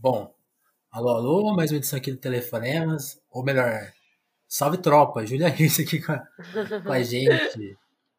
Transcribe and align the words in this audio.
Bom, 0.00 0.32
alô, 0.92 1.08
alô, 1.08 1.56
mais 1.56 1.72
uma 1.72 1.78
edição 1.78 1.98
aqui 1.98 2.12
do 2.12 2.18
Telefonemas, 2.18 3.20
ou 3.32 3.42
melhor, 3.42 3.90
salve 4.46 4.78
tropa, 4.78 5.26
Júlia 5.26 5.48
Rios 5.48 5.76
aqui 5.80 6.00
com 6.00 6.12
a, 6.12 6.22
com 6.84 6.92
a 6.92 7.02
gente. 7.02 7.76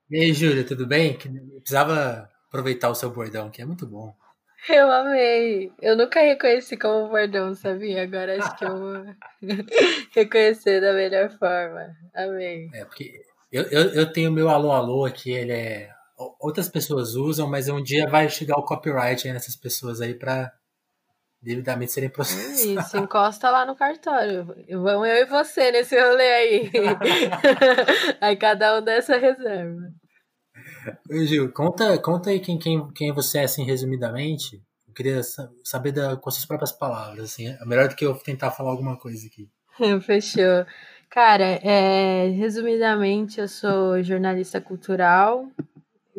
E 0.10 0.18
aí, 0.18 0.34
Júlia, 0.34 0.66
tudo 0.66 0.86
bem? 0.86 1.18
Eu 1.24 1.62
precisava 1.62 2.30
aproveitar 2.50 2.90
o 2.90 2.96
seu 2.96 3.10
bordão, 3.10 3.50
que 3.50 3.62
é 3.62 3.66
muito 3.66 3.88
bom. 3.88 4.14
Eu 4.68 4.92
amei. 4.92 5.72
Eu 5.82 5.96
nunca 5.96 6.20
reconheci 6.20 6.76
como 6.76 7.08
bordão, 7.08 7.56
sabia? 7.56 8.04
Agora 8.04 8.38
acho 8.38 8.58
que 8.58 8.66
eu 8.66 8.78
vou 8.78 9.06
reconhecer 10.14 10.82
da 10.82 10.92
melhor 10.92 11.30
forma. 11.40 11.96
Amei. 12.14 12.70
É, 12.74 12.84
porque 12.84 13.22
eu, 13.50 13.64
eu, 13.70 13.94
eu 13.94 14.12
tenho 14.12 14.34
meu 14.34 14.50
alô, 14.50 14.74
alô 14.74 15.06
aqui, 15.06 15.32
ele 15.32 15.54
é. 15.54 15.90
Outras 16.42 16.68
pessoas 16.68 17.16
usam, 17.16 17.50
mas 17.50 17.70
um 17.70 17.82
dia 17.82 18.06
vai 18.06 18.28
chegar 18.28 18.58
o 18.58 18.66
copyright 18.66 19.26
aí 19.26 19.34
nessas 19.34 19.56
pessoas 19.56 20.02
aí 20.02 20.14
pra 20.14 20.52
devidamente 21.42 21.92
serem 21.92 22.10
processados. 22.10 22.60
Isso, 22.60 22.98
encosta 22.98 23.50
lá 23.50 23.66
no 23.66 23.76
cartório. 23.76 24.46
Vamos 24.46 25.08
eu 25.08 25.16
e 25.16 25.26
você 25.26 25.72
nesse 25.72 26.00
rolê 26.00 26.24
aí. 26.24 26.72
aí 28.20 28.36
cada 28.36 28.78
um 28.78 28.82
dessa 28.84 29.18
reserva. 29.18 29.82
Gil, 31.10 31.52
conta, 31.52 31.98
conta 32.00 32.30
aí 32.30 32.40
quem, 32.40 32.58
quem, 32.58 32.92
quem 32.94 33.14
você 33.14 33.40
é, 33.40 33.44
assim, 33.44 33.64
resumidamente. 33.64 34.62
Eu 34.88 34.94
queria 34.94 35.22
saber 35.64 35.92
da, 35.92 36.18
com 36.18 36.32
suas 36.32 36.46
próprias 36.46 36.72
palavras, 36.72 37.26
assim. 37.26 37.48
É 37.48 37.66
melhor 37.66 37.88
do 37.88 37.96
que 37.96 38.06
eu 38.06 38.16
tentar 38.16 38.52
falar 38.52 38.72
alguma 38.72 38.98
coisa 38.98 39.26
aqui. 39.26 39.50
Fechou. 40.06 40.66
Cara, 41.10 41.46
é, 41.64 42.28
resumidamente, 42.30 43.40
eu 43.40 43.48
sou 43.48 44.04
jornalista 44.04 44.62
cultural, 44.62 45.48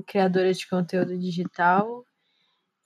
criadora 0.07 0.53
de 0.53 0.69
conteúdo 0.69 1.17
digital 1.17 2.05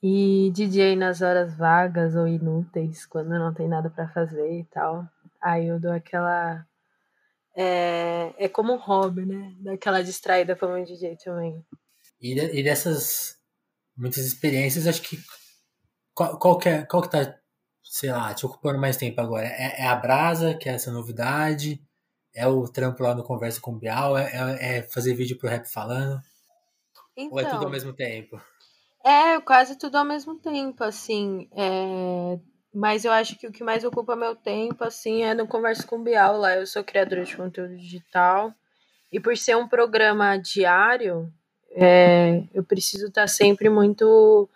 e 0.07 0.51
DJ 0.51 0.95
nas 0.95 1.23
horas 1.23 1.57
vagas 1.57 2.15
ou 2.15 2.27
inúteis, 2.27 3.07
quando 3.07 3.29
não 3.29 3.51
tem 3.51 3.67
nada 3.67 3.89
para 3.89 4.07
fazer 4.09 4.59
e 4.59 4.63
tal. 4.65 5.03
Aí 5.41 5.65
eu 5.65 5.79
dou 5.79 5.91
aquela. 5.91 6.63
É, 7.55 8.31
é 8.37 8.47
como 8.47 8.71
um 8.71 8.77
hobby, 8.77 9.25
né? 9.25 9.55
Daquela 9.57 10.03
distraída 10.03 10.55
como 10.55 10.75
um 10.75 10.83
DJ 10.83 11.17
também. 11.17 11.65
E, 12.21 12.33
e 12.39 12.63
dessas 12.63 13.39
muitas 13.97 14.23
experiências, 14.23 14.85
acho 14.85 15.01
que. 15.01 15.17
Qual, 16.13 16.37
qual, 16.37 16.59
que 16.59 16.69
é, 16.69 16.85
qual 16.85 17.01
que 17.01 17.09
tá, 17.09 17.39
sei 17.83 18.11
lá, 18.11 18.31
te 18.35 18.45
ocupando 18.45 18.79
mais 18.79 18.97
tempo 18.97 19.19
agora? 19.19 19.47
É, 19.47 19.81
é 19.81 19.87
a 19.87 19.95
Brasa, 19.95 20.53
que 20.53 20.69
é 20.69 20.73
essa 20.73 20.91
novidade? 20.91 21.81
É 22.31 22.45
o 22.45 22.67
trampo 22.67 23.01
lá 23.01 23.15
no 23.15 23.23
Conversa 23.23 23.59
com 23.59 23.71
o 23.71 23.79
Bial? 23.79 24.15
É, 24.15 24.29
é, 24.59 24.77
é 24.77 24.81
fazer 24.83 25.15
vídeo 25.15 25.39
pro 25.39 25.49
Rap 25.49 25.65
Falando? 25.65 26.21
Então, 27.17 27.33
Ou 27.33 27.39
é 27.39 27.43
tudo 27.45 27.53
ao 27.53 27.59
então. 27.61 27.71
mesmo 27.71 27.91
tempo? 27.91 28.39
É, 29.05 29.39
quase 29.39 29.77
tudo 29.77 29.97
ao 29.99 30.03
mesmo 30.03 30.35
tempo, 30.35 30.83
assim. 30.83 31.47
É... 31.51 32.39
Mas 32.73 33.05
eu 33.05 33.11
acho 33.11 33.37
que 33.37 33.45
o 33.45 33.51
que 33.51 33.63
mais 33.63 33.83
ocupa 33.83 34.15
meu 34.15 34.35
tempo, 34.35 34.83
assim, 34.83 35.23
é 35.23 35.35
no 35.35 35.47
Conversa 35.47 35.85
com 35.85 36.01
Bial 36.01 36.37
lá. 36.37 36.55
Eu 36.55 36.65
sou 36.65 36.83
criadora 36.83 37.23
de 37.23 37.37
conteúdo 37.37 37.77
digital. 37.77 38.51
E 39.11 39.19
por 39.19 39.37
ser 39.37 39.55
um 39.55 39.67
programa 39.67 40.37
diário, 40.37 41.31
é... 41.69 42.45
eu 42.51 42.63
preciso 42.63 43.05
estar 43.05 43.27
sempre 43.27 43.69
muito 43.69 44.49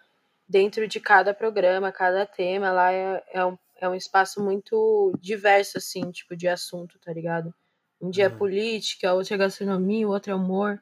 dentro 0.48 0.88
de 0.88 1.00
cada 1.00 1.32
programa, 1.32 1.92
cada 1.92 2.26
tema. 2.26 2.72
Lá 2.72 2.92
é, 2.92 3.24
é, 3.32 3.46
um, 3.46 3.56
é 3.80 3.88
um 3.88 3.94
espaço 3.94 4.44
muito 4.44 5.14
diverso, 5.22 5.78
assim, 5.78 6.10
tipo, 6.10 6.36
de 6.36 6.48
assunto, 6.48 6.98
tá 6.98 7.14
ligado? 7.14 7.54
Um 8.02 8.10
dia 8.10 8.26
é 8.26 8.30
uhum. 8.30 8.38
política, 8.38 9.14
outro 9.14 9.36
é 9.36 9.38
gastronomia, 9.38 10.08
outro 10.08 10.32
é 10.32 10.36
humor. 10.36 10.82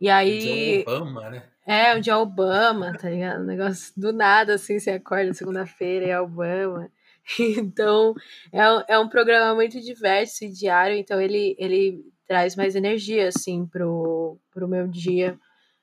E 0.00 0.08
aí. 0.08 0.84
Um 0.86 0.92
Obama, 0.92 1.30
né? 1.30 1.42
É, 1.66 1.94
um 1.94 2.00
dia 2.00 2.16
Obama, 2.16 2.94
tá 2.96 3.10
ligado? 3.10 3.42
Um 3.42 3.46
negócio 3.46 3.92
do 3.94 4.12
nada, 4.12 4.54
assim, 4.54 4.78
você 4.78 4.92
acorda 4.92 5.34
segunda-feira 5.34 6.06
e 6.06 6.10
é 6.10 6.20
Obama. 6.20 6.90
Então, 7.38 8.14
é, 8.50 8.94
é 8.94 8.98
um 8.98 9.06
programa 9.06 9.54
muito 9.54 9.78
diverso 9.82 10.46
e 10.46 10.48
diário, 10.48 10.96
então 10.96 11.20
ele, 11.20 11.54
ele 11.58 12.02
traz 12.26 12.56
mais 12.56 12.74
energia, 12.74 13.28
assim, 13.28 13.66
pro, 13.66 14.38
pro 14.50 14.66
meu 14.66 14.88
dia. 14.88 15.38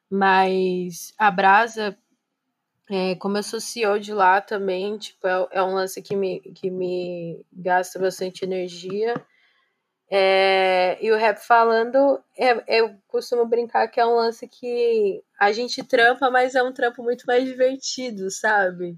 Mas 0.09 1.13
a 1.19 1.29
Brasa, 1.29 1.95
é, 2.89 3.13
como 3.16 3.38
eu 3.38 3.44
sou 3.44 3.59
CEO 3.59 4.00
de 4.00 4.12
lá 4.12 4.41
também, 4.41 4.97
tipo, 4.97 5.28
é, 5.28 5.47
é 5.51 5.63
um 5.63 5.75
lance 5.75 6.01
que 6.01 6.16
me, 6.16 6.39
que 6.39 6.72
me 6.72 7.45
gasta 7.53 8.00
bastante 8.00 8.44
energia. 8.44 9.13
É, 10.09 10.97
e 11.01 11.11
o 11.11 11.17
rap 11.17 11.38
falando, 11.38 12.19
é, 12.38 12.79
eu 12.79 12.95
costumo 13.07 13.45
brincar 13.45 13.88
que 13.88 13.99
é 13.99 14.05
um 14.05 14.16
lance 14.16 14.47
que 14.47 15.23
a 15.39 15.51
gente 15.51 15.83
trampa, 15.83 16.29
mas 16.29 16.53
é 16.53 16.61
um 16.61 16.71
trampo 16.71 17.03
muito 17.03 17.25
mais 17.25 17.43
divertido, 17.43 18.29
sabe? 18.29 18.97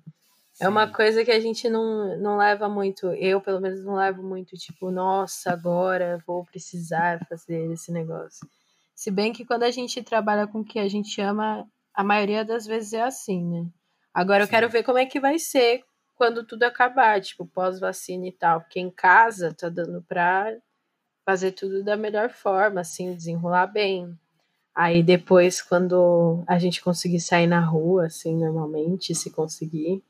Sim. 0.53 0.65
É 0.65 0.67
uma 0.67 0.91
coisa 0.91 1.23
que 1.23 1.31
a 1.31 1.39
gente 1.39 1.69
não, 1.69 2.17
não 2.19 2.37
leva 2.37 2.67
muito, 2.67 3.07
eu 3.13 3.39
pelo 3.39 3.61
menos 3.61 3.83
não 3.85 3.95
levo 3.95 4.21
muito, 4.21 4.57
tipo, 4.57 4.91
nossa, 4.91 5.53
agora 5.53 6.21
vou 6.27 6.43
precisar 6.43 7.25
fazer 7.29 7.71
esse 7.71 7.91
negócio. 7.91 8.47
Se 8.93 9.09
bem 9.11 9.31
que 9.31 9.45
quando 9.45 9.63
a 9.63 9.71
gente 9.71 10.01
trabalha 10.03 10.47
com 10.47 10.59
o 10.59 10.65
que 10.65 10.79
a 10.79 10.89
gente 10.89 11.21
ama, 11.21 11.65
a 11.93 12.03
maioria 12.03 12.43
das 12.43 12.65
vezes 12.65 12.93
é 12.93 13.03
assim, 13.03 13.45
né? 13.45 13.65
Agora 14.13 14.39
Sim. 14.39 14.47
eu 14.47 14.49
quero 14.49 14.69
ver 14.69 14.83
como 14.83 14.97
é 14.97 15.05
que 15.05 15.19
vai 15.19 15.37
ser 15.37 15.83
quando 16.15 16.43
tudo 16.43 16.63
acabar, 16.63 17.21
tipo, 17.21 17.45
pós-vacina 17.45 18.25
e 18.25 18.31
tal. 18.31 18.61
Porque 18.61 18.79
em 18.79 18.89
casa 18.89 19.53
tá 19.53 19.69
dando 19.69 20.01
pra 20.01 20.51
fazer 21.27 21.51
tudo 21.51 21.83
da 21.83 21.97
melhor 21.97 22.29
forma, 22.29 22.79
assim, 22.79 23.13
desenrolar 23.13 23.67
bem. 23.67 24.17
Aí 24.73 25.03
depois, 25.03 25.61
quando 25.61 26.41
a 26.47 26.57
gente 26.57 26.81
conseguir 26.81 27.19
sair 27.19 27.47
na 27.47 27.59
rua, 27.59 28.05
assim, 28.05 28.33
normalmente, 28.33 29.13
se 29.13 29.29
conseguir, 29.29 30.01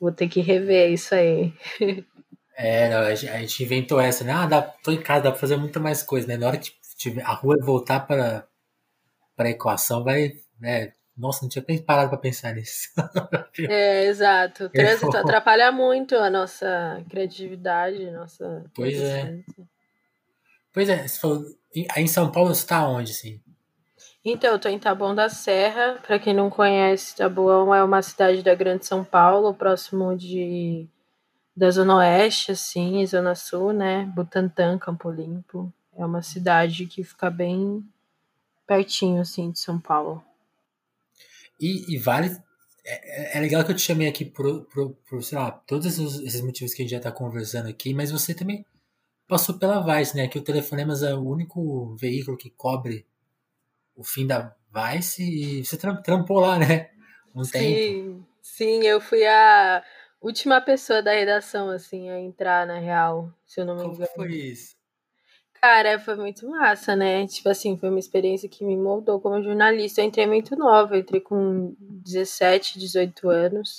vou 0.00 0.10
ter 0.10 0.28
que 0.28 0.40
rever 0.40 0.90
isso 0.90 1.14
aí. 1.14 1.54
É, 2.60 2.92
a 2.92 3.14
gente 3.14 3.62
inventou 3.62 4.00
essa, 4.00 4.24
né? 4.24 4.32
Ah, 4.32 4.44
dá, 4.44 4.60
tô 4.60 4.90
em 4.90 5.00
casa, 5.00 5.22
dá 5.22 5.30
pra 5.30 5.38
fazer 5.38 5.56
muita 5.56 5.78
mais 5.78 6.02
coisa, 6.02 6.26
né? 6.26 6.36
Na 6.36 6.48
hora 6.48 6.58
que 6.58 6.72
a 7.22 7.32
rua 7.32 7.56
voltar 7.60 8.00
para 8.00 8.48
a 9.38 9.48
equação, 9.48 10.02
vai, 10.02 10.32
né? 10.58 10.92
Nossa, 11.16 11.42
não 11.42 11.48
tinha 11.48 11.64
nem 11.68 11.80
parado 11.80 12.08
para 12.08 12.18
pensar 12.18 12.52
nisso. 12.56 12.88
É, 13.70 14.06
exato. 14.06 14.64
O 14.64 14.68
trânsito 14.68 15.16
atrapalha 15.16 15.70
muito 15.70 16.16
a 16.16 16.28
nossa 16.28 17.00
criatividade, 17.08 18.10
nossa. 18.10 18.64
Pois 18.74 19.00
é. 19.00 19.38
Pois 20.78 20.88
é, 20.88 21.08
você 21.08 21.18
falou, 21.18 21.44
aí 21.90 22.04
em 22.04 22.06
São 22.06 22.30
Paulo 22.30 22.54
você 22.54 22.64
tá 22.64 22.88
onde, 22.88 23.10
assim? 23.10 23.40
Então, 24.24 24.52
eu 24.52 24.60
tô 24.60 24.68
em 24.68 24.78
Taboão 24.78 25.12
da 25.12 25.28
Serra. 25.28 25.98
Para 26.06 26.20
quem 26.20 26.32
não 26.32 26.48
conhece, 26.48 27.16
Taboão 27.16 27.74
é 27.74 27.82
uma 27.82 28.00
cidade 28.00 28.44
da 28.44 28.54
Grande 28.54 28.86
São 28.86 29.04
Paulo, 29.04 29.52
próximo 29.52 30.16
de 30.16 30.86
da 31.56 31.68
Zona 31.68 31.96
Oeste, 31.96 32.52
assim, 32.52 33.04
Zona 33.04 33.34
Sul, 33.34 33.72
né? 33.72 34.04
Butantã, 34.14 34.78
Campo 34.78 35.10
Limpo. 35.10 35.74
É 35.96 36.06
uma 36.06 36.22
cidade 36.22 36.86
que 36.86 37.02
fica 37.02 37.28
bem 37.28 37.84
pertinho, 38.64 39.20
assim, 39.20 39.50
de 39.50 39.58
São 39.58 39.80
Paulo. 39.80 40.22
E, 41.60 41.92
e 41.92 41.98
vale. 41.98 42.40
É, 42.86 43.36
é, 43.36 43.40
legal 43.40 43.64
que 43.64 43.72
eu 43.72 43.76
te 43.76 43.82
chamei 43.82 44.06
aqui 44.06 44.24
por, 44.24 44.64
por, 44.66 44.90
por 45.10 45.24
sei 45.24 45.38
lá, 45.38 45.50
todos 45.50 45.86
esses, 45.86 46.20
esses 46.20 46.40
motivos 46.40 46.72
que 46.72 46.82
a 46.82 46.84
gente 46.84 46.94
já 46.94 47.00
tá 47.00 47.10
conversando 47.10 47.68
aqui, 47.68 47.92
mas 47.92 48.12
você 48.12 48.32
também 48.32 48.64
passou 49.28 49.58
pela 49.58 49.80
Vice, 49.80 50.16
né? 50.16 50.26
Que 50.26 50.38
o 50.38 50.42
Telefonemas 50.42 51.02
é 51.02 51.14
o 51.14 51.20
único 51.20 51.94
veículo 51.96 52.36
que 52.36 52.50
cobre 52.50 53.06
o 53.94 54.02
fim 54.02 54.26
da 54.26 54.56
Vice 54.72 55.22
e 55.22 55.64
você 55.64 55.76
trampou 55.76 56.40
lá, 56.40 56.58
né? 56.58 56.90
Um 57.34 57.44
sim, 57.44 57.52
tempo. 57.52 58.26
sim, 58.42 58.82
eu 58.84 59.00
fui 59.00 59.26
a 59.26 59.84
última 60.20 60.60
pessoa 60.60 61.02
da 61.02 61.12
redação, 61.12 61.68
assim, 61.70 62.10
a 62.10 62.18
entrar 62.18 62.66
na 62.66 62.78
real, 62.78 63.32
se 63.46 63.60
eu 63.60 63.64
não 63.64 63.76
me 63.76 63.84
engano. 63.84 64.08
Como 64.14 64.28
foi 64.28 64.36
isso? 64.36 64.76
Cara, 65.60 65.98
foi 65.98 66.14
muito 66.16 66.48
massa, 66.48 66.94
né? 66.94 67.26
Tipo 67.26 67.48
assim, 67.48 67.76
foi 67.76 67.88
uma 67.90 67.98
experiência 67.98 68.48
que 68.48 68.64
me 68.64 68.76
moldou 68.76 69.20
como 69.20 69.42
jornalista. 69.42 70.00
Eu 70.00 70.06
entrei 70.06 70.26
muito 70.26 70.56
nova, 70.56 70.94
eu 70.94 71.00
entrei 71.00 71.20
com 71.20 71.74
17, 71.80 72.78
18 72.78 73.28
anos. 73.28 73.78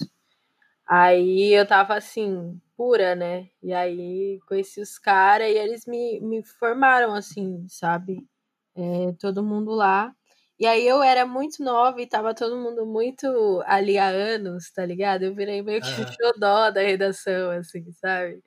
Aí 0.90 1.54
eu 1.54 1.68
tava 1.68 1.96
assim, 1.96 2.60
pura, 2.76 3.16
né? 3.16 3.48
E 3.62 3.72
aí 3.74 4.40
conheci 4.48 4.82
os 4.82 4.98
caras 4.98 5.48
e 5.48 5.52
eles 5.54 5.86
me, 5.86 6.20
me 6.20 6.44
formaram, 6.44 7.14
assim, 7.14 7.68
sabe? 7.70 8.28
É, 8.76 9.14
todo 9.20 9.44
mundo 9.44 9.72
lá. 9.72 10.16
E 10.60 10.66
aí 10.66 10.88
eu 10.88 11.04
era 11.04 11.26
muito 11.28 11.64
nova 11.64 12.02
e 12.02 12.08
tava 12.08 12.34
todo 12.34 12.58
mundo 12.58 12.86
muito 12.88 13.64
ali 13.68 13.98
há 14.00 14.08
anos, 14.10 14.72
tá 14.72 14.86
ligado? 14.86 15.24
Eu 15.24 15.36
virei 15.36 15.62
meio 15.62 15.82
que 15.82 15.90
uhum. 15.90 16.08
xodó 16.12 16.72
da 16.72 16.82
redação, 16.82 17.52
assim, 17.52 17.92
sabe? 17.94 18.42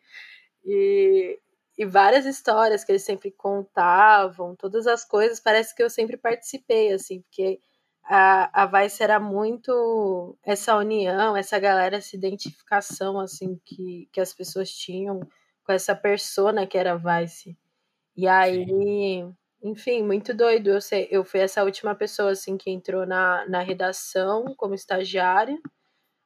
E, 0.65 1.39
e 1.79 1.87
várias 1.87 2.27
histórias 2.27 2.85
que 2.85 2.93
eles 2.93 3.05
sempre 3.05 3.31
contavam, 3.31 4.57
todas 4.57 4.87
as 4.89 5.05
coisas, 5.05 5.41
parece 5.41 5.75
que 5.77 5.83
eu 5.83 5.91
sempre 5.91 6.17
participei, 6.17 6.93
assim, 6.93 7.23
porque 7.23 7.61
a, 8.05 8.63
a 8.63 8.67
Vice 8.67 9.03
era 9.03 9.21
muito 9.21 10.37
essa 10.43 10.77
união, 10.77 11.37
essa 11.37 11.59
galera, 11.59 11.97
essa 11.97 12.17
identificação, 12.17 13.19
assim, 13.21 13.61
que, 13.65 14.09
que 14.13 14.21
as 14.21 14.35
pessoas 14.35 14.71
tinham 14.71 15.21
com 15.65 15.73
essa 15.73 15.95
persona 15.95 16.67
que 16.67 16.77
era 16.77 16.97
Vice. 16.97 17.57
E 18.17 18.27
aí, 18.29 18.67
Sim. 18.67 19.37
enfim, 19.63 20.03
muito 20.03 20.35
doido. 20.35 20.71
Eu, 20.71 20.81
sei, 20.81 21.09
eu 21.11 21.25
fui 21.25 21.41
essa 21.41 21.65
última 21.65 21.95
pessoa, 21.95 22.33
assim, 22.33 22.57
que 22.57 22.71
entrou 22.71 23.07
na, 23.07 23.47
na 23.49 23.61
redação 23.61 24.55
como 24.57 24.75
estagiária. 24.75 25.59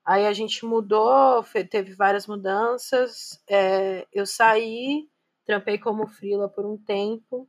Aí 0.05 0.27
a 0.27 0.33
gente 0.33 0.65
mudou, 0.65 1.45
teve 1.71 1.93
várias 1.95 2.27
mudanças. 2.27 3.43
É, 3.49 4.07
eu 4.13 4.25
saí, 4.25 5.09
trampei 5.45 5.79
como 5.79 6.07
frila 6.07 6.49
por 6.49 6.65
um 6.65 6.77
tempo, 6.77 7.49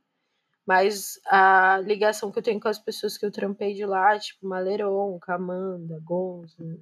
mas 0.68 1.18
a 1.24 1.80
ligação 1.82 2.30
que 2.30 2.38
eu 2.38 2.42
tenho 2.42 2.60
com 2.60 2.68
as 2.68 2.78
pessoas 2.78 3.16
que 3.16 3.24
eu 3.24 3.32
trampei 3.32 3.72
de 3.72 3.86
lá, 3.86 4.18
tipo 4.18 4.46
Maleron, 4.46 5.18
Camanda, 5.18 5.98
Gonzo, 6.04 6.78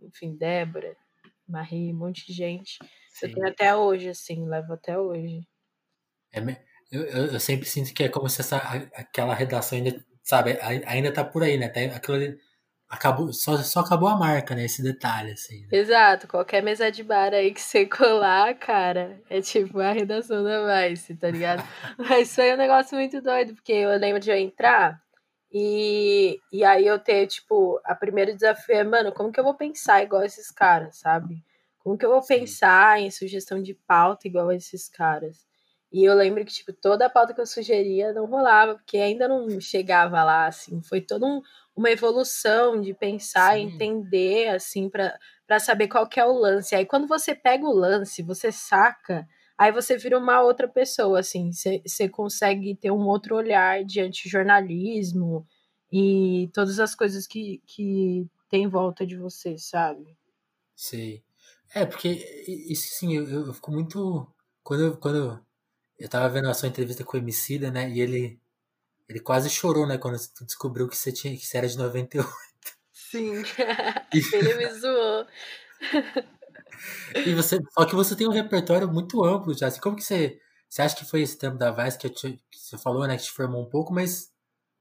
enfim, 0.00 0.36
Débora, 0.36 0.96
Marie, 1.44 1.92
um 1.92 1.96
monte 1.96 2.24
de 2.28 2.32
gente. 2.32 2.78
Sim. 3.08 3.26
Eu 3.26 3.34
tenho 3.34 3.48
até 3.48 3.74
hoje, 3.74 4.08
assim, 4.08 4.48
levo 4.48 4.74
até 4.74 4.96
hoje. 4.96 5.40
É, 6.32 6.38
eu, 6.92 7.02
eu, 7.02 7.40
sempre 7.40 7.66
sinto 7.66 7.92
que 7.92 8.04
é 8.04 8.08
como 8.08 8.28
se 8.28 8.40
essa, 8.40 8.56
aquela 8.94 9.34
redação 9.34 9.78
ainda, 9.78 10.06
sabe, 10.22 10.56
ainda 10.86 11.12
tá 11.12 11.24
por 11.24 11.42
aí, 11.42 11.58
né? 11.58 11.66
Aquilo 11.92 12.16
ali, 12.16 12.38
acabou, 12.88 13.32
só, 13.32 13.56
só 13.58 13.80
acabou 13.80 14.08
a 14.08 14.16
marca, 14.16 14.54
né? 14.54 14.64
Esse 14.64 14.82
detalhe, 14.82 15.32
assim. 15.32 15.62
Né? 15.62 15.68
Exato, 15.72 16.28
qualquer 16.28 16.62
mesa 16.62 16.90
de 16.90 17.02
bar 17.02 17.32
aí 17.32 17.52
que 17.52 17.60
você 17.60 17.86
colar, 17.86 18.54
cara, 18.54 19.20
é 19.28 19.40
tipo 19.40 19.80
a 19.80 19.92
redação 19.92 20.42
da 20.42 20.88
Vice, 20.88 21.14
tá 21.16 21.30
ligado? 21.30 21.62
Mas 21.98 22.34
foi 22.34 22.52
um 22.54 22.56
negócio 22.56 22.96
muito 22.96 23.20
doido, 23.20 23.54
porque 23.54 23.72
eu 23.72 23.90
lembro 23.98 24.20
de 24.20 24.30
eu 24.30 24.36
entrar 24.36 25.02
e, 25.52 26.40
e 26.52 26.64
aí 26.64 26.86
eu 26.86 26.98
ter, 26.98 27.26
tipo, 27.28 27.80
a 27.84 27.94
primeiro 27.94 28.34
desafio 28.34 28.74
é, 28.74 28.84
mano, 28.84 29.12
como 29.12 29.30
que 29.30 29.38
eu 29.38 29.44
vou 29.44 29.54
pensar 29.54 30.02
igual 30.02 30.24
esses 30.24 30.50
caras, 30.50 30.98
sabe? 30.98 31.44
Como 31.78 31.98
que 31.98 32.04
eu 32.04 32.10
vou 32.10 32.22
Sim. 32.22 32.40
pensar 32.40 32.98
em 33.00 33.10
sugestão 33.10 33.62
de 33.62 33.74
pauta 33.74 34.26
igual 34.26 34.50
esses 34.50 34.88
caras? 34.88 35.46
E 35.94 36.02
eu 36.02 36.12
lembro 36.12 36.44
que, 36.44 36.52
tipo, 36.52 36.72
toda 36.72 37.06
a 37.06 37.08
pauta 37.08 37.32
que 37.32 37.40
eu 37.40 37.46
sugeria 37.46 38.12
não 38.12 38.26
rolava, 38.26 38.74
porque 38.74 38.96
ainda 38.98 39.28
não 39.28 39.60
chegava 39.60 40.24
lá, 40.24 40.48
assim. 40.48 40.82
Foi 40.82 41.00
toda 41.00 41.24
um, 41.24 41.40
uma 41.76 41.88
evolução 41.88 42.80
de 42.80 42.92
pensar, 42.92 43.56
Sim. 43.56 43.60
entender, 43.60 44.48
assim, 44.48 44.90
para 44.90 45.60
saber 45.60 45.86
qual 45.86 46.08
que 46.08 46.18
é 46.18 46.24
o 46.26 46.32
lance. 46.32 46.74
Aí 46.74 46.84
quando 46.84 47.06
você 47.06 47.32
pega 47.32 47.64
o 47.64 47.72
lance, 47.72 48.24
você 48.24 48.50
saca, 48.50 49.24
aí 49.56 49.70
você 49.70 49.96
vira 49.96 50.18
uma 50.18 50.42
outra 50.42 50.66
pessoa, 50.66 51.20
assim. 51.20 51.52
Você 51.52 52.08
consegue 52.08 52.74
ter 52.74 52.90
um 52.90 53.06
outro 53.06 53.36
olhar 53.36 53.84
diante 53.84 54.24
do 54.24 54.32
jornalismo 54.32 55.46
e 55.92 56.50
todas 56.52 56.80
as 56.80 56.92
coisas 56.96 57.24
que, 57.24 57.62
que 57.68 58.26
tem 58.50 58.64
em 58.64 58.68
volta 58.68 59.06
de 59.06 59.16
você, 59.16 59.56
sabe? 59.58 60.18
Sim. 60.74 61.22
É, 61.72 61.86
porque 61.86 62.08
isso 62.48 62.98
sim, 62.98 63.14
eu, 63.14 63.28
eu 63.28 63.54
fico 63.54 63.70
muito. 63.70 64.26
Quando, 64.64 64.82
eu, 64.82 64.96
quando 64.96 65.16
eu 65.18 65.53
tava 66.08 66.28
vendo 66.28 66.48
a 66.48 66.54
sua 66.54 66.68
entrevista 66.68 67.04
com 67.04 67.16
o 67.16 67.20
Emicida, 67.20 67.70
né? 67.70 67.88
E 67.90 68.00
ele, 68.00 68.40
ele 69.08 69.20
quase 69.20 69.48
chorou, 69.50 69.86
né? 69.86 69.98
Quando 69.98 70.16
descobriu 70.42 70.88
que 70.88 70.96
você, 70.96 71.12
tinha, 71.12 71.36
que 71.36 71.46
você 71.46 71.58
era 71.58 71.68
de 71.68 71.78
98. 71.78 72.28
Sim, 72.92 73.42
ele 74.32 74.54
me 74.54 74.70
zoou. 74.74 75.26
e 77.24 77.34
você, 77.34 77.58
só 77.72 77.84
que 77.84 77.94
você 77.94 78.16
tem 78.16 78.26
um 78.26 78.32
repertório 78.32 78.88
muito 78.88 79.24
amplo 79.24 79.56
já. 79.56 79.68
Assim, 79.68 79.80
como 79.80 79.96
que 79.96 80.02
você, 80.02 80.40
você 80.68 80.82
acha 80.82 80.96
que 80.96 81.04
foi 81.04 81.22
esse 81.22 81.38
tempo 81.38 81.56
da 81.56 81.70
Vice 81.70 81.98
que, 81.98 82.10
te, 82.10 82.42
que 82.50 82.58
você 82.58 82.76
falou, 82.76 83.06
né? 83.06 83.16
Que 83.16 83.24
te 83.24 83.30
formou 83.30 83.62
um 83.62 83.70
pouco, 83.70 83.92
mas 83.92 84.32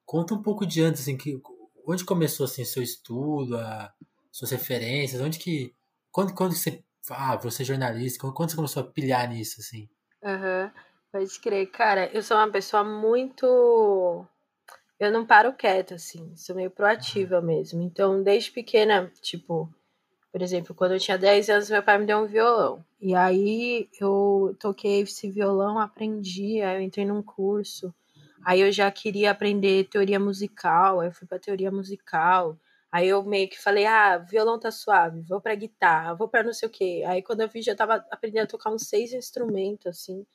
conta 0.05 0.33
um 0.33 0.41
pouco 0.41 0.65
de 0.65 0.81
antes, 0.81 1.01
assim, 1.03 1.17
que, 1.17 1.41
onde 1.87 2.03
começou 2.05 2.45
assim 2.45 2.65
seu 2.65 2.81
estudo, 2.81 3.57
a, 3.57 3.93
suas 4.31 4.51
referências, 4.51 5.21
onde 5.21 5.37
que, 5.37 5.75
quando, 6.11 6.33
quando 6.33 6.55
você, 6.55 6.83
ah, 7.09 7.35
você 7.37 7.63
é 7.63 7.65
jornalista, 7.65 8.19
quando 8.31 8.49
você 8.49 8.55
começou 8.55 8.81
a 8.83 8.87
pilhar 8.87 9.29
nisso, 9.29 9.59
assim? 9.59 9.87
Aham. 10.23 10.71
Uhum. 10.75 10.92
Pode 11.13 11.39
crer. 11.39 11.67
Cara, 11.67 12.09
eu 12.11 12.23
sou 12.23 12.35
uma 12.35 12.49
pessoa 12.49 12.83
muito. 12.83 14.25
Eu 14.99 15.11
não 15.11 15.27
paro 15.27 15.53
quieta, 15.53 15.93
assim. 15.93 16.35
Sou 16.35 16.55
meio 16.55 16.71
proativa 16.71 17.39
mesmo. 17.39 17.83
Então, 17.83 18.23
desde 18.23 18.49
pequena, 18.49 19.11
tipo, 19.21 19.71
por 20.31 20.41
exemplo, 20.41 20.73
quando 20.73 20.93
eu 20.93 20.99
tinha 20.99 21.15
10 21.15 21.51
anos, 21.51 21.69
meu 21.69 21.83
pai 21.83 21.99
me 21.99 22.07
deu 22.07 22.17
um 22.17 22.25
violão. 22.25 22.83
E 22.99 23.13
aí 23.13 23.87
eu 24.01 24.55
toquei 24.59 25.01
esse 25.01 25.29
violão, 25.29 25.77
aprendi, 25.77 26.63
aí 26.63 26.77
eu 26.77 26.81
entrei 26.81 27.05
num 27.05 27.21
curso. 27.21 27.93
Aí 28.43 28.61
eu 28.61 28.71
já 28.71 28.89
queria 28.89 29.29
aprender 29.29 29.83
teoria 29.89 30.19
musical, 30.19 30.99
aí 30.99 31.09
eu 31.09 31.13
fui 31.13 31.27
pra 31.27 31.37
teoria 31.37 31.69
musical. 31.69 32.57
Aí 32.91 33.07
eu 33.07 33.21
meio 33.23 33.47
que 33.47 33.61
falei, 33.61 33.85
ah, 33.85 34.17
violão 34.17 34.59
tá 34.59 34.71
suave, 34.71 35.21
vou 35.21 35.39
pra 35.39 35.53
guitarra, 35.53 36.15
vou 36.15 36.27
pra 36.27 36.41
não 36.41 36.53
sei 36.53 36.67
o 36.67 36.71
quê. 36.71 37.03
Aí 37.05 37.21
quando 37.21 37.41
eu 37.41 37.47
vi, 37.49 37.61
já 37.61 37.75
tava 37.75 38.03
aprendendo 38.09 38.45
a 38.45 38.47
tocar 38.47 38.71
uns 38.71 38.87
seis 38.87 39.13
instrumentos, 39.13 39.85
assim. 39.85 40.25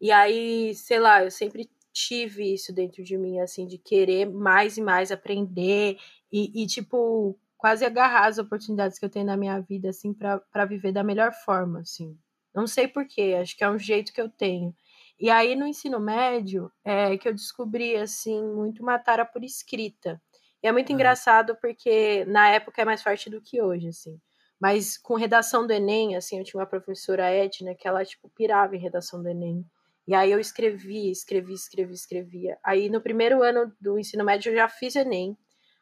E 0.00 0.12
aí, 0.12 0.74
sei 0.74 1.00
lá, 1.00 1.24
eu 1.24 1.30
sempre 1.30 1.70
tive 1.92 2.52
isso 2.52 2.72
dentro 2.72 3.02
de 3.02 3.16
mim, 3.16 3.40
assim, 3.40 3.66
de 3.66 3.78
querer 3.78 4.26
mais 4.26 4.76
e 4.76 4.82
mais 4.82 5.10
aprender 5.10 5.98
e, 6.30 6.62
e 6.62 6.66
tipo, 6.66 7.38
quase 7.56 7.84
agarrar 7.84 8.26
as 8.26 8.38
oportunidades 8.38 8.98
que 8.98 9.04
eu 9.04 9.10
tenho 9.10 9.24
na 9.24 9.36
minha 9.36 9.58
vida, 9.60 9.88
assim, 9.88 10.12
para 10.12 10.64
viver 10.66 10.92
da 10.92 11.02
melhor 11.02 11.32
forma, 11.32 11.80
assim. 11.80 12.16
Não 12.54 12.66
sei 12.66 12.86
porquê, 12.86 13.36
acho 13.40 13.56
que 13.56 13.64
é 13.64 13.70
um 13.70 13.78
jeito 13.78 14.12
que 14.12 14.20
eu 14.20 14.28
tenho. 14.28 14.74
E 15.18 15.30
aí, 15.30 15.56
no 15.56 15.66
ensino 15.66 15.98
médio, 15.98 16.70
é 16.84 17.16
que 17.16 17.28
eu 17.28 17.32
descobri, 17.34 17.96
assim, 17.96 18.42
muito 18.42 18.82
uma 18.82 18.98
tara 18.98 19.24
por 19.24 19.42
escrita. 19.42 20.20
E 20.62 20.68
é 20.68 20.72
muito 20.72 20.92
engraçado 20.92 21.56
porque 21.56 22.24
na 22.26 22.48
época 22.50 22.82
é 22.82 22.84
mais 22.84 23.02
forte 23.02 23.30
do 23.30 23.40
que 23.40 23.62
hoje, 23.62 23.88
assim. 23.88 24.20
Mas 24.60 24.98
com 24.98 25.14
redação 25.14 25.66
do 25.66 25.72
Enem, 25.72 26.16
assim, 26.16 26.38
eu 26.38 26.44
tinha 26.44 26.60
uma 26.60 26.66
professora 26.66 27.30
Edna 27.30 27.74
que 27.74 27.86
ela, 27.86 28.04
tipo, 28.04 28.28
pirava 28.30 28.76
em 28.76 28.80
redação 28.80 29.22
do 29.22 29.28
Enem. 29.28 29.64
E 30.06 30.14
aí 30.14 30.30
eu 30.30 30.38
escrevi, 30.38 31.10
escrevi, 31.10 31.52
escrevi, 31.52 31.92
escrevia. 31.92 32.58
Aí 32.62 32.88
no 32.88 33.00
primeiro 33.00 33.42
ano 33.42 33.72
do 33.80 33.98
ensino 33.98 34.24
médio 34.24 34.52
eu 34.52 34.56
já 34.56 34.68
fiz 34.68 34.94
Enem. 34.94 35.36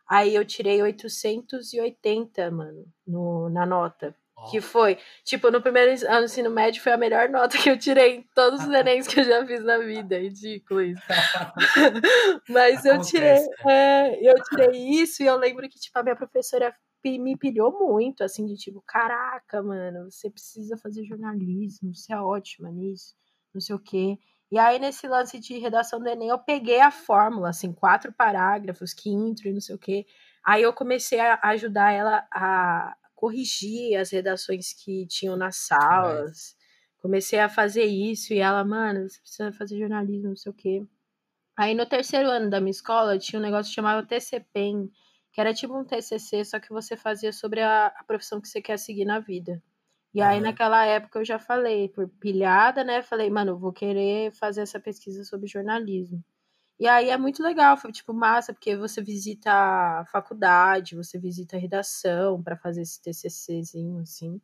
Aí 0.08 0.34
eu 0.34 0.44
tirei 0.44 0.82
880, 0.82 2.50
mano, 2.50 2.86
no, 3.06 3.50
na 3.50 3.66
nota. 3.66 4.16
Oh. 4.36 4.50
Que 4.50 4.60
foi, 4.60 4.98
tipo, 5.24 5.50
no 5.50 5.62
primeiro 5.62 5.92
ano 6.08 6.20
do 6.20 6.24
ensino 6.24 6.50
médio 6.50 6.82
foi 6.82 6.92
a 6.92 6.96
melhor 6.96 7.28
nota 7.28 7.56
que 7.56 7.70
eu 7.70 7.78
tirei 7.78 8.16
em 8.16 8.22
todos 8.34 8.60
os 8.62 8.72
Enems 8.72 9.06
que 9.06 9.20
eu 9.20 9.24
já 9.24 9.46
fiz 9.46 9.62
na 9.62 9.78
vida. 9.78 10.18
Ridículo 10.18 10.82
isso. 10.82 11.02
Mas 12.48 12.84
eu 12.84 13.00
tirei, 13.02 13.40
né? 13.40 13.48
é, 13.68 14.30
eu 14.30 14.34
tirei 14.42 15.00
isso 15.02 15.22
e 15.22 15.26
eu 15.26 15.36
lembro 15.36 15.68
que, 15.68 15.78
tipo, 15.78 15.98
a 15.98 16.02
minha 16.02 16.16
professora 16.16 16.74
me 17.04 17.36
pilhou 17.36 17.70
muito, 17.78 18.24
assim, 18.24 18.46
de 18.46 18.56
tipo, 18.56 18.82
caraca, 18.86 19.62
mano, 19.62 20.10
você 20.10 20.30
precisa 20.30 20.78
fazer 20.78 21.04
jornalismo, 21.04 21.94
você 21.94 22.14
é 22.14 22.18
ótima 22.18 22.70
nisso 22.70 23.14
não 23.54 23.60
sei 23.60 23.74
o 23.74 23.78
quê. 23.78 24.18
E 24.50 24.58
aí, 24.58 24.78
nesse 24.78 25.06
lance 25.08 25.38
de 25.38 25.58
redação 25.58 25.98
do 26.00 26.08
Enem, 26.08 26.28
eu 26.28 26.38
peguei 26.38 26.80
a 26.80 26.90
fórmula, 26.90 27.50
assim, 27.50 27.72
quatro 27.72 28.12
parágrafos, 28.12 28.92
que 28.92 29.10
intro 29.10 29.48
e 29.48 29.52
não 29.52 29.60
sei 29.60 29.74
o 29.74 29.78
quê. 29.78 30.06
Aí 30.44 30.62
eu 30.62 30.72
comecei 30.72 31.18
a 31.18 31.40
ajudar 31.42 31.92
ela 31.92 32.26
a 32.30 32.94
corrigir 33.14 33.96
as 33.96 34.10
redações 34.10 34.72
que 34.72 35.06
tinham 35.06 35.36
nas 35.36 35.56
salas. 35.56 36.56
Comecei 36.98 37.38
a 37.38 37.48
fazer 37.48 37.84
isso 37.84 38.32
e 38.32 38.38
ela, 38.38 38.64
mano, 38.64 39.08
você 39.08 39.20
precisa 39.20 39.52
fazer 39.52 39.78
jornalismo, 39.78 40.28
não 40.28 40.36
sei 40.36 40.52
o 40.52 40.54
quê. 40.54 40.86
Aí 41.56 41.74
no 41.74 41.86
terceiro 41.86 42.28
ano 42.28 42.50
da 42.50 42.60
minha 42.60 42.70
escola 42.70 43.18
tinha 43.18 43.38
um 43.38 43.42
negócio 43.42 43.70
que 43.70 43.74
chamava 43.74 44.06
TCPEN, 44.06 44.90
que 45.32 45.40
era 45.40 45.54
tipo 45.54 45.78
um 45.78 45.84
TCC, 45.84 46.44
só 46.44 46.60
que 46.60 46.70
você 46.70 46.96
fazia 46.96 47.32
sobre 47.32 47.60
a, 47.60 47.86
a 47.86 48.04
profissão 48.04 48.40
que 48.40 48.48
você 48.48 48.60
quer 48.60 48.78
seguir 48.78 49.04
na 49.04 49.20
vida. 49.20 49.62
E 50.14 50.22
aí, 50.22 50.38
uhum. 50.38 50.44
naquela 50.44 50.84
época, 50.86 51.18
eu 51.18 51.24
já 51.24 51.38
falei, 51.40 51.88
por 51.88 52.08
pilhada, 52.08 52.84
né? 52.84 53.02
Falei, 53.02 53.28
mano, 53.28 53.52
eu 53.52 53.58
vou 53.58 53.72
querer 53.72 54.32
fazer 54.32 54.60
essa 54.62 54.78
pesquisa 54.78 55.24
sobre 55.24 55.48
jornalismo. 55.48 56.24
E 56.78 56.86
aí 56.88 57.08
é 57.10 57.16
muito 57.16 57.42
legal, 57.42 57.76
foi 57.76 57.92
tipo 57.92 58.12
massa, 58.12 58.52
porque 58.52 58.76
você 58.76 59.02
visita 59.02 59.50
a 59.52 60.04
faculdade, 60.06 60.96
você 60.96 61.18
visita 61.18 61.56
a 61.56 61.60
redação 61.60 62.42
para 62.42 62.56
fazer 62.56 62.82
esse 62.82 63.00
TCCzinho, 63.02 64.00
assim. 64.00 64.40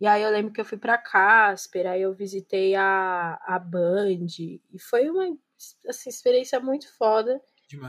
E 0.00 0.06
aí 0.06 0.22
eu 0.22 0.30
lembro 0.30 0.52
que 0.52 0.60
eu 0.60 0.64
fui 0.64 0.78
para 0.78 0.98
Casper, 0.98 1.86
aí 1.86 2.02
eu 2.02 2.14
visitei 2.14 2.74
a, 2.74 3.38
a 3.42 3.58
Band, 3.58 4.26
e 4.38 4.60
foi 4.80 5.08
uma 5.10 5.36
assim, 5.88 6.10
experiência 6.10 6.60
muito 6.60 6.92
foda. 6.96 7.40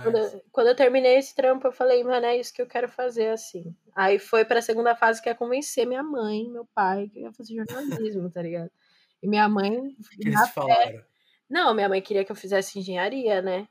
Quando, 0.02 0.42
quando, 0.52 0.68
eu 0.68 0.76
terminei 0.76 1.18
esse 1.18 1.36
trampo, 1.36 1.68
eu 1.68 1.72
falei, 1.72 2.04
mano, 2.04 2.26
é 2.26 2.38
isso 2.38 2.54
que 2.54 2.62
eu 2.62 2.68
quero 2.68 2.88
fazer, 2.88 3.30
assim. 3.30 3.76
Aí 3.96 4.18
foi 4.18 4.46
pra 4.46 4.62
segunda 4.62 4.96
fase, 4.96 5.22
que 5.22 5.30
é 5.30 5.34
convencer 5.34 5.86
minha 5.86 6.02
mãe, 6.02 6.50
meu 6.50 6.66
pai, 6.74 7.10
que 7.10 7.20
eu 7.20 7.24
ia 7.24 7.34
fazer 7.34 7.56
jornalismo, 7.56 8.30
tá 8.32 8.42
ligado? 8.42 8.72
E 9.22 9.28
minha 9.28 9.48
mãe. 9.50 9.78
O 9.78 10.10
que 10.10 10.30
eles 10.30 10.50
falaram? 10.50 11.04
Não, 11.50 11.74
minha 11.74 11.90
mãe 11.90 12.02
queria 12.02 12.24
que 12.26 12.32
eu 12.32 12.36
fizesse 12.36 12.80
engenharia, 12.80 13.42
né? 13.42 13.68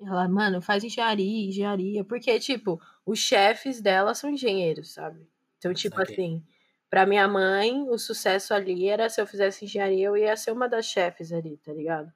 Ela, 0.00 0.28
mano, 0.28 0.60
faz 0.60 0.82
engenharia, 0.82 1.48
engenharia. 1.48 2.04
Porque, 2.04 2.38
tipo, 2.40 2.80
os 3.06 3.18
chefes 3.18 3.80
dela 3.80 4.14
são 4.14 4.30
engenheiros, 4.30 4.92
sabe? 4.92 5.26
Então, 5.58 5.72
tipo 5.72 6.00
okay. 6.00 6.12
assim, 6.12 6.44
pra 6.90 7.06
minha 7.06 7.26
mãe, 7.28 7.88
o 7.88 7.96
sucesso 7.96 8.52
ali 8.52 8.88
era 8.88 9.08
se 9.08 9.20
eu 9.20 9.26
fizesse 9.26 9.64
engenharia, 9.64 10.06
eu 10.06 10.16
ia 10.16 10.36
ser 10.36 10.50
uma 10.50 10.68
das 10.68 10.86
chefes 10.86 11.32
ali, 11.32 11.56
tá 11.58 11.72
ligado? 11.72 12.12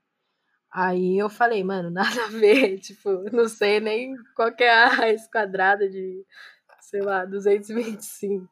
Aí 0.72 1.18
eu 1.18 1.28
falei, 1.28 1.62
mano, 1.64 1.90
nada 2.20 2.24
a 2.24 2.28
ver, 2.28 2.78
tipo, 2.78 3.10
não 3.32 3.48
sei 3.48 3.80
nem 3.80 4.14
qual 4.34 4.52
é 4.58 4.70
a 4.70 4.88
raiz 4.88 5.26
quadrada 5.28 5.88
de, 5.88 6.24
sei 6.80 7.00
lá, 7.00 7.24
225. 7.24 8.48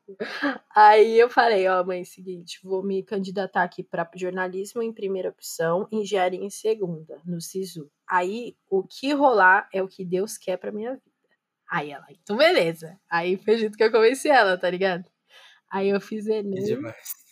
Aí 0.75 1.19
eu 1.19 1.29
falei, 1.29 1.69
ó, 1.69 1.85
mãe, 1.85 2.05
seguinte, 2.05 2.61
vou 2.63 2.83
me 2.83 3.03
candidatar 3.03 3.63
aqui 3.63 3.83
para 3.83 4.09
jornalismo 4.15 4.83
em 4.83 4.93
primeira 4.93 5.29
opção, 5.29 5.89
engenharia 5.93 6.41
em 6.41 6.51
segunda, 6.51 7.21
no 7.25 7.41
SISU. 7.41 7.91
Aí 8.09 8.57
o 8.69 8.83
que 8.83 9.13
rolar 9.13 9.69
é 9.73 9.83
o 9.83 9.89
que 9.89 10.05
Deus 10.05 10.37
quer 10.37 10.57
para 10.57 10.73
minha 10.73 10.93
vida. 10.93 11.03
Aí 11.71 11.91
ela, 11.91 12.07
então 12.11 12.37
beleza. 12.37 12.99
Aí 13.11 13.37
foi 13.37 13.59
jeito 13.59 13.77
que 13.77 13.85
eu 13.85 13.91
convenci 13.91 14.29
ela, 14.29 14.57
tá 14.59 14.69
ligado? 14.71 15.05
Aí 15.71 15.89
eu 15.89 16.01
fiz 16.01 16.27
Que 16.27 16.33
Enem, 16.33 16.65
demais. 16.65 17.24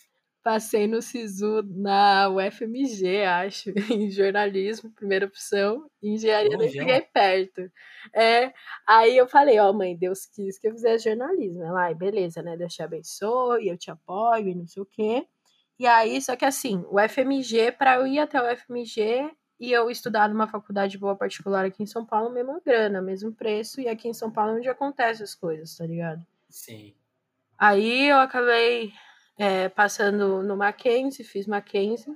Passei 0.43 0.87
no 0.87 1.01
SISU 1.01 1.63
na 1.63 2.29
UFMG, 2.29 3.23
acho, 3.23 3.71
em 3.91 4.11
jornalismo, 4.11 4.91
primeira 4.91 5.25
opção, 5.25 5.89
engenharia 6.01 6.59
fiquei 6.59 6.99
ó. 6.99 7.11
perto. 7.13 7.71
É, 8.13 8.53
aí 8.85 9.15
eu 9.15 9.25
falei, 9.25 9.57
ó, 9.59 9.71
mãe, 9.71 9.95
Deus 9.95 10.25
quis 10.25 10.59
que 10.59 10.67
eu 10.67 10.73
fizesse 10.73 11.05
jornalismo. 11.05 11.63
Ela, 11.63 11.85
ai, 11.85 11.95
beleza, 11.95 12.41
né? 12.41 12.57
Deus 12.57 12.73
te 12.73 12.83
abençoe, 12.83 13.69
eu 13.69 13.77
te 13.77 13.89
apoio 13.89 14.49
e 14.49 14.55
não 14.55 14.67
sei 14.67 14.83
o 14.83 14.85
quê. 14.85 15.25
E 15.79 15.87
aí, 15.87 16.21
só 16.21 16.35
que 16.35 16.45
assim, 16.45 16.85
o 16.89 16.99
FMG, 16.99 17.71
para 17.71 17.95
eu 17.95 18.05
ir 18.05 18.19
até 18.19 18.39
o 18.39 18.57
FMG 18.57 19.31
e 19.59 19.71
eu 19.71 19.89
estudar 19.89 20.27
numa 20.27 20.47
faculdade 20.47 20.97
boa 20.97 21.15
particular 21.15 21.65
aqui 21.65 21.81
em 21.81 21.87
São 21.87 22.05
Paulo, 22.05 22.29
mesma 22.29 22.59
grana, 22.63 23.01
mesmo 23.01 23.31
preço, 23.33 23.79
e 23.79 23.87
aqui 23.87 24.09
em 24.09 24.13
São 24.13 24.29
Paulo 24.29 24.51
é 24.51 24.55
onde 24.55 24.69
acontece 24.69 25.23
as 25.23 25.33
coisas, 25.33 25.75
tá 25.75 25.85
ligado? 25.85 26.25
Sim. 26.49 26.93
Aí 27.57 28.09
eu 28.09 28.17
acabei 28.17 28.91
é, 29.37 29.69
passando 29.69 30.43
no 30.43 30.55
Mackenzie, 30.57 31.23
fiz 31.25 31.47
Mackenzie. 31.47 32.15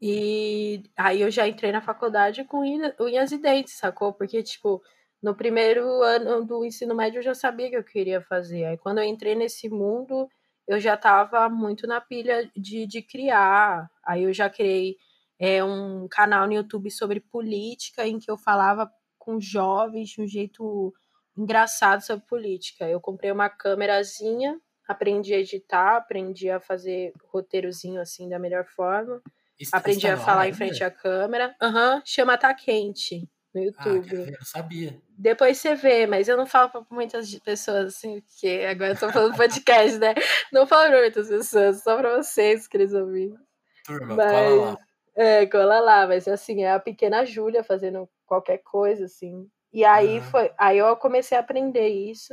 E 0.00 0.82
aí 0.96 1.20
eu 1.20 1.30
já 1.30 1.46
entrei 1.48 1.72
na 1.72 1.80
faculdade 1.80 2.44
com 2.44 2.60
unha- 2.60 2.94
unhas 3.00 3.32
e 3.32 3.38
dentes, 3.38 3.74
sacou? 3.74 4.12
Porque, 4.12 4.42
tipo, 4.42 4.82
no 5.22 5.34
primeiro 5.34 6.02
ano 6.02 6.44
do 6.44 6.64
ensino 6.64 6.94
médio 6.94 7.18
eu 7.18 7.22
já 7.22 7.34
sabia 7.34 7.68
que 7.68 7.76
eu 7.76 7.84
queria 7.84 8.20
fazer. 8.22 8.64
Aí 8.66 8.76
quando 8.78 8.98
eu 8.98 9.04
entrei 9.04 9.34
nesse 9.34 9.68
mundo, 9.68 10.28
eu 10.66 10.78
já 10.78 10.96
tava 10.96 11.48
muito 11.48 11.86
na 11.86 12.00
pilha 12.00 12.48
de, 12.56 12.86
de 12.86 13.02
criar. 13.02 13.90
Aí 14.04 14.22
eu 14.24 14.32
já 14.32 14.48
criei 14.48 14.96
é, 15.38 15.62
um 15.64 16.06
canal 16.08 16.46
no 16.46 16.52
YouTube 16.52 16.90
sobre 16.90 17.20
política, 17.20 18.06
em 18.06 18.18
que 18.20 18.30
eu 18.30 18.38
falava 18.38 18.90
com 19.18 19.40
jovens 19.40 20.10
de 20.10 20.22
um 20.22 20.26
jeito 20.28 20.94
engraçado 21.36 22.02
sobre 22.02 22.24
política. 22.26 22.88
Eu 22.88 23.00
comprei 23.00 23.32
uma 23.32 23.48
câmerazinha, 23.48 24.60
aprendi 24.88 25.34
a 25.34 25.38
editar, 25.38 25.96
aprendi 25.98 26.50
a 26.50 26.58
fazer 26.58 27.12
roteirozinho 27.26 28.00
assim 28.00 28.28
da 28.28 28.38
melhor 28.38 28.64
forma. 28.64 29.22
Isso, 29.60 29.70
tá- 29.70 29.78
Aprendi 29.78 30.06
tá 30.06 30.14
a 30.14 30.16
falar 30.16 30.48
em 30.48 30.52
frente 30.54 30.82
à 30.82 30.90
câmera. 30.90 31.54
Aham, 31.60 32.00
chama 32.04 32.38
Tá 32.38 32.54
Quente 32.54 33.28
no 33.54 33.60
Ah, 33.60 33.64
YouTube. 33.64 34.08
ver? 34.08 34.28
Eu 34.38 34.44
sabia. 34.44 35.00
Depois 35.16 35.58
você 35.58 35.74
vê, 35.74 36.06
mas 36.06 36.28
eu 36.28 36.36
não 36.36 36.46
falo 36.46 36.70
pra 36.70 36.82
muitas 36.90 37.34
pessoas 37.40 37.86
assim, 37.96 38.20
porque 38.20 38.64
agora 38.68 38.92
eu 38.92 38.98
tô 38.98 39.10
falando 39.12 39.36
podcast, 39.36 39.98
né? 39.98 40.14
Não 40.52 40.66
falo 40.66 40.90
pra 40.90 41.00
muitas 41.00 41.28
pessoas, 41.28 41.82
só 41.82 41.96
pra 41.96 42.16
vocês, 42.16 42.66
queridos 42.68 42.94
ouvintes. 42.94 43.38
Turma, 43.84 44.14
Mas- 44.14 44.30
cola 44.32 44.64
lá. 44.70 44.76
É, 45.16 45.46
cola 45.46 45.80
lá, 45.80 46.06
mas 46.06 46.28
assim, 46.28 46.62
é 46.62 46.70
a 46.70 46.78
pequena 46.78 47.24
Júlia 47.24 47.64
fazendo 47.64 48.08
qualquer 48.24 48.58
coisa, 48.58 49.06
assim. 49.06 49.48
E 49.72 49.84
aí 49.84 50.18
Aham. 50.18 50.30
foi. 50.30 50.52
Aí 50.56 50.78
eu 50.78 50.94
comecei 50.96 51.36
a 51.36 51.40
aprender 51.40 51.88
isso. 51.88 52.32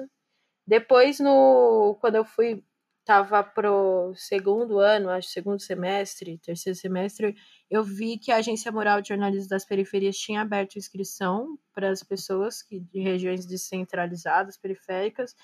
Depois, 0.67 1.19
no, 1.19 1.97
quando 2.01 2.15
eu 2.15 2.25
fui, 2.25 2.63
tava 3.05 3.43
pro 3.43 4.13
segundo 4.15 4.79
ano, 4.79 5.09
acho 5.09 5.29
segundo 5.29 5.59
semestre, 5.61 6.39
terceiro 6.39 6.77
semestre, 6.77 7.35
eu 7.69 7.83
vi 7.83 8.17
que 8.17 8.31
a 8.31 8.37
Agência 8.37 8.71
Moral 8.71 9.01
de 9.01 9.09
Jornalismo 9.09 9.49
das 9.49 9.65
Periferias 9.65 10.17
tinha 10.17 10.41
aberto 10.41 10.77
inscrição 10.77 11.57
para 11.73 11.89
as 11.91 12.01
pessoas 12.03 12.63
que, 12.63 12.79
de 12.79 12.99
regiões 12.99 13.45
descentralizadas, 13.45 14.57
periféricas. 14.57 15.35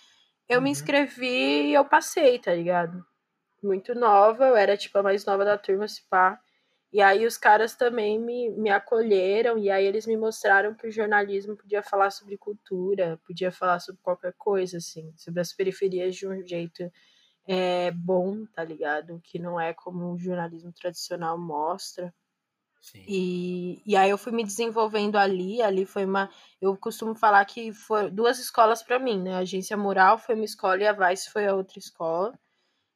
Eu 0.50 0.62
me 0.62 0.70
Uhum. 0.70 0.72
inscrevi 0.72 1.70
e 1.70 1.74
eu 1.74 1.86
passei, 1.86 2.40
tá 2.40 2.54
ligado? 2.54 3.06
Muito 3.64 3.96
nova, 3.96 4.46
eu 4.48 4.56
era 4.56 4.78
tipo 4.78 4.98
a 5.00 5.04
mais 5.04 5.26
nova 5.26 5.46
da 5.46 5.58
turma, 5.58 5.88
se 5.88 6.04
pá. 6.10 6.40
E 6.92 7.02
aí 7.02 7.26
os 7.26 7.38
caras 7.38 7.76
também 7.76 8.20
me, 8.20 8.50
me 8.50 8.70
acolheram, 8.70 9.58
e 9.58 9.70
aí 9.70 9.86
eles 9.86 10.06
me 10.06 10.18
mostraram 10.18 10.76
que 10.76 10.88
o 10.88 10.92
jornalismo 10.92 11.56
podia 11.56 11.82
falar 11.82 12.12
sobre 12.12 12.38
cultura, 12.38 13.20
podia 13.26 13.52
falar 13.52 13.80
sobre 13.80 14.02
qualquer 14.02 14.34
coisa, 14.38 14.78
assim, 14.78 15.14
sobre 15.16 15.40
as 15.40 15.54
periferias 15.54 16.16
de 16.16 16.28
um 16.28 16.46
jeito 16.46 16.92
é, 17.48 17.92
bom, 17.92 18.46
tá 18.48 18.64
ligado? 18.64 19.22
Que 19.24 19.40
não 19.40 19.60
é 19.60 19.74
como 19.74 20.14
o 20.14 20.20
jornalismo 20.20 20.74
tradicional 20.74 21.38
mostra. 21.38 22.14
Sim. 22.82 23.06
E, 23.08 23.82
e 23.86 23.96
aí 23.96 24.10
eu 24.10 24.18
fui 24.18 24.32
me 24.32 24.44
desenvolvendo 24.44 25.16
ali, 25.16 25.62
ali 25.62 25.86
foi 25.86 26.04
uma. 26.04 26.30
Eu 26.60 26.76
costumo 26.76 27.14
falar 27.14 27.46
que 27.46 27.72
foi 27.72 28.10
duas 28.10 28.40
escolas 28.40 28.82
para 28.82 29.00
mim, 29.00 29.22
né? 29.22 29.36
A 29.36 29.40
Agência 29.40 29.78
Mural 29.78 30.18
foi 30.18 30.36
uma 30.36 30.46
escola 30.46 30.82
e 30.82 30.88
a 30.88 30.94
Vice 30.94 31.30
foi 31.30 31.46
a 31.46 31.56
outra 31.56 31.78
escola. 31.78 32.38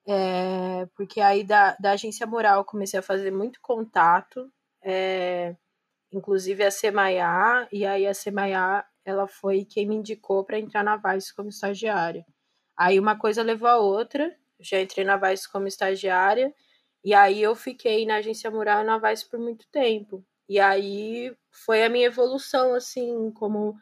É, 0.08 0.86
porque 0.96 1.20
aí 1.20 1.44
da, 1.44 1.76
da 1.80 1.92
Agência 1.92 2.28
Mural 2.28 2.60
eu 2.60 2.66
comecei 2.66 3.00
a 3.00 3.04
fazer 3.04 3.32
muito 3.32 3.60
contato, 3.62 4.52
é, 4.84 5.56
inclusive 6.12 6.64
a 6.64 6.72
Semaiá, 6.72 7.68
e 7.72 7.86
aí 7.86 8.06
a 8.06 8.14
Semaiá 8.14 8.86
ela 9.04 9.28
foi 9.28 9.66
quem 9.66 9.88
me 9.88 9.96
indicou 9.96 10.44
para 10.44 10.60
entrar 10.60 10.84
na 10.84 10.98
Vice 10.98 11.34
como 11.36 11.50
estagiária. 11.50 12.26
Aí 12.78 13.00
uma 13.00 13.18
coisa 13.18 13.44
levou 13.44 13.68
a 13.70 13.78
outra, 13.78 14.36
já 14.60 14.82
entrei 14.82 15.06
na 15.06 15.18
Vice 15.18 15.52
como 15.52 15.68
estagiária, 15.68 16.54
e 17.04 17.14
aí 17.14 17.42
eu 17.42 17.56
fiquei 17.56 18.06
na 18.06 18.18
Agência 18.18 18.50
Mural 18.52 18.82
e 18.82 18.86
na 18.86 18.98
Vice 18.98 19.30
por 19.30 19.40
muito 19.40 19.68
tempo. 19.72 20.26
E 20.50 20.60
aí 20.60 21.36
foi 21.52 21.84
a 21.84 21.90
minha 21.90 22.08
evolução, 22.08 22.74
assim, 22.76 23.32
como 23.32 23.76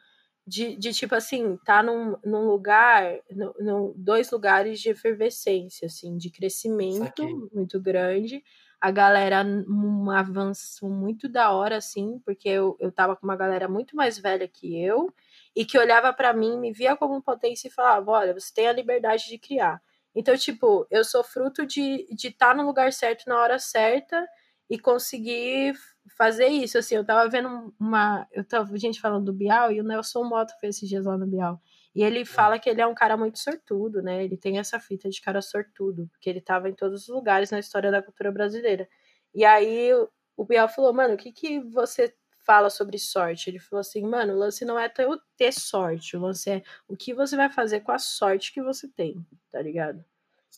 de, 0.46 0.76
de 0.76 0.92
tipo 0.92 1.14
assim, 1.14 1.56
tá 1.64 1.82
num, 1.82 2.16
num 2.24 2.46
lugar, 2.46 3.18
no- 3.58 3.94
dois 3.96 4.30
lugares 4.30 4.80
de 4.80 4.90
efervescência, 4.90 5.86
assim, 5.86 6.16
de 6.18 6.30
crescimento 6.30 7.22
Saquei. 7.22 7.34
muito 7.52 7.80
grande. 7.80 8.42
A 8.80 8.90
galera, 8.90 9.42
um 9.44 10.10
avanço 10.10 10.86
muito 10.88 11.28
da 11.28 11.50
hora, 11.52 11.76
assim, 11.78 12.18
porque 12.24 12.48
eu, 12.48 12.76
eu 12.78 12.92
tava 12.92 13.16
com 13.16 13.26
uma 13.26 13.36
galera 13.36 13.66
muito 13.68 13.96
mais 13.96 14.18
velha 14.18 14.46
que 14.46 14.78
eu, 14.78 15.12
e 15.56 15.64
que 15.64 15.78
olhava 15.78 16.12
pra 16.12 16.34
mim, 16.34 16.58
me 16.58 16.72
via 16.72 16.96
como 16.96 17.22
potência 17.22 17.68
e 17.68 17.70
falava: 17.70 18.10
olha, 18.10 18.34
você 18.34 18.52
tem 18.52 18.66
a 18.68 18.72
liberdade 18.72 19.26
de 19.28 19.38
criar. 19.38 19.80
Então, 20.14 20.36
tipo, 20.36 20.86
eu 20.90 21.04
sou 21.04 21.24
fruto 21.24 21.66
de 21.66 22.02
estar 22.10 22.14
de 22.16 22.30
tá 22.32 22.54
no 22.54 22.64
lugar 22.66 22.92
certo 22.92 23.24
na 23.26 23.36
hora 23.40 23.58
certa 23.58 24.26
e 24.70 24.78
conseguir 24.78 25.74
fazer 26.08 26.48
isso. 26.48 26.78
Assim, 26.78 26.96
eu 26.96 27.04
tava 27.04 27.28
vendo 27.28 27.74
uma. 27.78 28.26
Eu 28.32 28.44
tava 28.44 28.76
gente 28.76 29.00
falando 29.00 29.26
do 29.26 29.32
Bial 29.32 29.72
e 29.72 29.80
o 29.80 29.84
Nelson 29.84 30.24
Mota 30.24 30.54
fez 30.60 30.76
esses 30.76 30.88
dias 30.88 31.06
lá 31.06 31.16
no 31.16 31.26
Bial. 31.26 31.60
E 31.94 32.02
ele 32.02 32.24
fala 32.24 32.58
que 32.58 32.68
ele 32.68 32.80
é 32.80 32.86
um 32.86 32.94
cara 32.94 33.16
muito 33.16 33.38
sortudo, 33.38 34.02
né? 34.02 34.24
Ele 34.24 34.36
tem 34.36 34.58
essa 34.58 34.80
fita 34.80 35.08
de 35.08 35.20
cara 35.20 35.40
sortudo, 35.40 36.08
porque 36.08 36.28
ele 36.28 36.40
tava 36.40 36.68
em 36.68 36.74
todos 36.74 37.02
os 37.02 37.08
lugares 37.08 37.50
na 37.50 37.58
história 37.58 37.90
da 37.90 38.02
cultura 38.02 38.32
brasileira. 38.32 38.88
E 39.32 39.44
aí 39.44 39.90
o 40.36 40.44
Bial 40.44 40.68
falou, 40.68 40.92
mano, 40.92 41.14
o 41.14 41.16
que, 41.16 41.32
que 41.32 41.60
você 41.60 42.14
fala 42.44 42.68
sobre 42.68 42.98
sorte? 42.98 43.48
Ele 43.48 43.58
falou 43.58 43.80
assim, 43.80 44.02
mano, 44.02 44.34
o 44.34 44.36
lance 44.38 44.64
não 44.64 44.78
é 44.78 44.88
ter 44.88 45.52
sorte, 45.52 46.16
o 46.16 46.20
lance 46.20 46.50
é 46.50 46.62
o 46.88 46.96
que 46.96 47.14
você 47.14 47.36
vai 47.36 47.48
fazer 47.48 47.80
com 47.80 47.92
a 47.92 47.98
sorte 47.98 48.52
que 48.52 48.62
você 48.62 48.88
tem, 48.88 49.24
tá 49.50 49.62
ligado? 49.62 50.04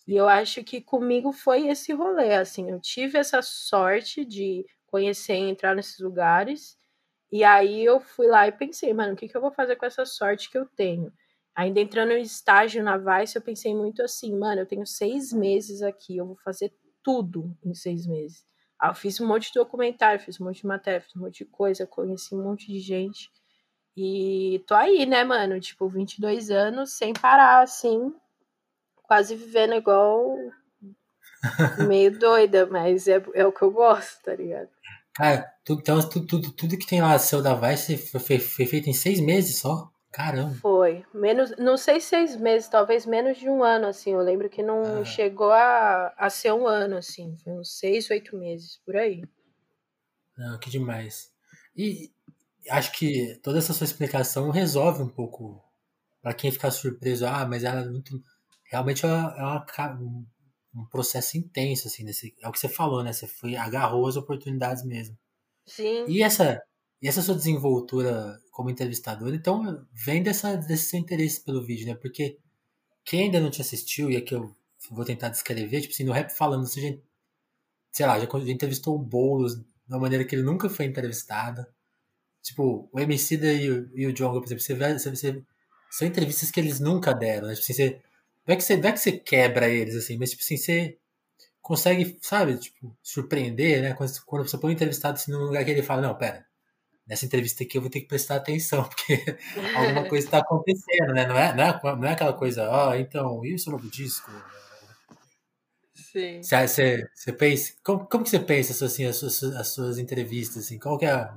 E 0.06 0.14
eu 0.14 0.28
acho 0.28 0.62
que 0.62 0.80
comigo 0.80 1.32
foi 1.32 1.68
esse 1.68 1.92
rolê, 1.92 2.34
assim, 2.34 2.70
eu 2.70 2.80
tive 2.80 3.18
essa 3.18 3.42
sorte 3.42 4.24
de 4.24 4.64
conhecer 4.87 5.35
e 5.35 5.50
entrar 5.50 5.75
nesses 5.75 5.99
lugares, 5.99 6.78
e 7.31 7.43
aí 7.43 7.85
eu 7.85 8.00
fui 8.00 8.26
lá 8.26 8.47
e 8.47 8.52
pensei, 8.52 8.93
mano, 8.93 9.14
o 9.14 9.16
que, 9.16 9.28
que 9.28 9.37
eu 9.37 9.40
vou 9.40 9.50
fazer 9.50 9.76
com 9.76 9.87
essa 9.87 10.05
sorte 10.05 10.50
que 10.50 10.59
eu 10.59 10.66
tenho? 10.66 11.12
Ainda 11.55 11.81
entrando 11.81 12.12
em 12.12 12.23
estágio 12.23 12.83
na 12.83 12.97
Vice, 12.97 13.37
eu 13.37 13.43
pensei 13.43 13.75
muito 13.75 14.02
assim, 14.02 14.37
mano, 14.37 14.61
eu 14.61 14.66
tenho 14.66 14.87
seis 14.87 15.33
meses 15.33 15.83
aqui, 15.83 16.16
eu 16.16 16.26
vou 16.26 16.37
fazer 16.37 16.73
tudo 17.02 17.57
em 17.64 17.75
seis 17.75 18.07
meses. 18.07 18.45
Aí 18.78 18.90
eu 18.90 18.95
fiz 18.95 19.21
um 19.21 19.26
monte 19.26 19.49
de 19.49 19.55
documentário, 19.55 20.21
fiz 20.21 20.40
um 20.40 20.45
monte 20.45 20.61
de 20.61 20.66
matéria, 20.66 21.00
fiz 21.00 21.16
um 21.16 21.21
monte 21.21 21.38
de 21.38 21.47
coisa, 21.47 21.87
conheci 21.87 22.35
um 22.35 22.43
monte 22.43 22.66
de 22.66 22.78
gente. 22.78 23.31
E 23.97 24.62
tô 24.66 24.75
aí, 24.75 25.07
né, 25.07 25.25
mano? 25.25 25.59
Tipo, 25.59 25.88
22 25.88 26.50
anos 26.50 26.93
sem 26.93 27.14
parar, 27.14 27.62
assim, 27.62 28.14
quase 29.02 29.35
vivendo 29.35 29.75
igual 29.75 30.37
meio 31.88 32.19
doida, 32.19 32.66
mas 32.66 33.07
é, 33.09 33.23
é 33.35 33.47
o 33.47 33.52
que 33.52 33.62
eu 33.62 33.71
gosto, 33.71 34.23
tá 34.23 34.35
ligado? 34.35 34.69
Cara, 35.14 35.50
tudo, 35.64 35.81
então, 35.81 36.09
tudo, 36.09 36.26
tudo, 36.26 36.52
tudo 36.52 36.78
que 36.78 36.87
tem 36.87 37.00
lá 37.00 37.19
seu 37.19 37.43
da 37.43 37.55
Vice 37.55 37.97
foi, 37.97 38.38
foi, 38.38 38.66
feito 38.66 38.90
em 38.90 38.93
seis 38.93 39.19
meses 39.19 39.59
só? 39.59 39.90
Caramba. 40.12 40.55
Foi. 40.55 41.05
Menos, 41.12 41.55
não 41.59 41.76
sei 41.76 42.00
seis 42.00 42.37
meses, 42.37 42.69
talvez 42.69 43.07
menos 43.07 43.38
de 43.38 43.49
um 43.49 43.62
ano, 43.62 43.87
assim. 43.87 44.12
Eu 44.12 44.21
lembro 44.21 44.49
que 44.49 44.62
não 44.62 45.00
Ah. 45.00 45.05
chegou 45.05 45.50
a, 45.52 46.12
a 46.16 46.31
ser 46.31 46.52
um 46.52 46.66
ano, 46.66 46.97
assim. 46.97 47.37
Foi 47.43 47.52
uns 47.52 47.78
seis, 47.78 48.11
oito 48.11 48.37
meses, 48.37 48.78
por 48.85 48.97
aí. 48.97 49.23
Não, 50.37 50.59
que 50.59 50.71
demais. 50.71 51.31
E 51.75 52.11
acho 52.71 52.93
que 52.93 53.38
toda 53.43 53.59
essa 53.59 53.73
sua 53.73 53.85
explicação 53.85 54.50
resolve 54.50 55.02
um 55.02 55.09
pouco 55.09 55.62
para 56.23 56.35
quem 56.35 56.50
ficar 56.50 56.71
surpreso. 56.71 57.26
Ah, 57.26 57.47
mas 57.47 57.64
ela 57.64 57.81
é 57.83 57.85
muito. 57.87 58.23
Realmente 58.71 59.05
é, 59.05 59.09
uma, 59.09 59.35
é 59.37 59.43
uma 59.43 59.66
um, 60.76 60.85
processo 60.87 61.38
intenso, 61.38 61.88
assim. 61.88 62.04
Nesse, 62.04 62.35
é 62.40 62.49
o 62.49 62.52
que 62.52 62.59
você 62.59 62.68
falou, 62.68 63.02
né? 63.02 63.12
Você 63.12 63.26
foi, 63.26 63.56
agarrou 63.56 64.06
as 64.06 64.16
oportunidades 64.16 64.85
mesmo. 64.85 65.16
Sim. 65.66 66.04
E 66.09 66.23
essa, 66.23 66.62
e 67.00 67.09
essa 67.09 67.23
sua 67.23 67.35
desenvoltura 67.35 68.40
como 68.50 68.71
entrevistador, 68.71 69.35
então, 69.35 69.87
vem 69.92 70.23
dessa, 70.23 70.56
desse 70.56 70.90
seu 70.90 70.99
interesse 70.99 71.42
pelo 71.45 71.64
vídeo, 71.64 71.87
né? 71.87 71.95
Porque 71.95 72.38
quem 73.04 73.23
ainda 73.23 73.40
não 73.40 73.50
te 73.50 73.61
assistiu, 73.61 74.11
e 74.11 74.16
aqui 74.16 74.35
eu 74.35 74.54
vou 74.90 75.04
tentar 75.04 75.28
descrever, 75.28 75.80
tipo 75.80 75.92
assim, 75.92 76.04
no 76.04 76.12
rap 76.12 76.30
falando, 76.30 76.66
você 76.66 76.80
já, 76.80 76.99
sei 77.92 78.06
lá, 78.06 78.18
já, 78.18 78.26
já 78.26 78.52
entrevistou 78.52 78.97
o 78.97 78.99
Boulos 78.99 79.56
de 79.56 79.64
uma 79.88 80.00
maneira 80.00 80.25
que 80.25 80.35
ele 80.35 80.42
nunca 80.42 80.68
foi 80.68 80.87
entrevistado. 80.87 81.66
Tipo, 82.42 82.88
o 82.92 83.00
Emicida 83.00 83.52
e 83.52 83.71
o, 83.71 83.90
e 83.95 84.06
o 84.06 84.12
Djonga, 84.12 84.40
por 84.40 84.47
exemplo, 84.47 84.62
você 84.62 84.75
vê, 84.75 84.99
você, 84.99 85.11
você, 85.11 85.42
são 85.90 86.06
entrevistas 86.06 86.50
que 86.50 86.61
eles 86.61 86.80
nunca 86.80 87.12
deram, 87.12 87.49
né? 87.49 87.54
Tipo 87.54 87.64
assim, 87.64 87.73
você, 87.75 88.02
Não 88.46 88.54
é 88.54 88.56
que 88.56 88.62
você, 88.62 88.76
não 88.76 88.88
é 88.88 88.92
que 88.92 89.00
você 89.00 89.12
quebra 89.12 89.68
eles, 89.68 89.96
assim, 89.96 90.16
mas 90.18 90.30
tipo 90.30 90.42
assim, 90.42 90.56
você 90.56 90.98
consegue, 91.60 92.18
sabe, 92.22 92.56
tipo, 92.58 92.96
surpreender, 93.02 93.82
né? 93.82 93.94
Quando, 93.94 94.12
quando 94.24 94.48
você 94.48 94.56
põe 94.56 94.70
um 94.70 94.74
entrevistado 94.74 95.14
assim, 95.14 95.32
num 95.32 95.40
lugar 95.40 95.64
que 95.64 95.70
ele 95.70 95.82
fala, 95.82 96.02
não, 96.02 96.14
pera, 96.16 96.46
nessa 97.06 97.26
entrevista 97.26 97.64
aqui 97.64 97.78
eu 97.78 97.82
vou 97.82 97.90
ter 97.90 98.00
que 98.00 98.08
prestar 98.08 98.36
atenção, 98.36 98.84
porque 98.88 99.36
alguma 99.74 100.04
coisa 100.08 100.26
está 100.26 100.38
acontecendo, 100.38 101.12
né? 101.12 101.26
Não 101.26 101.36
é, 101.36 101.54
não 101.54 101.64
é, 101.64 101.80
não 101.96 102.04
é 102.08 102.12
aquela 102.12 102.32
coisa, 102.32 102.68
ó, 102.70 102.90
oh, 102.90 102.94
então, 102.94 103.44
e 103.44 103.54
o 103.54 103.58
seu 103.58 103.72
novo 103.72 103.90
disco? 103.90 104.30
Sim. 105.94 106.42
Você, 106.42 106.68
você, 106.68 107.10
você 107.14 107.32
pensa, 107.32 107.72
como, 107.84 108.06
como 108.06 108.24
que 108.24 108.30
você 108.30 108.38
pensa 108.38 108.84
assim, 108.84 109.04
as, 109.04 109.16
suas, 109.16 109.42
as 109.42 109.68
suas 109.68 109.98
entrevistas? 109.98 110.64
Assim, 110.64 110.78
qual 110.78 110.98
que 110.98 111.06
é. 111.06 111.30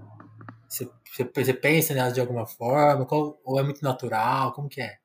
Você, 0.70 0.90
você 1.36 1.54
pensa 1.54 1.94
nelas 1.94 2.14
de 2.14 2.22
alguma 2.22 2.46
forma? 2.46 3.06
Qual, 3.06 3.42
ou 3.44 3.60
é 3.60 3.64
muito 3.64 3.84
natural? 3.84 4.54
Como 4.54 4.70
que 4.70 4.82
é? 4.82 4.98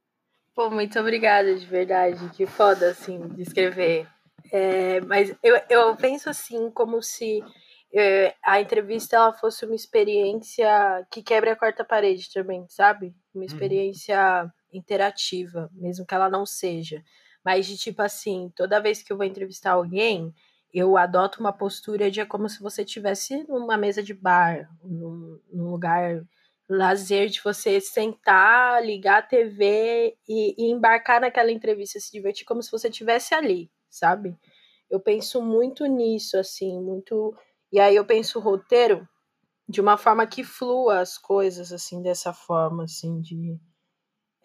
Pô, 0.54 0.70
muito 0.70 0.98
obrigada, 1.00 1.54
de 1.54 1.66
verdade. 1.66 2.28
Que 2.30 2.46
foda, 2.46 2.90
assim, 2.90 3.28
de 3.28 3.42
escrever. 3.42 4.06
É, 4.52 5.00
mas 5.00 5.34
eu, 5.42 5.60
eu 5.68 5.96
penso 5.96 6.30
assim, 6.30 6.70
como 6.70 7.02
se 7.02 7.42
é, 7.92 8.34
a 8.42 8.60
entrevista 8.60 9.16
ela 9.16 9.32
fosse 9.32 9.64
uma 9.64 9.74
experiência 9.74 11.06
que 11.10 11.22
quebra 11.22 11.52
a 11.52 11.56
quarta 11.56 11.84
parede 11.84 12.32
também, 12.32 12.66
sabe? 12.68 13.14
Uma 13.34 13.40
uhum. 13.40 13.46
experiência 13.46 14.52
interativa, 14.72 15.70
mesmo 15.72 16.06
que 16.06 16.14
ela 16.14 16.28
não 16.28 16.44
seja. 16.44 17.02
Mas 17.44 17.66
de 17.66 17.76
tipo 17.76 18.02
assim, 18.02 18.50
toda 18.56 18.80
vez 18.80 19.02
que 19.02 19.12
eu 19.12 19.16
vou 19.16 19.26
entrevistar 19.26 19.72
alguém, 19.72 20.34
eu 20.72 20.96
adoto 20.96 21.38
uma 21.38 21.52
postura 21.52 22.10
de 22.10 22.20
é 22.20 22.26
como 22.26 22.48
se 22.48 22.60
você 22.60 22.82
estivesse 22.82 23.44
numa 23.48 23.76
mesa 23.76 24.02
de 24.02 24.12
bar, 24.12 24.68
num, 24.82 25.40
num, 25.52 25.70
lugar 25.70 26.20
lazer 26.68 27.28
de 27.28 27.40
você 27.42 27.80
sentar, 27.80 28.84
ligar 28.84 29.18
a 29.18 29.22
TV 29.22 30.16
e, 30.28 30.54
e 30.58 30.70
embarcar 30.70 31.20
naquela 31.20 31.52
entrevista, 31.52 32.00
se 32.00 32.10
divertir 32.10 32.44
como 32.46 32.62
se 32.62 32.70
você 32.70 32.88
estivesse 32.88 33.34
ali, 33.34 33.70
sabe? 33.90 34.36
Eu 34.90 35.00
penso 35.00 35.42
muito 35.42 35.84
nisso, 35.86 36.38
assim, 36.38 36.80
muito. 36.80 37.36
E 37.72 37.80
aí 37.80 37.96
eu 37.96 38.04
penso 38.04 38.38
o 38.38 38.42
roteiro 38.42 39.06
de 39.68 39.80
uma 39.80 39.96
forma 39.96 40.26
que 40.26 40.44
flua 40.44 41.00
as 41.00 41.18
coisas, 41.18 41.72
assim, 41.72 42.02
dessa 42.02 42.32
forma, 42.32 42.84
assim, 42.84 43.20
de 43.20 43.58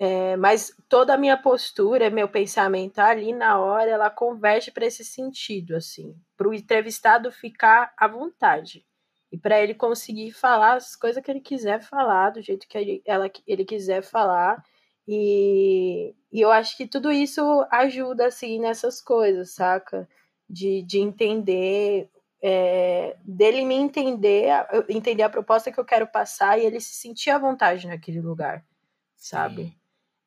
é, 0.02 0.38
mas 0.38 0.74
toda 0.88 1.14
a 1.14 1.18
minha 1.18 1.36
postura, 1.36 2.10
meu 2.10 2.30
pensamento 2.30 3.00
ali 3.00 3.34
na 3.34 3.60
hora, 3.60 3.92
ela 3.92 4.10
converge 4.10 4.72
para 4.72 4.86
esse 4.86 5.04
sentido, 5.04 5.76
assim, 5.76 6.16
para 6.38 6.48
o 6.48 6.54
entrevistado 6.54 7.30
ficar 7.34 7.94
à 7.98 8.08
vontade 8.08 8.86
e 9.32 9.38
para 9.38 9.62
ele 9.62 9.74
conseguir 9.74 10.32
falar 10.32 10.74
as 10.74 10.96
coisas 10.96 11.24
que 11.24 11.30
ele 11.30 11.42
quiser 11.42 11.82
falar, 11.82 12.32
do 12.32 12.42
jeito 12.42 12.68
que 12.68 12.78
ele, 12.78 13.02
ela, 13.06 13.30
ele 13.46 13.64
quiser 13.64 14.02
falar. 14.02 14.64
E, 15.08 16.16
e 16.32 16.42
eu 16.42 16.52
acho 16.52 16.76
que 16.76 16.88
tudo 16.88 17.12
isso 17.12 17.42
ajuda, 17.72 18.28
assim, 18.28 18.60
nessas 18.60 19.02
coisas, 19.02 19.54
saca? 19.54 20.08
De, 20.50 20.82
de 20.84 21.00
entender, 21.00 22.10
é, 22.42 23.16
dele 23.24 23.64
me 23.66 23.76
entender, 23.76 24.50
entender 24.88 25.24
a 25.24 25.30
proposta 25.30 25.72
que 25.72 25.80
eu 25.80 25.86
quero 25.86 26.08
passar 26.08 26.58
e 26.58 26.66
ele 26.66 26.80
se 26.80 26.96
sentir 26.96 27.30
à 27.30 27.38
vontade 27.38 27.88
naquele 27.88 28.22
lugar, 28.22 28.66
sabe? 29.16 29.78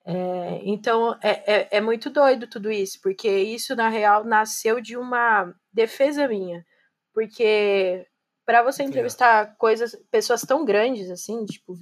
É, 0.04 0.61
então 0.64 1.16
é, 1.23 1.61
é, 1.61 1.68
é, 1.73 1.80
muito 1.80 2.11
doido 2.11 2.47
tudo 2.49 2.71
isso, 2.71 3.00
porque 3.00 3.28
isso 3.28 3.75
na 3.76 3.88
real 3.88 4.25
nasceu 4.25 4.80
de 4.80 4.97
uma 4.97 5.54
defesa 5.73 6.26
minha. 6.28 6.64
Porque 7.14 8.06
para 8.44 8.62
você 8.62 8.82
entrevistar 8.82 9.56
coisas, 9.56 9.96
pessoas 10.11 10.42
tão 10.42 10.64
grandes 10.64 11.11
assim, 11.11 11.44
tipo, 11.44 11.75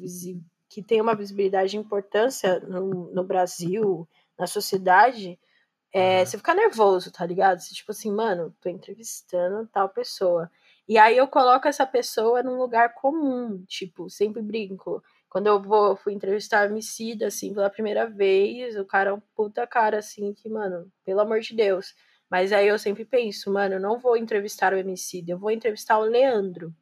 que 0.68 0.82
tem 0.82 1.00
uma 1.00 1.14
visibilidade 1.14 1.70
de 1.70 1.76
importância 1.76 2.60
no, 2.60 3.12
no 3.12 3.24
Brasil, 3.24 4.08
na 4.38 4.46
sociedade, 4.46 5.38
é, 5.92 6.20
uhum. 6.20 6.26
você 6.26 6.38
fica 6.38 6.54
nervoso, 6.54 7.10
tá 7.10 7.26
ligado? 7.26 7.58
Você, 7.60 7.74
tipo 7.74 7.90
assim, 7.90 8.12
mano, 8.12 8.54
tô 8.60 8.68
entrevistando 8.68 9.68
tal 9.72 9.88
pessoa. 9.88 10.50
E 10.88 10.98
aí 10.98 11.16
eu 11.16 11.26
coloco 11.28 11.66
essa 11.68 11.86
pessoa 11.86 12.42
num 12.42 12.56
lugar 12.56 12.94
comum, 12.94 13.64
tipo, 13.66 14.08
sempre 14.08 14.42
brinco. 14.42 15.02
Quando 15.28 15.46
eu 15.46 15.60
vou, 15.60 15.96
fui 15.96 16.12
entrevistar 16.12 16.66
Emicida, 16.66 17.28
assim, 17.28 17.54
pela 17.54 17.70
primeira 17.70 18.06
vez, 18.06 18.76
o 18.76 18.84
cara 18.84 19.10
é 19.10 19.12
um 19.12 19.20
puta 19.34 19.66
cara, 19.66 19.98
assim, 19.98 20.32
que, 20.32 20.48
mano, 20.48 20.90
pelo 21.04 21.20
amor 21.20 21.40
de 21.40 21.54
Deus. 21.54 21.94
Mas 22.30 22.52
aí 22.52 22.68
eu 22.68 22.78
sempre 22.78 23.04
penso, 23.04 23.52
mano, 23.52 23.74
eu 23.74 23.80
não 23.80 23.98
vou 23.98 24.16
entrevistar 24.16 24.72
o 24.72 24.76
Emicida, 24.76 25.32
eu 25.32 25.38
vou 25.38 25.50
entrevistar 25.50 25.98
o 25.98 26.04
Leandro. 26.04 26.72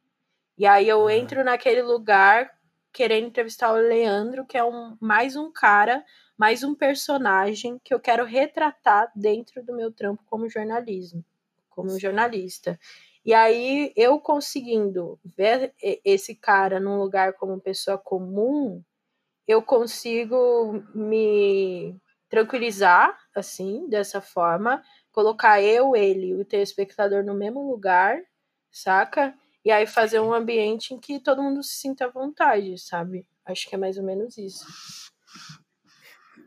E 0.57 0.65
aí 0.65 0.87
eu 0.87 1.09
entro 1.09 1.43
naquele 1.43 1.81
lugar 1.81 2.51
querendo 2.93 3.27
entrevistar 3.27 3.71
o 3.71 3.77
Leandro, 3.77 4.45
que 4.45 4.57
é 4.57 4.63
um, 4.63 4.95
mais 4.99 5.35
um 5.35 5.51
cara, 5.51 6.03
mais 6.37 6.63
um 6.63 6.75
personagem 6.75 7.79
que 7.83 7.93
eu 7.93 7.99
quero 7.99 8.25
retratar 8.25 9.11
dentro 9.15 9.63
do 9.63 9.75
meu 9.75 9.91
trampo 9.91 10.23
como 10.25 10.49
jornalismo, 10.49 11.23
como 11.69 11.99
jornalista. 11.99 12.79
E 13.25 13.33
aí, 13.33 13.91
eu 13.95 14.19
conseguindo 14.19 15.19
ver 15.23 15.73
esse 16.03 16.35
cara 16.35 16.79
num 16.79 16.97
lugar 16.97 17.33
como 17.33 17.59
pessoa 17.59 17.97
comum, 17.97 18.83
eu 19.47 19.61
consigo 19.61 20.83
me 20.93 21.95
tranquilizar, 22.29 23.17
assim, 23.35 23.87
dessa 23.89 24.21
forma, 24.21 24.81
colocar 25.19 25.61
eu, 25.61 25.97
ele 25.97 26.27
e 26.27 26.33
o 26.33 26.45
telespectador 26.45 27.25
no 27.25 27.33
mesmo 27.33 27.69
lugar, 27.69 28.17
saca? 28.71 29.35
E 29.65 29.69
aí 29.69 29.85
fazer 29.85 30.21
um 30.21 30.33
ambiente 30.33 30.93
em 30.93 30.97
que 30.97 31.19
todo 31.19 31.43
mundo 31.43 31.61
se 31.61 31.73
sinta 31.73 32.05
à 32.05 32.07
vontade, 32.07 32.77
sabe? 32.77 33.27
Acho 33.45 33.67
que 33.67 33.75
é 33.75 33.77
mais 33.77 33.97
ou 33.97 34.03
menos 34.05 34.37
isso. 34.37 34.65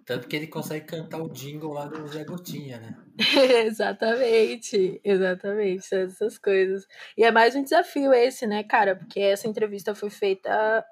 Tanto 0.07 0.27
que 0.27 0.35
ele 0.35 0.47
consegue 0.47 0.87
cantar 0.87 1.23
o 1.23 1.29
jingle 1.29 1.75
lá 1.75 1.85
do 1.85 2.09
Zé 2.09 2.25
Gotinha, 2.25 2.81
né? 2.81 2.97
exatamente, 3.67 4.99
exatamente, 5.05 5.95
essas 5.95 6.39
coisas. 6.39 6.87
E 7.17 7.25
é 7.25 7.31
mais 7.31 7.55
um 7.55 7.63
desafio 7.63 8.13
esse, 8.15 8.47
né, 8.47 8.65
cara? 8.65 8.97
Porque 8.97 9.21
essa 9.21 9.47
entrevista 9.47 9.95
foi 9.95 10.09
feita 10.09 10.83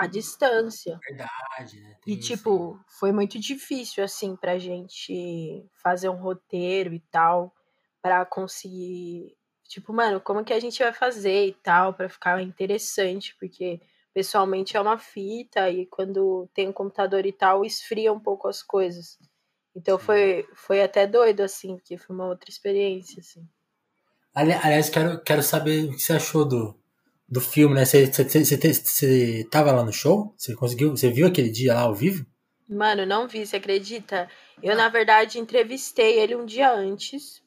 à 0.00 0.06
distância. 0.06 0.98
Verdade, 1.06 1.80
né? 1.80 1.96
Tem 2.02 2.14
e, 2.14 2.18
tipo, 2.18 2.74
isso. 2.74 2.98
foi 2.98 3.12
muito 3.12 3.38
difícil, 3.38 4.02
assim, 4.02 4.34
pra 4.34 4.58
gente 4.58 5.64
fazer 5.82 6.08
um 6.08 6.16
roteiro 6.16 6.94
e 6.94 7.00
tal, 7.10 7.54
para 8.00 8.24
conseguir. 8.24 9.36
Tipo, 9.68 9.92
mano, 9.92 10.20
como 10.20 10.44
que 10.44 10.52
a 10.52 10.58
gente 10.58 10.82
vai 10.82 10.92
fazer 10.92 11.46
e 11.46 11.52
tal, 11.52 11.92
para 11.94 12.08
ficar 12.08 12.42
interessante, 12.42 13.36
porque 13.38 13.80
pessoalmente 14.12 14.76
é 14.76 14.80
uma 14.80 14.98
fita 14.98 15.70
e 15.70 15.86
quando 15.86 16.48
tem 16.54 16.68
um 16.68 16.72
computador 16.72 17.24
e 17.26 17.32
tal, 17.32 17.64
esfria 17.64 18.12
um 18.12 18.18
pouco 18.18 18.48
as 18.48 18.62
coisas. 18.62 19.18
Então 19.76 19.98
foi, 19.98 20.48
foi 20.54 20.82
até 20.82 21.06
doido, 21.06 21.42
assim, 21.42 21.76
porque 21.76 21.96
foi 21.96 22.16
uma 22.16 22.26
outra 22.26 22.50
experiência, 22.50 23.20
assim. 23.20 23.46
Aliás, 24.34 24.88
quero, 24.88 25.22
quero 25.22 25.42
saber 25.42 25.84
o 25.84 25.92
que 25.92 26.00
você 26.00 26.14
achou 26.14 26.44
do, 26.44 26.79
do 27.30 27.40
filme, 27.40 27.74
né? 27.74 27.84
Você, 27.84 29.46
tava 29.50 29.70
lá 29.70 29.84
no 29.84 29.92
show? 29.92 30.34
Você 30.36 30.54
conseguiu? 30.54 30.90
Você 30.90 31.10
viu 31.10 31.26
aquele 31.26 31.48
dia 31.48 31.74
lá 31.74 31.82
ao 31.82 31.94
vivo? 31.94 32.26
Mano, 32.68 33.06
não 33.06 33.28
vi, 33.28 33.46
você 33.46 33.56
acredita? 33.56 34.28
Eu, 34.62 34.76
na 34.76 34.88
verdade, 34.88 35.38
entrevistei 35.38 36.18
ele 36.18 36.34
um 36.34 36.44
dia 36.44 36.72
antes. 36.72 37.42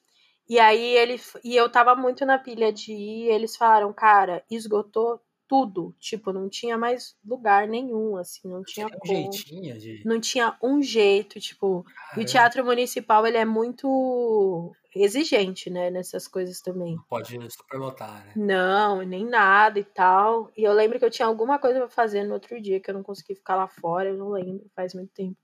E 0.50 0.60
aí 0.60 0.96
ele. 0.96 1.19
E 1.43 1.56
eu 1.56 1.69
tava 1.69 1.96
muito 1.96 2.26
na 2.26 2.38
pilha 2.38 2.72
de 2.72 2.93
ir. 2.93 3.30
eles 3.30 3.56
falaram, 3.56 3.91
cara, 3.93 4.43
esgotou 4.50 5.19
tudo. 5.48 5.96
Tipo, 6.00 6.34
não 6.34 6.50
tinha 6.50 6.78
mais 6.78 7.15
lugar 7.26 7.67
nenhum, 7.67 8.17
assim, 8.17 8.48
não 8.48 8.63
tinha 8.63 8.88
um 8.88 8.89
como. 8.89 9.13
Jeitinho 9.13 9.78
de... 9.78 10.02
Não 10.06 10.19
tinha 10.19 10.58
um 10.62 10.82
jeito, 10.82 11.39
tipo. 11.39 11.84
Caramba. 11.84 12.22
E 12.22 12.24
o 12.24 12.26
teatro 12.26 12.65
municipal, 12.65 13.26
ele 13.26 13.38
é 13.38 13.46
muito 13.46 14.74
exigente, 14.95 15.69
né, 15.69 15.89
nessas 15.89 16.27
coisas 16.27 16.62
também. 16.62 16.95
Não 16.95 17.03
pode 17.03 17.38
superlotar, 17.51 18.25
né? 18.25 18.34
Não, 18.36 19.01
nem 19.01 19.25
nada 19.25 19.79
e 19.79 19.84
tal. 19.84 20.51
E 20.56 20.63
eu 20.63 20.73
lembro 20.73 20.99
que 20.99 21.06
eu 21.06 21.12
tinha 21.12 21.27
alguma 21.27 21.60
coisa 21.60 21.79
pra 21.79 21.89
fazer 21.89 22.23
no 22.23 22.34
outro 22.34 22.62
dia, 22.62 22.79
que 22.79 22.89
eu 22.89 22.93
não 22.93 23.03
consegui 23.03 23.36
ficar 23.36 23.56
lá 23.56 23.67
fora, 23.67 24.10
eu 24.10 24.17
não 24.17 24.29
lembro, 24.29 24.69
faz 24.75 24.93
muito 24.93 25.12
tempo. 25.13 25.38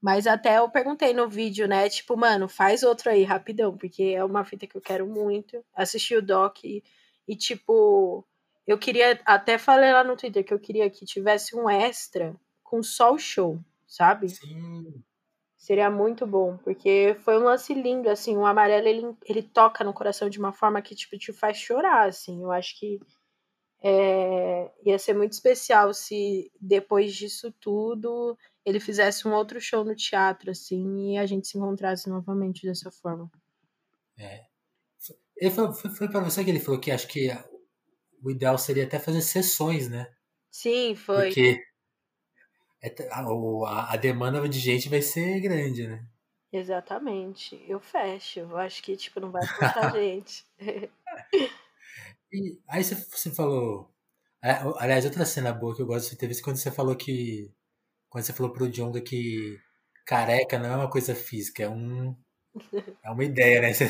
Mas 0.00 0.26
até 0.26 0.58
eu 0.58 0.68
perguntei 0.68 1.14
no 1.14 1.28
vídeo, 1.28 1.68
né? 1.68 1.88
Tipo, 1.88 2.16
mano, 2.16 2.48
faz 2.48 2.82
outro 2.82 3.08
aí, 3.10 3.22
rapidão, 3.22 3.76
porque 3.76 4.02
é 4.16 4.24
uma 4.24 4.44
fita 4.44 4.66
que 4.66 4.76
eu 4.76 4.80
quero 4.80 5.06
muito. 5.06 5.64
Assisti 5.72 6.16
o 6.16 6.22
doc 6.22 6.64
e, 6.64 6.82
e 7.26 7.36
tipo, 7.36 8.26
eu 8.66 8.76
queria, 8.76 9.20
até 9.24 9.58
falei 9.58 9.92
lá 9.92 10.02
no 10.02 10.16
Twitter 10.16 10.44
que 10.44 10.52
eu 10.52 10.58
queria 10.58 10.90
que 10.90 11.06
tivesse 11.06 11.54
um 11.54 11.70
extra 11.70 12.34
com 12.64 12.82
só 12.82 13.12
o 13.12 13.18
show, 13.18 13.60
sabe? 13.86 14.28
Sim. 14.28 15.04
Seria 15.62 15.88
muito 15.88 16.26
bom, 16.26 16.56
porque 16.56 17.16
foi 17.20 17.38
um 17.38 17.44
lance 17.44 17.72
lindo, 17.72 18.10
assim, 18.10 18.36
o 18.36 18.44
amarelo 18.44 18.88
ele, 18.88 19.16
ele 19.24 19.42
toca 19.44 19.84
no 19.84 19.94
coração 19.94 20.28
de 20.28 20.36
uma 20.36 20.52
forma 20.52 20.82
que 20.82 20.92
tipo, 20.92 21.16
te 21.16 21.32
faz 21.32 21.56
chorar, 21.56 22.08
assim. 22.08 22.42
Eu 22.42 22.50
acho 22.50 22.76
que 22.80 22.98
é, 23.80 24.72
ia 24.84 24.98
ser 24.98 25.14
muito 25.14 25.34
especial 25.34 25.94
se 25.94 26.50
depois 26.60 27.14
disso 27.14 27.52
tudo 27.60 28.36
ele 28.66 28.80
fizesse 28.80 29.28
um 29.28 29.32
outro 29.32 29.60
show 29.60 29.84
no 29.84 29.94
teatro, 29.94 30.50
assim, 30.50 31.12
e 31.12 31.18
a 31.18 31.26
gente 31.26 31.46
se 31.46 31.56
encontrasse 31.56 32.10
novamente 32.10 32.66
dessa 32.66 32.90
forma. 32.90 33.30
É. 34.18 34.44
Ele 35.36 35.50
foi, 35.52 35.72
foi, 35.74 35.90
foi 35.92 36.08
para 36.08 36.24
você 36.24 36.42
que 36.42 36.50
ele 36.50 36.58
falou 36.58 36.80
que 36.80 36.90
acho 36.90 37.06
que 37.06 37.28
o 38.20 38.32
ideal 38.32 38.58
seria 38.58 38.82
até 38.82 38.98
fazer 38.98 39.22
sessões, 39.22 39.88
né? 39.88 40.12
Sim, 40.50 40.96
foi. 40.96 41.26
Porque 41.26 41.62
a, 43.10 43.92
a 43.92 43.96
demanda 43.96 44.48
de 44.48 44.58
gente 44.58 44.88
vai 44.88 45.02
ser 45.02 45.40
grande, 45.40 45.86
né? 45.86 46.04
Exatamente. 46.52 47.64
Eu 47.68 47.80
fecho. 47.80 48.40
Eu 48.40 48.56
acho 48.58 48.82
que, 48.82 48.96
tipo, 48.96 49.20
não 49.20 49.30
vai 49.30 49.42
faltar 49.58 49.92
gente. 49.92 50.44
e 52.32 52.58
aí 52.68 52.84
você, 52.84 52.94
você 52.94 53.30
falou. 53.30 53.90
É, 54.44 54.58
aliás, 54.78 55.04
outra 55.04 55.24
cena 55.24 55.52
boa 55.52 55.74
que 55.74 55.82
eu 55.82 55.86
gosto 55.86 56.10
de 56.10 56.16
ter 56.16 56.26
visto 56.26 56.42
quando 56.42 56.56
você 56.56 56.70
falou 56.70 56.96
que. 56.96 57.50
Quando 58.10 58.24
você 58.24 58.32
falou 58.32 58.52
pro 58.52 58.68
Jonga 58.70 59.00
que 59.00 59.58
careca 60.04 60.58
não 60.58 60.70
é 60.72 60.76
uma 60.76 60.90
coisa 60.90 61.14
física, 61.14 61.62
é 61.62 61.68
um. 61.68 62.14
É 63.02 63.10
uma 63.10 63.24
ideia, 63.24 63.62
né? 63.62 63.72
Você, 63.72 63.84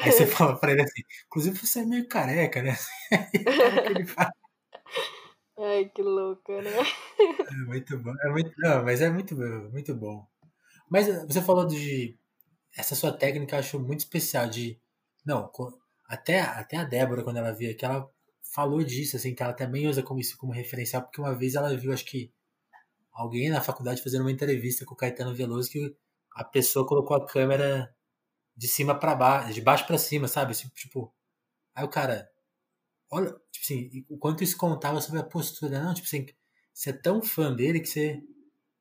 aí 0.00 0.10
você 0.10 0.26
fala 0.26 0.58
pra 0.58 0.72
ele 0.72 0.82
assim, 0.82 1.02
inclusive 1.26 1.58
você 1.58 1.80
é 1.80 1.84
meio 1.84 2.08
careca, 2.08 2.62
né? 2.62 2.74
Ai, 5.58 5.90
que 5.94 6.02
louca, 6.02 6.62
né? 6.62 6.70
É 7.62 7.66
muito 7.66 7.98
bom. 7.98 8.12
É 8.22 8.28
muito, 8.30 8.52
não, 8.58 8.84
mas 8.84 9.00
é 9.00 9.10
muito, 9.10 9.36
muito 9.36 9.94
bom. 9.94 10.26
Mas 10.90 11.06
você 11.24 11.40
falou 11.42 11.66
de. 11.66 12.16
Essa 12.76 12.94
sua 12.94 13.12
técnica 13.12 13.56
eu 13.56 13.60
acho 13.60 13.80
muito 13.80 14.00
especial. 14.00 14.48
De. 14.48 14.80
Não, 15.24 15.50
até, 16.08 16.40
até 16.40 16.76
a 16.76 16.84
Débora, 16.84 17.24
quando 17.24 17.38
ela 17.38 17.52
viu 17.52 17.70
aqui, 17.70 17.84
ela 17.84 18.08
falou 18.54 18.82
disso, 18.84 19.16
assim, 19.16 19.34
que 19.34 19.42
ela 19.42 19.52
também 19.52 19.88
usa 19.88 20.02
como 20.02 20.20
isso 20.20 20.36
como 20.38 20.52
referencial, 20.52 21.02
porque 21.02 21.20
uma 21.20 21.34
vez 21.34 21.54
ela 21.54 21.76
viu, 21.76 21.92
acho 21.92 22.04
que, 22.04 22.32
alguém 23.12 23.50
na 23.50 23.60
faculdade 23.60 24.02
fazendo 24.02 24.22
uma 24.22 24.32
entrevista 24.32 24.84
com 24.84 24.94
o 24.94 24.96
Caetano 24.96 25.34
Veloso 25.34 25.70
que 25.70 25.96
a 26.32 26.44
pessoa 26.44 26.86
colocou 26.86 27.16
a 27.16 27.26
câmera 27.26 27.94
de 28.56 28.68
cima 28.68 28.98
para 28.98 29.14
baixo, 29.14 29.54
de 29.54 29.60
baixo 29.60 29.86
para 29.86 29.98
cima, 29.98 30.28
sabe? 30.28 30.52
Assim, 30.52 30.68
tipo, 30.68 31.12
aí 31.74 31.84
o 31.84 31.88
cara, 31.88 32.28
olha, 33.10 33.30
tipo 33.50 33.64
assim, 33.64 34.04
o 34.08 34.18
quanto 34.18 34.44
isso 34.44 34.56
contava 34.56 35.00
sobre 35.00 35.20
a 35.20 35.24
postura, 35.24 35.82
não, 35.82 35.94
tipo 35.94 36.06
assim, 36.06 36.26
você 36.76 36.90
é 36.90 36.92
tão 36.92 37.22
fã 37.22 37.54
dele 37.54 37.80
que 37.80 37.88
você 37.88 38.22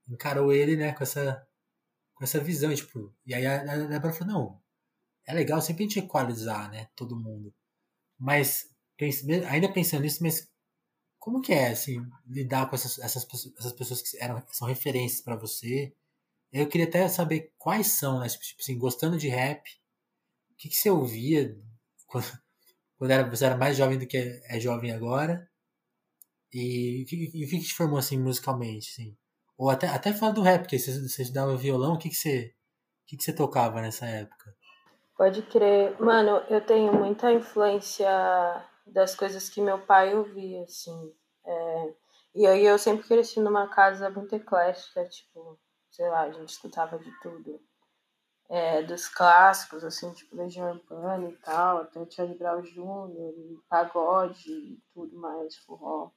encarou 0.10 0.52
ele, 0.52 0.76
né, 0.76 0.92
com 0.92 1.02
essa 1.02 1.48
com 2.14 2.24
essa 2.24 2.40
visão, 2.40 2.72
e, 2.72 2.76
tipo, 2.78 3.14
e 3.26 3.34
aí 3.34 3.46
a, 3.46 3.58
Débora 3.88 4.14
falou, 4.14 4.34
não, 4.34 4.62
é 5.26 5.34
legal 5.34 5.62
sempre 5.62 5.84
a 5.84 5.88
gente 5.88 6.00
equalizar, 6.00 6.72
né, 6.72 6.90
todo 6.96 7.20
mundo. 7.20 7.54
Mas, 8.18 8.70
ainda 9.50 9.72
pensando 9.72 10.04
nisso, 10.04 10.24
mas 10.24 10.50
como 11.20 11.42
que 11.42 11.54
é, 11.54 11.70
assim, 11.70 11.98
lidar 12.26 12.70
com 12.70 12.76
essas, 12.76 13.00
essas, 13.00 13.28
essas 13.58 13.74
pessoas 13.74 14.02
que 14.02 14.18
eram, 14.22 14.42
são 14.52 14.68
referências 14.68 15.22
para 15.22 15.36
você? 15.36 15.94
Eu 16.54 16.70
queria 16.70 16.88
até 16.88 17.08
saber 17.10 17.54
quais 17.58 17.88
são, 17.88 18.20
né, 18.20 18.30
tipo 18.30 18.62
assim, 18.62 18.78
gostando 18.78 19.18
de 19.18 19.28
rap, 19.28 19.70
o 20.52 20.56
que, 20.56 20.70
que 20.70 20.76
você 20.76 20.90
ouvia 20.90 21.58
quando, 22.08 22.26
quando 22.98 23.12
era, 23.12 23.30
você 23.30 23.46
era 23.46 23.58
mais 23.58 23.78
jovem 23.78 24.00
do 24.00 24.08
que 24.08 24.18
é 24.18 24.60
jovem 24.60 24.92
agora? 24.92 25.50
E 26.58 27.04
o 27.04 27.06
que, 27.06 27.28
que, 27.28 27.60
te 27.60 27.74
formou, 27.74 28.00
assim, 28.00 28.18
musicalmente, 28.18 28.90
assim? 28.90 29.18
Ou 29.58 29.70
até, 29.70 29.88
até 29.88 30.14
fala 30.14 30.32
do 30.32 30.42
rap, 30.42 30.62
porque 30.62 30.80
você, 30.80 31.02
você 31.02 31.24
estudava 31.24 31.58
violão, 31.58 31.96
o 31.96 31.98
que, 31.98 32.08
que, 32.08 32.16
você, 32.16 32.56
o 33.04 33.06
que, 33.08 33.18
que 33.18 33.24
você 33.26 33.34
tocava 33.36 33.82
nessa 33.82 34.06
época? 34.06 34.56
Pode 35.18 35.42
crer. 35.42 36.00
Mano, 36.00 36.38
eu 36.50 36.66
tenho 36.66 36.94
muita 36.94 37.30
influência 37.34 38.08
das 38.88 39.14
coisas 39.14 39.50
que 39.50 39.60
meu 39.60 39.80
pai 39.80 40.16
ouvia, 40.16 40.64
assim. 40.64 41.14
É... 41.46 41.94
E 42.34 42.48
aí 42.48 42.66
eu 42.66 42.80
sempre 42.80 43.06
cresci 43.06 43.42
numa 43.42 43.68
casa 43.68 44.10
muito 44.10 44.34
eclética, 44.34 45.06
tipo, 45.10 45.60
sei 45.92 46.08
lá, 46.08 46.22
a 46.22 46.32
gente 46.32 46.50
escutava 46.50 46.98
de 46.98 47.12
tudo. 47.20 47.62
É, 48.48 48.82
dos 48.84 49.10
clássicos, 49.10 49.84
assim, 49.84 50.14
tipo 50.14 50.38
Legião 50.38 50.72
Urbana 50.72 51.28
e 51.30 51.36
tal, 51.38 51.80
até 51.80 52.10
Charlie 52.10 52.38
Brown 52.38 52.62
Jr., 52.62 53.60
pagode 53.68 54.50
e 54.50 54.80
tudo 54.94 55.18
mais, 55.18 55.58
forró. 55.58 56.12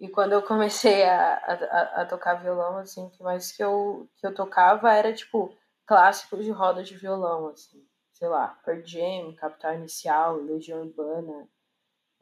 E 0.00 0.08
quando 0.08 0.32
eu 0.32 0.42
comecei 0.42 1.04
a, 1.04 1.34
a, 1.34 2.02
a, 2.02 2.06
tocar 2.06 2.34
violão, 2.34 2.78
assim, 2.78 3.04
o 3.04 3.10
que 3.10 3.22
mais 3.22 3.50
que 3.50 3.62
eu, 3.62 4.08
que 4.16 4.26
eu 4.26 4.32
tocava 4.32 4.92
era, 4.92 5.12
tipo, 5.12 5.52
clássicos 5.86 6.44
de 6.44 6.50
roda 6.52 6.84
de 6.84 6.96
violão, 6.96 7.48
assim. 7.48 7.84
Sei 8.12 8.28
lá, 8.28 8.48
Pearl 8.64 8.84
Jam, 8.84 9.34
Capital 9.34 9.74
Inicial, 9.74 10.36
Legião 10.36 10.82
Urbana. 10.82 11.48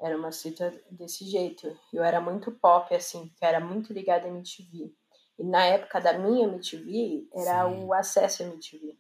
Era 0.01 0.17
uma 0.17 0.33
cita 0.33 0.75
desse 0.91 1.25
jeito. 1.27 1.75
Eu 1.93 2.03
era 2.03 2.21
muito 2.21 2.51
pop, 2.51 2.95
assim, 2.95 3.31
que 3.37 3.45
era 3.45 3.61
muito 3.61 3.93
ligada 3.93 4.27
à 4.27 4.29
MTV. 4.29 4.93
E 5.39 5.45
na 5.45 5.65
época 5.65 6.01
da 6.01 6.15
minha 6.15 6.47
MTV, 6.47 7.29
era 7.35 7.69
Sim. 7.69 7.85
o 7.85 7.93
Acesso 7.93 8.43
MTV. 8.43 8.97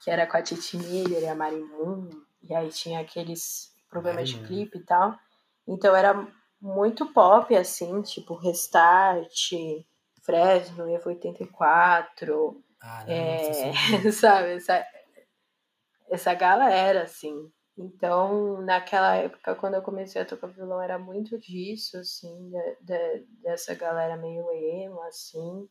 Que 0.00 0.10
era 0.10 0.26
com 0.26 0.36
a 0.36 0.42
Titi 0.42 0.76
Miller 0.76 1.22
e 1.22 1.28
a 1.28 1.34
Marimun. 1.34 2.08
E 2.42 2.54
aí 2.54 2.68
tinha 2.70 3.00
aqueles 3.00 3.74
programas 3.88 4.28
de 4.28 4.38
clipe 4.46 4.78
e 4.78 4.84
tal. 4.84 5.16
Então 5.66 5.94
era 5.94 6.26
muito 6.60 7.06
pop, 7.12 7.54
assim, 7.54 8.02
tipo 8.02 8.34
Restart, 8.34 9.50
Fresno, 10.22 10.88
Evo 10.88 11.10
84, 11.10 12.62
ah, 12.80 13.04
não, 13.04 13.12
é, 13.12 13.72
sabe, 14.12 14.54
essa, 14.54 14.86
essa 16.08 16.34
galera, 16.34 17.02
assim. 17.02 17.50
Então, 17.78 18.62
naquela 18.62 19.16
época, 19.16 19.54
quando 19.54 19.74
eu 19.74 19.82
comecei 19.82 20.22
a 20.22 20.24
tocar 20.24 20.46
violão, 20.46 20.80
era 20.80 20.98
muito 20.98 21.38
disso, 21.38 21.98
assim, 21.98 22.50
de, 22.50 22.76
de, 22.80 23.26
dessa 23.42 23.74
galera 23.74 24.16
meio 24.16 24.50
emo, 24.50 25.02
assim. 25.02 25.68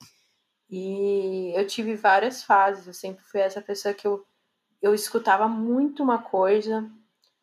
E 0.70 1.52
eu 1.56 1.66
tive 1.66 1.96
várias 1.96 2.44
fases, 2.44 2.86
eu 2.86 2.94
sempre 2.94 3.24
fui 3.26 3.40
essa 3.40 3.62
pessoa 3.62 3.94
que 3.94 4.06
eu, 4.06 4.24
eu 4.82 4.94
escutava 4.94 5.48
muito 5.48 6.04
uma 6.04 6.22
coisa, 6.22 6.88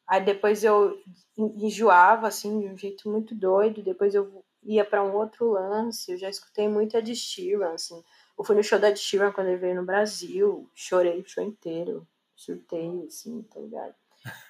Aí 0.07 0.25
depois 0.25 0.65
eu 0.65 1.01
enjoava, 1.37 2.29
assim, 2.29 2.61
de 2.61 2.67
um 2.67 2.77
jeito 2.77 3.09
muito 3.09 3.35
doido. 3.35 3.83
Depois 3.83 4.15
eu 4.15 4.45
ia 4.63 4.85
para 4.85 5.03
um 5.03 5.15
outro 5.15 5.51
lance. 5.51 6.13
Eu 6.13 6.19
já 6.19 6.29
escutei 6.29 6.69
muito 6.69 6.97
a 6.97 7.01
de 7.01 7.15
Sheeran, 7.15 7.73
assim. 7.75 8.03
Eu 8.39 8.45
fui 8.45 8.57
no 8.57 8.63
show 8.63 8.79
da 8.79 8.91
Ed 8.91 8.99
Sheeran 8.99 9.33
quando 9.33 9.49
ele 9.49 9.59
veio 9.59 9.77
no 9.77 9.85
Brasil. 9.85 10.71
Chorei 10.75 11.21
o 11.21 11.29
show 11.29 11.45
inteiro. 11.45 12.07
Surtei, 12.35 13.05
assim, 13.07 13.43
tá 13.43 13.61
ligado? 13.61 13.95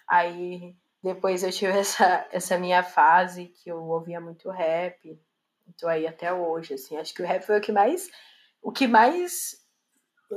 Aí 0.09 0.75
depois 1.03 1.43
eu 1.43 1.51
tive 1.51 1.73
essa, 1.73 2.27
essa 2.31 2.59
minha 2.59 2.83
fase 2.83 3.47
que 3.47 3.71
eu 3.71 3.83
ouvia 3.83 4.21
muito 4.21 4.51
rap. 4.51 5.19
Tô 5.79 5.89
aí 5.89 6.07
até 6.07 6.33
hoje, 6.33 6.75
assim. 6.75 6.97
Acho 6.97 7.15
que 7.15 7.23
o 7.23 7.27
rap 7.27 7.43
foi 7.43 7.59
o 7.59 7.63
que 7.63 7.73
mais... 7.73 8.11
O 8.61 8.71
que 8.71 8.87
mais 8.87 9.61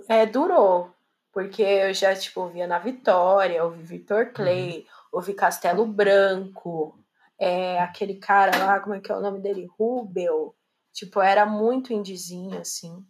é, 0.10 0.26
durou. 0.26 0.92
Porque 1.32 1.62
eu 1.62 1.94
já, 1.94 2.16
tipo, 2.16 2.42
ouvia 2.42 2.66
na 2.66 2.80
Vitória, 2.80 3.64
ouvi 3.64 3.84
Victor 3.84 4.32
Clay, 4.32 4.80
uhum 4.80 4.86
ouvi 5.16 5.34
Castelo 5.34 5.86
Branco, 5.86 7.00
é, 7.40 7.80
aquele 7.80 8.16
cara 8.16 8.58
lá, 8.58 8.80
como 8.80 8.96
é 8.96 9.00
que 9.00 9.12
é 9.12 9.16
o 9.16 9.22
nome 9.22 9.40
dele? 9.40 9.70
Rubel. 9.80 10.54
Tipo, 10.92 11.22
era 11.22 11.46
muito 11.46 11.94
indizinho, 11.94 12.60
assim. 12.60 13.06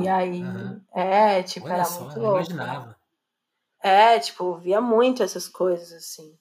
e 0.00 0.08
aí, 0.08 0.42
uhum. 0.42 0.80
é, 0.92 1.42
tipo, 1.42 1.66
Olha 1.66 1.74
era 1.74 1.84
só, 1.84 2.04
muito 2.04 2.18
louco. 2.18 2.36
imaginava. 2.36 2.96
É, 3.80 4.18
tipo, 4.18 4.56
via 4.56 4.80
muito 4.80 5.22
essas 5.22 5.48
coisas, 5.48 5.92
assim. 5.92 6.36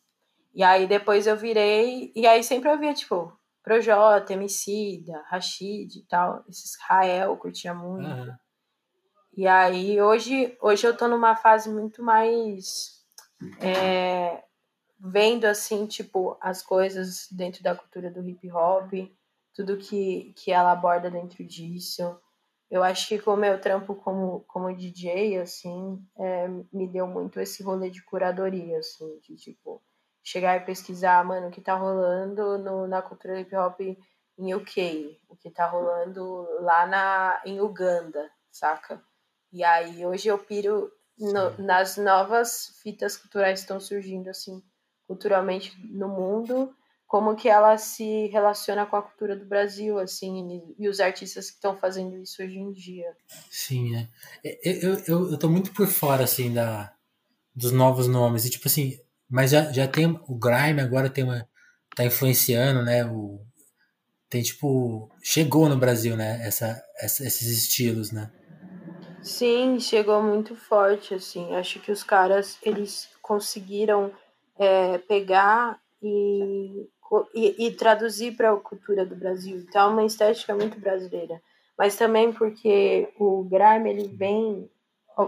E 0.53 0.63
aí 0.63 0.87
depois 0.87 1.27
eu 1.27 1.37
virei, 1.37 2.11
e 2.15 2.27
aí 2.27 2.43
sempre 2.43 2.69
eu 2.69 2.77
via, 2.77 2.93
tipo, 2.93 3.31
Projota, 3.63 4.33
Emicida, 4.33 5.23
Rashid 5.27 5.97
e 5.97 6.03
tal, 6.03 6.43
esses 6.49 6.77
Rael 6.87 7.37
curtia 7.37 7.73
muito. 7.73 8.07
Uhum. 8.07 8.35
E 9.37 9.47
aí 9.47 10.01
hoje, 10.01 10.57
hoje 10.59 10.85
eu 10.85 10.95
tô 10.95 11.07
numa 11.07 11.35
fase 11.35 11.69
muito 11.69 12.03
mais 12.03 13.00
é, 13.59 14.43
vendo 14.99 15.45
assim, 15.45 15.85
tipo, 15.87 16.37
as 16.39 16.61
coisas 16.61 17.27
dentro 17.31 17.63
da 17.63 17.75
cultura 17.75 18.11
do 18.11 18.27
hip 18.27 18.51
hop, 18.51 18.91
tudo 19.53 19.77
que, 19.77 20.33
que 20.35 20.51
ela 20.51 20.71
aborda 20.71 21.09
dentro 21.09 21.43
disso. 21.43 22.19
Eu 22.69 22.83
acho 22.83 23.07
que 23.07 23.19
com 23.19 23.33
o 23.33 23.37
meu 23.37 23.59
trampo 23.59 23.95
como, 23.95 24.41
como 24.47 24.75
DJ, 24.75 25.39
assim, 25.39 26.01
é, 26.17 26.47
me 26.71 26.87
deu 26.87 27.05
muito 27.05 27.39
esse 27.39 27.61
rolê 27.61 27.89
de 27.89 28.03
curadoria, 28.03 28.77
assim, 28.79 29.19
de 29.19 29.35
tipo, 29.35 29.81
chegar 30.23 30.57
e 30.57 30.65
pesquisar, 30.65 31.23
mano, 31.25 31.47
o 31.47 31.51
que 31.51 31.59
tá 31.59 31.75
rolando 31.75 32.57
no, 32.59 32.87
na 32.87 33.01
cultura 33.01 33.39
hip 33.39 33.53
hop 33.55 33.81
em 34.37 34.53
UK, 34.53 35.19
o 35.27 35.35
que 35.35 35.49
tá 35.49 35.67
rolando 35.67 36.47
lá 36.61 36.87
na, 36.87 37.41
em 37.45 37.59
Uganda, 37.59 38.31
saca? 38.49 39.03
E 39.51 39.63
aí 39.63 40.05
hoje 40.05 40.29
eu 40.29 40.37
piro 40.39 40.91
no, 41.21 41.57
nas 41.63 41.97
novas 41.97 42.73
fitas 42.81 43.15
culturais 43.15 43.59
que 43.59 43.63
estão 43.63 43.79
surgindo 43.79 44.29
assim 44.29 44.61
culturalmente 45.07 45.77
no 45.89 46.07
mundo 46.07 46.73
como 47.11 47.35
que 47.35 47.49
ela 47.49 47.77
se 47.77 48.27
relaciona 48.27 48.85
com 48.85 48.95
a 48.95 49.01
cultura 49.01 49.35
do 49.35 49.45
Brasil 49.45 49.99
assim 49.99 50.73
e, 50.79 50.87
os 50.87 51.01
artistas 51.01 51.49
que 51.49 51.55
estão 51.55 51.77
fazendo 51.77 52.15
isso 52.15 52.41
hoje 52.41 52.57
em 52.57 52.71
dia? 52.71 53.13
Sim 53.49 53.91
né? 53.91 54.07
Eu, 54.63 54.93
eu, 55.05 55.31
eu 55.31 55.37
tô 55.37 55.49
muito 55.49 55.73
por 55.73 55.87
fora 55.87 56.23
assim 56.23 56.53
da 56.53 56.93
dos 57.53 57.73
novos 57.73 58.07
nomes. 58.07 58.45
E 58.45 58.49
tipo 58.49 58.65
assim 58.69 58.97
mas 59.29 59.51
já, 59.51 59.73
já 59.73 59.89
tem 59.89 60.07
o 60.07 60.35
grime 60.39 60.79
agora 60.79 61.09
tem 61.09 61.25
uma 61.25 61.45
tá 61.97 62.05
influenciando 62.05 62.81
né? 62.81 63.05
O 63.05 63.45
tem 64.29 64.41
tipo 64.41 65.11
chegou 65.21 65.67
no 65.67 65.77
Brasil 65.77 66.15
né? 66.15 66.41
Essa, 66.47 66.81
essa 66.97 67.27
esses 67.27 67.49
estilos 67.49 68.13
né 68.13 68.31
Sim, 69.21 69.79
chegou 69.79 70.21
muito 70.21 70.55
forte, 70.55 71.13
assim. 71.13 71.55
Acho 71.55 71.79
que 71.79 71.91
os 71.91 72.03
caras, 72.03 72.57
eles 72.63 73.09
conseguiram 73.21 74.11
é, 74.57 74.97
pegar 74.97 75.79
e, 76.01 76.89
e, 77.33 77.67
e 77.67 77.71
traduzir 77.71 78.35
para 78.35 78.51
a 78.51 78.57
cultura 78.57 79.05
do 79.05 79.15
Brasil. 79.15 79.57
Então, 79.57 79.89
é 79.89 79.93
uma 79.93 80.05
estética 80.05 80.55
muito 80.55 80.79
brasileira. 80.79 81.41
Mas 81.77 81.95
também 81.95 82.31
porque 82.31 83.11
o 83.17 83.43
grime, 83.43 83.89
ele 83.89 84.07
vem 84.07 84.69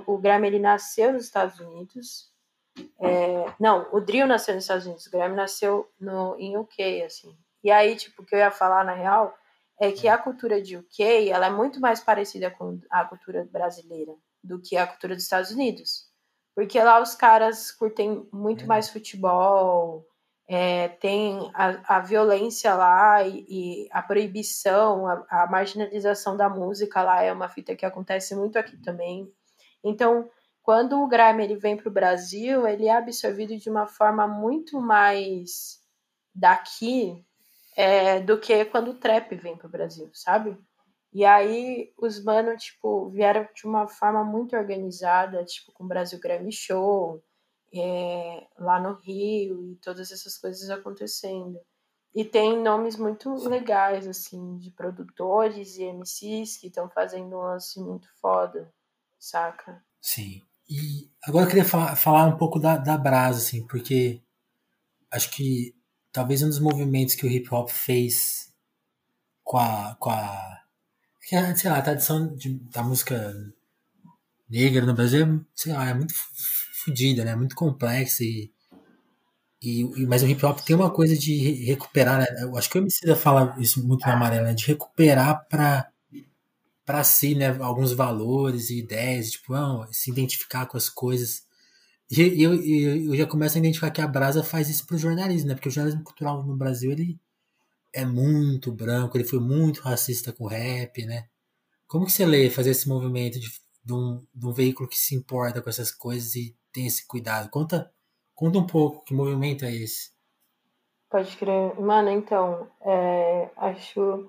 o 0.07 0.17
Grammy 0.17 0.47
ele 0.47 0.59
nasceu 0.59 1.13
nos 1.13 1.25
Estados 1.25 1.59
Unidos. 1.59 2.31
É, 2.99 3.45
não, 3.59 3.87
o 3.91 3.99
Drill 3.99 4.25
nasceu 4.25 4.55
nos 4.55 4.63
Estados 4.63 4.85
Unidos, 4.85 5.05
o 5.05 5.11
Grammy 5.11 5.35
nasceu 5.35 5.89
no, 5.99 6.35
em 6.39 6.57
UK, 6.57 7.03
assim. 7.03 7.35
E 7.63 7.71
aí, 7.71 7.95
tipo, 7.95 8.21
o 8.21 8.25
que 8.25 8.35
eu 8.35 8.39
ia 8.39 8.51
falar 8.51 8.83
na 8.83 8.93
real 8.93 9.33
é 9.79 9.91
que 9.91 10.07
a 10.07 10.17
cultura 10.17 10.61
de 10.61 10.77
UK 10.77 11.29
ela 11.29 11.47
é 11.47 11.49
muito 11.49 11.79
mais 11.79 11.99
parecida 11.99 12.51
com 12.51 12.79
a 12.89 13.05
cultura 13.05 13.47
brasileira 13.51 14.13
do 14.43 14.61
que 14.61 14.77
a 14.77 14.87
cultura 14.87 15.15
dos 15.15 15.23
Estados 15.23 15.51
Unidos. 15.51 16.11
Porque 16.55 16.81
lá 16.81 17.01
os 17.01 17.15
caras 17.15 17.71
curtem 17.71 18.27
muito 18.31 18.65
é. 18.65 18.67
mais 18.67 18.89
futebol, 18.89 20.05
é, 20.47 20.89
tem 20.89 21.49
a, 21.53 21.97
a, 21.97 21.99
violência 21.99 22.75
lá 22.75 23.23
e, 23.23 23.45
e 23.47 23.89
a 23.91 24.01
proibição, 24.01 25.07
a, 25.07 25.25
a, 25.29 25.47
marginalização 25.47 26.35
da 26.35 26.49
música 26.49 27.01
lá 27.01 27.23
é 27.23 27.31
uma 27.31 27.49
fita 27.49 27.75
que 27.75 27.85
acontece 27.85 28.35
muito 28.35 28.59
aqui 28.59 28.77
também. 28.77 29.31
Então, 29.83 30.29
quando 30.61 31.01
o 31.01 31.07
grime 31.07 31.43
ele 31.43 31.55
vem 31.55 31.75
para 31.75 31.89
o 31.89 31.93
Brasil, 31.93 32.67
ele 32.67 32.87
é 32.87 32.95
absorvido 32.95 33.57
de 33.57 33.69
uma 33.69 33.87
forma 33.87 34.27
muito 34.27 34.79
mais 34.79 35.81
daqui 36.35 37.25
é, 37.75 38.19
do 38.19 38.39
que 38.39 38.65
quando 38.65 38.91
o 38.91 38.99
trap 38.99 39.35
vem 39.35 39.57
para 39.57 39.67
o 39.67 39.71
Brasil, 39.71 40.09
sabe? 40.13 40.57
E 41.13 41.23
aí 41.23 41.93
os 41.97 42.23
mano, 42.23 42.57
tipo, 42.57 43.09
vieram 43.09 43.47
de 43.55 43.65
uma 43.65 43.87
forma 43.87 44.23
muito 44.23 44.55
organizada, 44.55 45.45
tipo, 45.45 45.71
com 45.71 45.83
o 45.83 45.87
Brasil 45.87 46.19
Grammy 46.19 46.51
Show, 46.51 47.23
é, 47.73 48.47
lá 48.57 48.79
no 48.79 48.93
Rio, 48.93 49.71
e 49.71 49.75
todas 49.75 50.11
essas 50.11 50.37
coisas 50.37 50.69
acontecendo. 50.69 51.59
E 52.15 52.23
tem 52.23 52.61
nomes 52.61 52.95
muito 52.95 53.33
legais, 53.47 54.07
assim, 54.07 54.57
de 54.57 54.71
produtores 54.71 55.77
e 55.77 55.83
MCs 55.83 56.57
que 56.57 56.67
estão 56.67 56.89
fazendo 56.89 57.35
um 57.35 57.41
lance 57.41 57.79
muito 57.79 58.07
foda, 58.19 58.71
saca? 59.19 59.83
Sim. 60.01 60.41
E 60.69 61.11
agora 61.23 61.45
eu 61.45 61.49
queria 61.49 61.65
falar, 61.65 61.95
falar 61.95 62.25
um 62.27 62.37
pouco 62.37 62.59
da, 62.59 62.77
da 62.77 62.97
Brasa, 62.97 63.39
assim, 63.39 63.65
porque 63.65 64.21
acho 65.11 65.29
que 65.31 65.75
talvez 66.13 66.43
um 66.43 66.49
dos 66.49 66.59
movimentos 66.59 67.15
que 67.15 67.25
o 67.25 67.29
hip 67.29 67.53
hop 67.53 67.69
fez 67.69 68.53
com 69.43 69.57
a, 69.57 69.95
com 69.99 70.11
a 70.11 70.63
é, 71.31 71.55
sei 71.55 71.71
lá, 71.71 71.77
a 71.79 71.81
tradição 71.81 72.35
de, 72.35 72.59
da 72.69 72.83
música 72.83 73.33
negra 74.49 74.85
no 74.85 74.93
Brasil, 74.93 75.43
sei 75.55 75.73
lá, 75.73 75.89
é 75.89 75.93
muito 75.93 76.13
fodida, 76.83 77.25
né? 77.25 77.35
Muito 77.35 77.55
complexa 77.55 78.23
e, 78.23 78.51
e, 79.61 80.05
mas 80.05 80.21
o 80.21 80.27
hip 80.27 80.45
hop 80.45 80.59
tem 80.59 80.75
uma 80.75 80.91
coisa 80.91 81.17
de 81.17 81.65
recuperar, 81.65 82.19
né? 82.19 82.27
Eu 82.43 82.55
acho 82.57 82.69
que 82.69 82.77
o 82.77 82.81
MC 82.81 83.15
fala 83.15 83.55
isso 83.57 83.85
muito 83.85 84.05
na 84.05 84.13
amarela, 84.13 84.47
né? 84.49 84.53
De 84.53 84.65
recuperar 84.67 85.47
para 85.49 85.89
para 86.85 87.03
si, 87.03 87.33
né, 87.33 87.47
alguns 87.61 87.93
valores 87.93 88.69
e 88.69 88.79
ideias, 88.79 89.31
tipo, 89.31 89.53
não, 89.53 89.87
se 89.91 90.11
identificar 90.11 90.65
com 90.65 90.75
as 90.77 90.89
coisas. 90.89 91.43
E 92.11 92.43
eu, 92.43 92.53
eu, 92.53 93.05
eu 93.05 93.15
já 93.15 93.25
começo 93.25 93.57
a 93.57 93.59
identificar 93.59 93.91
que 93.91 94.01
a 94.01 94.07
Brasa 94.07 94.43
faz 94.43 94.69
isso 94.69 94.85
pro 94.85 94.97
jornalismo, 94.97 95.49
né? 95.49 95.55
Porque 95.55 95.69
o 95.69 95.71
jornalismo 95.71 96.03
cultural 96.03 96.43
no 96.43 96.55
Brasil, 96.55 96.91
ele 96.91 97.19
é 97.93 98.05
muito 98.05 98.71
branco, 98.71 99.17
ele 99.17 99.23
foi 99.23 99.39
muito 99.39 99.81
racista 99.81 100.33
com 100.33 100.45
o 100.45 100.47
rap, 100.47 101.05
né? 101.05 101.27
Como 101.87 102.05
que 102.05 102.11
você 102.11 102.25
lê 102.25 102.49
fazer 102.49 102.71
esse 102.71 102.89
movimento 102.89 103.39
de, 103.39 103.49
de, 103.83 103.93
um, 103.93 104.25
de 104.33 104.47
um 104.47 104.51
veículo 104.51 104.89
que 104.89 104.97
se 104.97 105.15
importa 105.15 105.61
com 105.61 105.69
essas 105.69 105.91
coisas 105.91 106.35
e 106.35 106.55
tem 106.71 106.87
esse 106.87 107.07
cuidado? 107.07 107.49
Conta, 107.49 107.91
conta 108.33 108.57
um 108.57 108.65
pouco, 108.65 109.03
que 109.03 109.13
movimento 109.13 109.63
é 109.63 109.71
esse? 109.71 110.11
Pode 111.09 111.37
crer. 111.37 111.79
Mano, 111.79 112.09
então, 112.09 112.67
é, 112.81 113.51
acho 113.55 114.27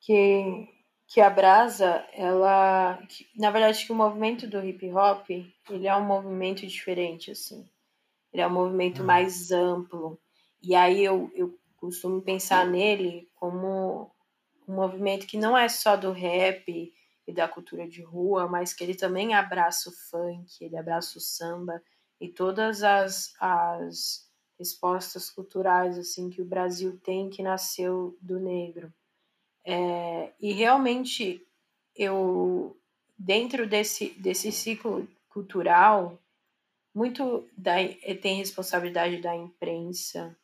que, 0.00 0.68
que 1.12 1.20
a 1.20 1.28
Brasa, 1.28 2.06
ela... 2.14 2.96
Que, 3.06 3.26
na 3.36 3.50
verdade, 3.50 3.84
que 3.84 3.92
o 3.92 3.94
movimento 3.94 4.46
do 4.46 4.64
hip 4.64 4.90
hop, 4.92 5.28
ele 5.28 5.86
é 5.86 5.94
um 5.94 6.06
movimento 6.06 6.66
diferente, 6.66 7.30
assim. 7.30 7.68
Ele 8.32 8.40
é 8.40 8.46
um 8.46 8.52
movimento 8.52 9.02
hum. 9.02 9.04
mais 9.04 9.52
amplo. 9.52 10.18
E 10.62 10.74
aí 10.74 11.04
eu, 11.04 11.30
eu 11.34 11.54
costumo 11.76 12.22
pensar 12.22 12.66
nele 12.66 13.28
como 13.34 14.10
um 14.66 14.74
movimento 14.74 15.26
que 15.26 15.36
não 15.36 15.56
é 15.56 15.68
só 15.68 15.96
do 15.96 16.12
rap 16.12 16.90
e 17.26 17.32
da 17.32 17.46
cultura 17.46 17.86
de 17.86 18.00
rua, 18.00 18.48
mas 18.48 18.72
que 18.72 18.82
ele 18.82 18.94
também 18.94 19.34
abraça 19.34 19.90
o 19.90 19.92
funk, 19.92 20.64
ele 20.64 20.78
abraça 20.78 21.18
o 21.18 21.20
samba 21.20 21.82
e 22.18 22.28
todas 22.28 22.82
as, 22.82 23.34
as 23.38 24.30
respostas 24.58 25.28
culturais 25.28 25.98
assim 25.98 26.30
que 26.30 26.40
o 26.40 26.46
Brasil 26.46 26.98
tem 27.04 27.28
que 27.28 27.42
nasceu 27.42 28.16
do 28.22 28.40
negro. 28.40 28.90
É, 29.64 30.32
e 30.40 30.52
realmente 30.52 31.46
eu 31.94 32.76
dentro 33.16 33.66
desse, 33.66 34.10
desse 34.18 34.50
ciclo 34.50 35.06
cultural 35.28 36.18
muito 36.94 37.48
da, 37.56 37.76
tem 38.20 38.36
responsabilidade 38.36 39.18
da 39.18 39.34
imprensa, 39.34 40.36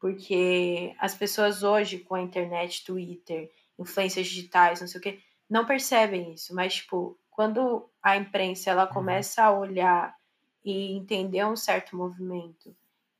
porque 0.00 0.94
as 0.98 1.14
pessoas 1.14 1.62
hoje, 1.62 1.98
com 1.98 2.14
a 2.14 2.22
internet, 2.22 2.84
Twitter, 2.84 3.50
influências 3.78 4.26
digitais, 4.26 4.80
não 4.80 4.88
sei 4.88 4.98
o 4.98 5.02
quê, 5.02 5.20
não 5.48 5.66
percebem 5.66 6.32
isso. 6.32 6.54
Mas, 6.54 6.76
tipo, 6.76 7.18
quando 7.30 7.88
a 8.02 8.16
imprensa 8.16 8.70
ela 8.70 8.86
uhum. 8.86 8.92
começa 8.92 9.42
a 9.42 9.52
olhar 9.52 10.16
e 10.64 10.92
entender 10.92 11.44
um 11.44 11.56
certo 11.56 11.96
movimento 11.96 12.74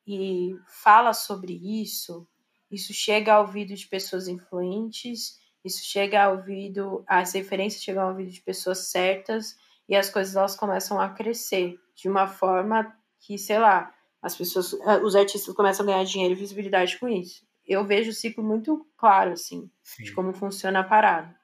e 0.06 0.56
fala 0.66 1.12
sobre 1.12 1.52
isso, 1.52 2.26
isso 2.72 2.92
chega 2.94 3.34
ao 3.34 3.42
ouvido 3.42 3.74
de 3.74 3.86
pessoas 3.86 4.26
influentes, 4.26 5.38
isso 5.64 5.84
chega 5.84 6.24
ao 6.24 6.36
ouvido, 6.36 7.04
as 7.06 7.32
referências 7.34 7.82
chegam 7.82 8.02
ao 8.02 8.10
ouvido 8.10 8.30
de 8.30 8.40
pessoas 8.40 8.90
certas 8.90 9.56
e 9.88 9.94
as 9.94 10.10
coisas 10.10 10.34
elas 10.34 10.56
começam 10.56 11.00
a 11.00 11.08
crescer 11.10 11.78
de 11.94 12.08
uma 12.08 12.26
forma 12.26 12.92
que, 13.20 13.38
sei 13.38 13.58
lá, 13.58 13.94
as 14.20 14.36
pessoas, 14.36 14.72
eh, 14.72 14.98
os 15.04 15.14
artistas 15.14 15.54
começam 15.54 15.84
a 15.84 15.86
ganhar 15.86 16.04
dinheiro 16.04 16.34
e 16.34 16.36
visibilidade 16.36 16.98
com 16.98 17.08
isso. 17.08 17.46
Eu 17.64 17.84
vejo 17.84 18.10
o 18.10 18.14
ciclo 18.14 18.42
muito 18.42 18.86
claro, 18.96 19.32
assim, 19.32 19.70
Sim. 19.82 20.04
de 20.04 20.12
como 20.12 20.32
funciona 20.32 20.80
a 20.80 20.84
parada. 20.84 21.36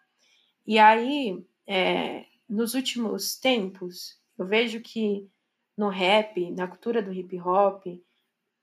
E 0.67 0.79
aí, 0.79 1.45
é, 1.67 2.25
nos 2.49 2.75
últimos 2.75 3.37
tempos, 3.37 4.19
eu 4.37 4.47
vejo 4.47 4.81
que 4.81 5.29
no 5.77 5.89
rap, 5.89 6.51
na 6.51 6.67
cultura 6.67 7.01
do 7.01 7.13
hip 7.13 7.39
hop, 7.41 7.85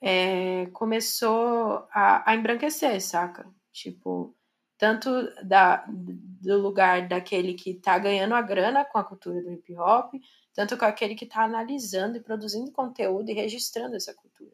é, 0.08 0.68
começou 0.68 1.88
a, 1.92 2.30
a 2.30 2.36
embranquecer, 2.36 3.02
saca? 3.02 3.52
Tipo, 3.72 4.36
tanto 4.78 5.10
da, 5.44 5.84
do 5.88 6.62
lugar 6.62 7.08
daquele 7.08 7.56
que 7.56 7.74
tá 7.74 7.98
ganhando 7.98 8.36
a 8.36 8.42
grana 8.44 8.86
com 8.86 9.00
a 9.00 9.04
cultura 9.04 9.42
do 9.42 9.52
hip 9.52 9.76
hop, 9.76 10.14
tanto 10.54 10.78
com 10.78 10.86
aquele 10.86 11.16
que 11.16 11.26
está 11.26 11.44
analisando 11.44 12.18
e 12.18 12.22
produzindo 12.22 12.72
conteúdo 12.72 13.32
e 13.32 13.34
registrando 13.34 13.96
essa 13.96 14.14
cultura. 14.14 14.52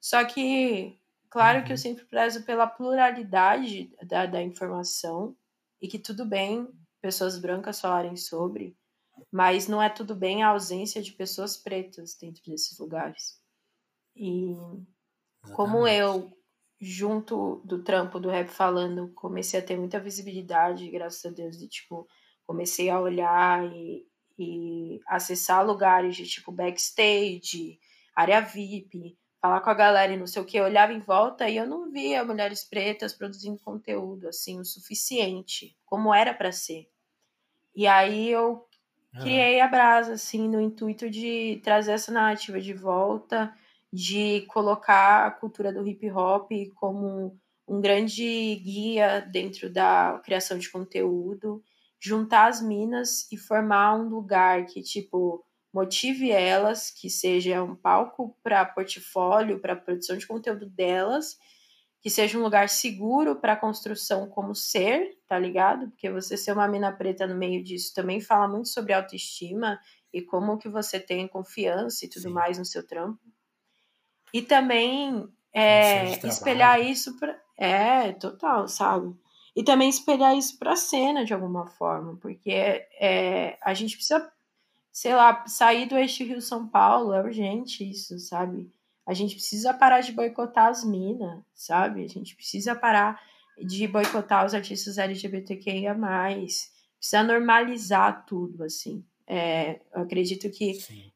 Só 0.00 0.24
que, 0.24 0.98
claro 1.28 1.64
que 1.64 1.70
eu 1.70 1.74
uhum. 1.74 1.82
sempre 1.82 2.06
prezo 2.06 2.42
pela 2.42 2.66
pluralidade 2.66 3.94
da, 4.02 4.24
da 4.24 4.42
informação 4.42 5.36
e 5.82 5.86
que 5.86 5.98
tudo 5.98 6.24
bem 6.24 6.66
pessoas 6.98 7.38
brancas 7.38 7.78
falarem 7.78 8.16
sobre, 8.16 8.74
mas 9.30 9.68
não 9.68 9.82
é 9.82 9.90
tudo 9.90 10.14
bem 10.14 10.42
a 10.42 10.48
ausência 10.48 11.02
de 11.02 11.12
pessoas 11.12 11.58
pretas 11.58 12.14
dentro 12.14 12.42
desses 12.46 12.78
lugares. 12.78 13.41
E 14.14 14.54
como 15.54 15.86
eu, 15.86 16.32
junto 16.80 17.62
do 17.64 17.82
trampo 17.82 18.20
do 18.20 18.30
rap 18.30 18.48
falando, 18.48 19.12
comecei 19.14 19.58
a 19.58 19.62
ter 19.62 19.76
muita 19.76 19.98
visibilidade, 19.98 20.90
graças 20.90 21.24
a 21.24 21.34
Deus, 21.34 21.60
e 21.60 21.68
tipo, 21.68 22.06
comecei 22.46 22.90
a 22.90 23.00
olhar 23.00 23.64
e, 23.72 24.06
e 24.38 25.00
acessar 25.06 25.66
lugares 25.66 26.16
de 26.16 26.26
tipo 26.26 26.52
backstage, 26.52 27.78
área 28.14 28.40
VIP, 28.40 29.16
falar 29.40 29.60
com 29.60 29.70
a 29.70 29.74
galera 29.74 30.12
e 30.12 30.16
não 30.16 30.26
sei 30.26 30.40
o 30.40 30.44
que, 30.44 30.56
eu 30.56 30.64
olhava 30.64 30.92
em 30.92 31.00
volta 31.00 31.48
e 31.48 31.56
eu 31.56 31.66
não 31.66 31.90
via 31.90 32.24
mulheres 32.24 32.62
pretas 32.62 33.12
produzindo 33.12 33.58
conteúdo 33.58 34.28
assim 34.28 34.60
o 34.60 34.64
suficiente, 34.64 35.76
como 35.84 36.14
era 36.14 36.32
para 36.32 36.52
ser. 36.52 36.88
E 37.74 37.86
aí 37.86 38.30
eu 38.30 38.64
criei 39.20 39.60
a 39.60 39.66
Brasa 39.66 40.14
assim 40.14 40.48
no 40.48 40.60
intuito 40.60 41.10
de 41.10 41.60
trazer 41.64 41.92
essa 41.92 42.12
narrativa 42.12 42.60
de 42.60 42.72
volta, 42.72 43.52
de 43.92 44.42
colocar 44.48 45.26
a 45.26 45.30
cultura 45.30 45.72
do 45.72 45.86
hip 45.86 46.10
hop 46.10 46.50
como 46.74 47.38
um 47.68 47.80
grande 47.80 48.56
guia 48.56 49.20
dentro 49.20 49.70
da 49.70 50.20
criação 50.24 50.58
de 50.58 50.70
conteúdo 50.70 51.62
juntar 52.00 52.48
as 52.48 52.60
minas 52.60 53.30
e 53.30 53.36
formar 53.36 53.94
um 53.94 54.08
lugar 54.08 54.66
que, 54.66 54.82
tipo, 54.82 55.44
motive 55.72 56.30
elas, 56.32 56.90
que 56.90 57.08
seja 57.08 57.62
um 57.62 57.76
palco 57.76 58.36
para 58.42 58.64
portfólio, 58.64 59.60
para 59.60 59.76
produção 59.76 60.16
de 60.16 60.26
conteúdo 60.26 60.68
delas, 60.68 61.38
que 62.00 62.10
seja 62.10 62.36
um 62.36 62.42
lugar 62.42 62.68
seguro 62.68 63.36
para 63.36 63.56
construção 63.56 64.28
como 64.28 64.52
ser, 64.52 65.16
tá 65.28 65.38
ligado? 65.38 65.88
Porque 65.90 66.10
você 66.10 66.36
ser 66.36 66.52
uma 66.52 66.66
mina 66.66 66.90
preta 66.90 67.24
no 67.24 67.36
meio 67.36 67.62
disso 67.62 67.94
também 67.94 68.20
fala 68.20 68.48
muito 68.48 68.68
sobre 68.68 68.92
autoestima 68.92 69.78
e 70.12 70.20
como 70.20 70.58
que 70.58 70.68
você 70.68 70.98
tem 70.98 71.28
confiança 71.28 72.04
e 72.04 72.08
tudo 72.08 72.28
Sim. 72.28 72.32
mais 72.32 72.58
no 72.58 72.64
seu 72.64 72.84
trampo. 72.84 73.20
E 74.32 74.42
também 74.42 75.28
é, 75.52 76.12
espelhar 76.26 76.80
isso 76.80 77.18
para 77.18 77.40
é 77.58 78.12
total, 78.12 78.66
sabe? 78.66 79.14
E 79.54 79.62
também 79.62 79.88
espelhar 79.88 80.36
isso 80.36 80.58
para 80.58 80.72
a 80.72 80.76
cena 80.76 81.24
de 81.24 81.34
alguma 81.34 81.66
forma, 81.66 82.16
porque 82.16 82.50
é, 82.50 83.58
a 83.62 83.74
gente 83.74 83.96
precisa 83.96 84.32
sei 84.92 85.14
lá, 85.14 85.46
sair 85.46 85.86
do 85.86 85.96
eixo 85.96 86.22
Rio-São 86.22 86.68
Paulo, 86.68 87.14
é 87.14 87.22
urgente 87.22 87.88
isso, 87.88 88.18
sabe? 88.18 88.70
A 89.06 89.14
gente 89.14 89.34
precisa 89.34 89.72
parar 89.72 90.02
de 90.02 90.12
boicotar 90.12 90.68
as 90.68 90.84
minas, 90.84 91.42
sabe? 91.54 92.04
A 92.04 92.08
gente 92.08 92.36
precisa 92.36 92.74
parar 92.74 93.20
de 93.58 93.88
boicotar 93.88 94.44
os 94.44 94.54
artistas 94.54 94.98
LGBTQIA+. 94.98 95.96
Precisa 96.98 97.22
normalizar 97.24 98.24
tudo, 98.26 98.62
assim. 98.62 99.04
É, 99.26 99.80
eu 99.94 100.02
acredito 100.02 100.48
que 100.50 100.74
Sim. 100.74 101.11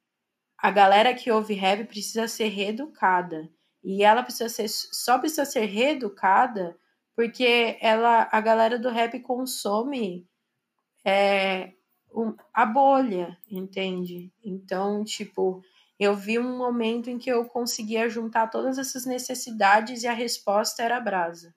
A 0.58 0.70
galera 0.70 1.14
que 1.14 1.30
ouve 1.30 1.54
rap 1.54 1.84
precisa 1.84 2.26
ser 2.28 2.48
reeducada. 2.48 3.48
E 3.84 4.02
ela 4.02 4.22
precisa 4.22 4.48
ser, 4.48 4.68
só 4.68 5.18
precisa 5.18 5.44
ser 5.44 5.66
reeducada 5.66 6.76
porque 7.14 7.78
ela, 7.80 8.28
a 8.30 8.40
galera 8.40 8.78
do 8.78 8.90
rap 8.90 9.18
consome 9.20 10.28
é, 11.04 11.72
um, 12.14 12.34
a 12.52 12.66
bolha, 12.66 13.38
entende? 13.50 14.32
Então, 14.44 15.02
tipo, 15.02 15.62
eu 15.98 16.14
vi 16.14 16.38
um 16.38 16.58
momento 16.58 17.08
em 17.08 17.18
que 17.18 17.30
eu 17.30 17.46
conseguia 17.46 18.08
juntar 18.08 18.48
todas 18.48 18.76
essas 18.78 19.06
necessidades 19.06 20.02
e 20.02 20.06
a 20.06 20.12
resposta 20.12 20.82
era 20.82 21.00
brasa. 21.00 21.54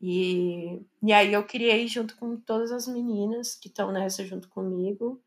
E, 0.00 0.80
e 1.02 1.12
aí 1.12 1.32
eu 1.32 1.44
criei 1.44 1.86
junto 1.86 2.16
com 2.16 2.36
todas 2.36 2.70
as 2.72 2.86
meninas 2.86 3.54
que 3.54 3.68
estão 3.68 3.90
nessa 3.90 4.24
junto 4.24 4.48
comigo. 4.48 5.22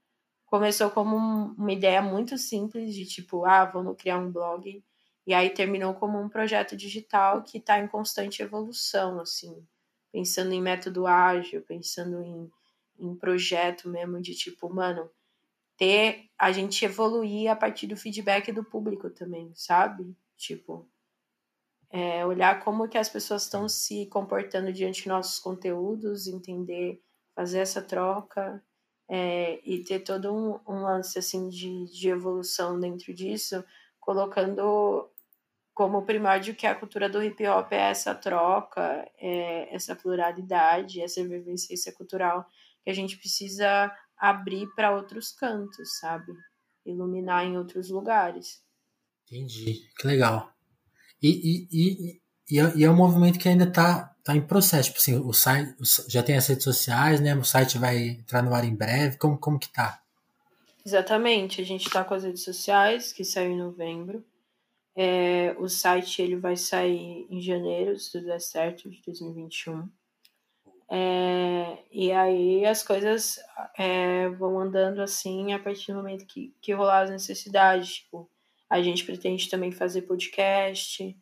Começou 0.54 0.92
como 0.92 1.18
um, 1.18 1.56
uma 1.58 1.72
ideia 1.72 2.00
muito 2.00 2.38
simples 2.38 2.94
de 2.94 3.08
tipo, 3.08 3.44
ah, 3.44 3.66
vamos 3.66 3.98
criar 3.98 4.20
um 4.20 4.32
blog. 4.32 4.84
E 5.26 5.34
aí 5.34 5.50
terminou 5.50 5.96
como 5.96 6.22
um 6.22 6.30
projeto 6.30 6.78
digital 6.78 7.42
que 7.42 7.58
está 7.58 7.80
em 7.80 7.88
constante 7.88 8.44
evolução, 8.44 9.20
assim, 9.20 9.66
pensando 10.12 10.54
em 10.54 10.62
método 10.62 11.08
ágil, 11.08 11.63
pensando 11.63 12.22
em, 12.22 12.52
em 13.00 13.16
projeto 13.16 13.89
mesmo 13.89 14.22
de 14.22 14.36
tipo, 14.36 14.72
mano, 14.72 15.10
ter 15.76 16.30
a 16.38 16.52
gente 16.52 16.86
evoluir 16.86 17.50
a 17.50 17.56
partir 17.56 17.88
do 17.88 17.98
feedback 17.98 18.52
do 18.52 18.63
público 18.63 19.10
também, 19.10 19.52
sabe? 19.56 20.16
Tipo, 20.38 20.88
é, 21.89 22.24
olhar 22.28 22.63
como 22.63 22.88
que 22.88 23.00
as 23.00 23.10
pessoas 23.10 23.42
estão 23.42 23.68
se 23.68 24.06
comportando 24.06 24.72
diante 24.72 25.02
de 25.02 25.10
nossos 25.10 25.39
conteúdos, 25.39 26.28
entender, 26.28 27.02
fazer 27.34 27.58
essa 27.58 27.82
troca 27.82 28.63
é, 29.10 29.60
e 29.63 29.84
ter 29.84 30.00
todo 30.00 30.34
um, 30.34 30.60
um, 30.68 30.82
lance 30.82 31.20
assim 31.20 31.50
de, 31.50 31.86
de 31.86 32.10
evolução 32.10 32.80
dentro 32.80 33.13
disso, 33.13 33.63
colocando 34.00 35.10
como 35.74 36.06
primórdio 36.06 36.56
que 36.56 36.68
a 36.68 36.76
cultura 36.76 37.10
do 37.10 37.22
hip 37.24 37.46
hop 37.48 37.72
é 37.72 37.89
essa 37.89 38.13
troca, 38.13 39.10
é 39.18 39.74
essa 39.74 39.96
pluralidade, 39.96 41.02
essa 41.02 41.22
efervescência 41.22 41.92
cultural 41.92 42.48
que 42.84 42.89
a 42.89 42.94
gente 42.94 43.18
precisa 43.18 43.92
abrir 44.18 44.68
para 44.76 44.96
outros 44.96 45.32
cantos, 45.32 45.98
sabe? 46.00 46.32
Iluminar 46.86 47.46
em 47.46 47.58
outros 47.58 47.89
lugares. 47.89 48.62
Entendi, 49.26 49.89
que 49.98 50.08
legal. 50.08 50.54
E, 51.22 51.30
e, 51.30 51.68
e, 51.72 52.22
e, 52.50 52.60
é, 52.60 52.78
e 52.78 52.84
é 52.84 52.89
um 52.89 52.96
movimento 52.96 53.39
que 53.39 53.50
ainda 53.50 53.63
está 53.63 54.12
tá 54.23 54.36
em 54.36 54.41
processo. 54.41 54.89
Tipo 54.89 54.99
assim, 54.99 55.17
o 55.17 55.33
site 55.33 55.75
já 56.07 56.23
tem 56.23 56.38
as 56.38 56.47
redes 56.47 56.63
sociais, 56.63 57.19
né? 57.19 57.36
O 57.36 57.43
site 57.43 57.77
vai 57.77 57.97
entrar 57.97 58.41
no 58.41 58.53
ar 58.53 58.63
em 58.63 58.75
breve. 58.75 59.17
Como, 59.17 59.38
como 59.38 59.59
que 59.59 59.69
tá? 59.69 60.01
Exatamente, 60.86 61.62
a 61.62 61.65
gente 61.65 61.88
está 61.88 62.03
com 62.03 62.13
as 62.13 62.23
redes 62.23 62.43
sociais, 62.43 63.13
que 63.13 63.23
saiu 63.23 63.51
em 63.51 63.57
novembro. 63.57 64.23
É, 64.95 65.55
o 65.57 65.67
site 65.69 66.21
ele 66.21 66.36
vai 66.36 66.55
sair 66.55 67.25
em 67.29 67.41
janeiro, 67.41 67.97
se 67.97 68.12
tudo 68.12 68.25
der 68.25 68.41
certo, 68.41 68.89
de 68.89 69.01
2021. 69.05 69.89
É, 70.89 71.77
e 71.91 72.12
aí 72.12 72.65
as 72.65 72.83
coisas 72.83 73.39
é, 73.77 74.27
vão 74.29 74.59
andando 74.59 75.01
assim 75.01 75.53
a 75.53 75.59
partir 75.59 75.91
do 75.91 75.97
momento 75.97 76.25
que, 76.25 76.53
que 76.62 76.73
rolar 76.73 77.03
as 77.03 77.09
necessidades. 77.09 77.95
Tipo, 77.95 78.29
a 78.69 78.81
gente 78.81 79.05
pretende 79.05 79.49
também 79.49 79.71
fazer 79.71 80.03
podcast. 80.03 81.17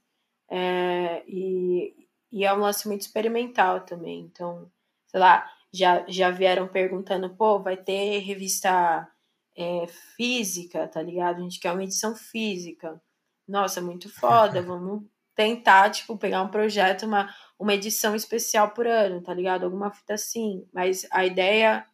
É, 0.50 1.24
e, 1.28 2.01
e 2.32 2.46
é 2.46 2.54
um 2.54 2.60
lance 2.60 2.88
muito 2.88 3.02
experimental 3.02 3.82
também. 3.82 4.22
Então, 4.22 4.72
sei 5.08 5.20
lá, 5.20 5.50
já, 5.74 6.06
já 6.08 6.32
vieram 6.32 6.68
perguntando, 6.68 7.30
pô, 7.36 7.60
vai 7.60 7.78
ter 7.78 8.20
revista 8.20 9.08
é, 9.56 9.88
física, 10.16 10.88
tá 10.88 11.02
ligado? 11.02 11.38
A 11.38 11.42
gente 11.42 11.60
quer 11.60 11.72
uma 11.72 11.84
edição 11.84 12.16
física. 12.16 13.02
Nossa, 13.48 13.82
muito 13.82 14.10
foda, 14.10 14.62
vamos 14.64 15.04
tentar, 15.36 15.90
tipo, 15.90 16.18
pegar 16.18 16.42
um 16.42 16.50
projeto, 16.50 17.04
uma, 17.06 17.34
uma 17.60 17.74
edição 17.74 18.16
especial 18.16 18.72
por 18.72 18.88
ano, 18.88 19.22
tá 19.22 19.34
ligado? 19.34 19.64
Alguma 19.66 19.92
fita 19.92 20.14
assim. 20.14 20.66
Mas 20.74 21.06
a 21.12 21.26
ideia 21.26 21.86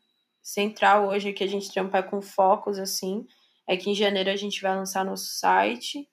central 0.41 1.07
hoje 1.07 1.29
é 1.29 1.33
que 1.33 1.43
a 1.43 1.47
gente 1.47 1.71
trampa 1.71 2.01
com 2.03 2.21
focos, 2.21 2.79
assim, 2.79 3.27
é 3.67 3.75
que 3.75 3.89
em 3.89 3.95
janeiro 3.95 4.29
a 4.29 4.35
gente 4.35 4.61
vai 4.61 4.75
lançar 4.75 5.03
nosso 5.03 5.25
site 5.25 6.07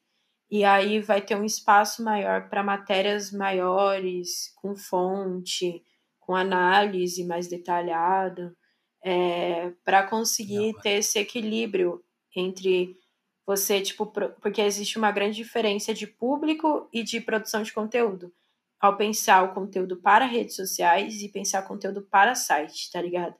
e 0.54 0.62
aí 0.62 1.00
vai 1.00 1.20
ter 1.20 1.34
um 1.34 1.42
espaço 1.42 2.00
maior 2.00 2.48
para 2.48 2.62
matérias 2.62 3.32
maiores, 3.32 4.52
com 4.54 4.76
fonte, 4.76 5.82
com 6.20 6.32
análise 6.32 7.24
mais 7.24 7.48
detalhada, 7.48 8.56
é, 9.04 9.72
para 9.84 10.04
conseguir 10.04 10.72
Não, 10.72 10.80
ter 10.80 10.98
esse 10.98 11.18
equilíbrio 11.18 12.00
entre 12.36 12.96
você, 13.44 13.80
tipo, 13.80 14.06
porque 14.06 14.60
existe 14.60 14.96
uma 14.96 15.10
grande 15.10 15.34
diferença 15.34 15.92
de 15.92 16.06
público 16.06 16.88
e 16.92 17.02
de 17.02 17.20
produção 17.20 17.64
de 17.64 17.72
conteúdo 17.72 18.32
ao 18.78 18.96
pensar 18.96 19.42
o 19.42 19.54
conteúdo 19.54 19.96
para 19.96 20.24
redes 20.24 20.54
sociais 20.54 21.20
e 21.20 21.28
pensar 21.28 21.62
conteúdo 21.62 22.00
para 22.00 22.36
site, 22.36 22.92
tá 22.92 23.02
ligado? 23.02 23.34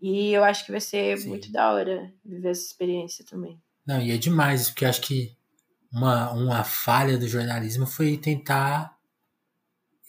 E 0.00 0.32
eu 0.32 0.42
acho 0.42 0.64
que 0.64 0.72
vai 0.72 0.80
ser 0.80 1.18
Sim. 1.18 1.28
muito 1.28 1.52
da 1.52 1.70
hora 1.74 2.10
viver 2.24 2.48
essa 2.48 2.64
experiência 2.64 3.22
também. 3.28 3.60
Não, 3.86 4.00
e 4.00 4.10
é 4.12 4.16
demais, 4.16 4.70
porque 4.70 4.86
acho 4.86 5.02
que 5.02 5.36
uma, 5.94 6.32
uma 6.32 6.64
falha 6.64 7.16
do 7.16 7.28
jornalismo 7.28 7.86
foi 7.86 8.16
tentar 8.16 8.96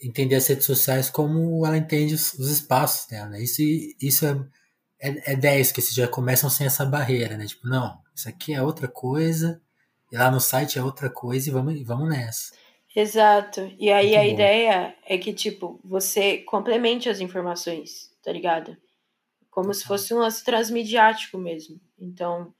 entender 0.02 0.34
as 0.34 0.46
redes 0.48 0.66
sociais 0.66 1.08
como 1.08 1.64
ela 1.64 1.76
entende 1.76 2.12
os, 2.12 2.34
os 2.34 2.50
espaços 2.50 3.06
dela, 3.06 3.30
né? 3.30 3.40
Isso, 3.40 3.62
isso 4.02 4.26
é, 4.26 5.10
é, 5.10 5.32
é 5.32 5.36
10 5.36 5.70
que 5.72 5.80
já 5.80 6.08
começam 6.08 6.50
sem 6.50 6.66
essa 6.66 6.84
barreira, 6.84 7.36
né? 7.36 7.46
Tipo, 7.46 7.68
não, 7.68 7.98
isso 8.12 8.28
aqui 8.28 8.52
é 8.52 8.60
outra 8.60 8.88
coisa, 8.88 9.62
e 10.10 10.16
lá 10.16 10.28
no 10.28 10.40
site 10.40 10.76
é 10.76 10.82
outra 10.82 11.08
coisa, 11.08 11.48
e 11.48 11.52
vamos, 11.52 11.80
vamos 11.82 12.08
nessa. 12.08 12.52
Exato. 12.94 13.72
E 13.78 13.90
aí 13.90 14.08
Muito 14.08 14.18
a 14.18 14.22
bom. 14.22 14.28
ideia 14.28 14.96
é 15.06 15.18
que, 15.18 15.32
tipo, 15.32 15.80
você 15.84 16.38
complemente 16.38 17.08
as 17.08 17.20
informações, 17.20 18.10
tá 18.24 18.32
ligado? 18.32 18.76
Como 19.50 19.72
se 19.72 19.84
fosse 19.84 20.12
um 20.12 20.18
lance 20.18 20.42
transmediático 20.42 21.38
mesmo. 21.38 21.80
Então, 21.98 22.52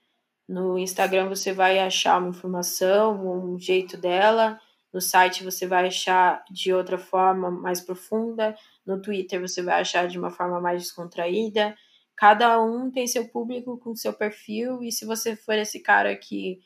no 0.49 0.79
Instagram 0.79 1.29
você 1.29 1.53
vai 1.53 1.79
achar 1.79 2.19
uma 2.19 2.29
informação, 2.29 3.55
um 3.55 3.59
jeito 3.59 3.97
dela. 3.97 4.61
No 4.93 5.01
site 5.01 5.43
você 5.43 5.67
vai 5.67 5.89
achar 5.89 6.45
de 6.51 6.73
outra 6.73 6.97
forma 6.97 7.51
mais 7.51 7.81
profunda. 7.81 8.57
No 8.85 9.01
Twitter 9.01 9.41
você 9.41 9.63
vai 9.63 9.81
achar 9.81 10.07
de 10.07 10.19
uma 10.19 10.31
forma 10.31 10.61
mais 10.61 10.83
descontraída. 10.83 11.77
Cada 12.17 12.63
um 12.63 12.91
tem 12.91 13.07
seu 13.07 13.29
público 13.29 13.77
com 13.79 13.95
seu 13.95 14.13
perfil. 14.13 14.83
E 14.83 14.93
se 14.93 15.05
você 15.05 15.35
for 15.37 15.55
esse 15.55 15.81
cara 15.81 16.17
que 16.17 16.61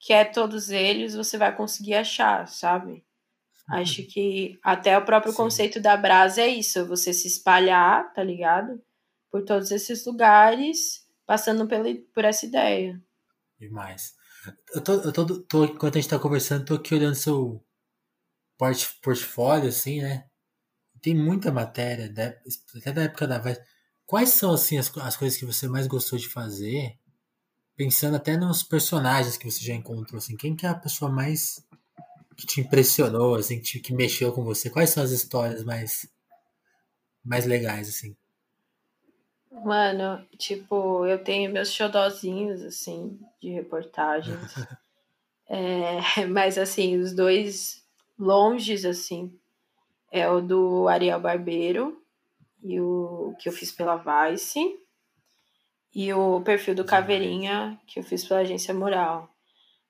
quer 0.00 0.22
é 0.22 0.24
todos 0.24 0.70
eles, 0.70 1.14
você 1.14 1.36
vai 1.36 1.54
conseguir 1.54 1.94
achar, 1.94 2.48
sabe? 2.48 3.04
Acho 3.68 4.02
que 4.02 4.58
até 4.64 4.98
o 4.98 5.04
próprio 5.04 5.30
Sim. 5.30 5.36
conceito 5.36 5.80
da 5.80 5.96
brasa 5.96 6.40
é 6.40 6.48
isso, 6.48 6.86
você 6.86 7.12
se 7.12 7.28
espalhar, 7.28 8.12
tá 8.12 8.24
ligado? 8.24 8.82
Por 9.30 9.44
todos 9.44 9.70
esses 9.70 10.04
lugares, 10.04 11.06
passando 11.24 11.68
pela, 11.68 11.86
por 12.12 12.24
essa 12.24 12.46
ideia. 12.46 13.00
Demais. 13.60 14.14
Eu 14.74 14.80
tô, 14.82 14.92
eu 14.94 15.12
tô, 15.12 15.42
tô, 15.42 15.64
enquanto 15.66 15.98
a 15.98 16.00
gente 16.00 16.10
tá 16.10 16.18
conversando, 16.18 16.64
tô 16.64 16.74
aqui 16.74 16.94
olhando 16.94 17.14
seu 17.14 17.62
port, 18.56 18.86
portfólio, 19.02 19.68
assim, 19.68 20.00
né? 20.00 20.26
Tem 21.02 21.14
muita 21.14 21.52
matéria, 21.52 22.06
até 22.06 22.92
da 22.92 23.02
época 23.02 23.26
da 23.26 23.38
Vice. 23.38 23.60
Quais 24.06 24.30
são, 24.30 24.52
assim, 24.52 24.78
as, 24.78 24.96
as 24.98 25.16
coisas 25.16 25.38
que 25.38 25.44
você 25.44 25.68
mais 25.68 25.86
gostou 25.86 26.18
de 26.18 26.28
fazer? 26.28 26.98
Pensando 27.76 28.16
até 28.16 28.36
nos 28.36 28.62
personagens 28.62 29.36
que 29.36 29.50
você 29.50 29.62
já 29.62 29.74
encontrou, 29.74 30.18
assim, 30.18 30.36
quem 30.36 30.56
que 30.56 30.66
é 30.66 30.70
a 30.70 30.74
pessoa 30.74 31.10
mais 31.10 31.62
que 32.36 32.46
te 32.46 32.60
impressionou, 32.62 33.36
assim, 33.36 33.60
que, 33.60 33.80
que 33.80 33.94
mexeu 33.94 34.32
com 34.32 34.42
você? 34.42 34.70
Quais 34.70 34.90
são 34.90 35.02
as 35.02 35.10
histórias 35.10 35.64
mais, 35.64 36.08
mais 37.24 37.44
legais, 37.46 37.88
assim? 37.90 38.16
Mano, 39.50 40.24
tipo, 40.38 41.04
eu 41.04 41.22
tenho 41.22 41.52
meus 41.52 41.72
xodozinhos, 41.72 42.62
assim, 42.62 43.18
de 43.40 43.50
reportagens. 43.50 44.54
é, 45.48 45.98
mas, 46.30 46.56
assim, 46.56 46.96
os 46.96 47.12
dois 47.12 47.84
longes, 48.18 48.84
assim, 48.84 49.36
é 50.10 50.28
o 50.28 50.40
do 50.40 50.86
Ariel 50.88 51.20
Barbeiro 51.20 52.00
e 52.62 52.80
o 52.80 53.34
que 53.40 53.48
eu 53.48 53.52
fiz 53.52 53.72
pela 53.72 53.96
Vice 53.96 54.78
e 55.94 56.12
o 56.12 56.40
perfil 56.42 56.74
do 56.74 56.84
Caveirinha, 56.84 57.80
que 57.86 57.98
eu 57.98 58.04
fiz 58.04 58.24
pela 58.24 58.40
Agência 58.40 58.72
Moral. 58.72 59.28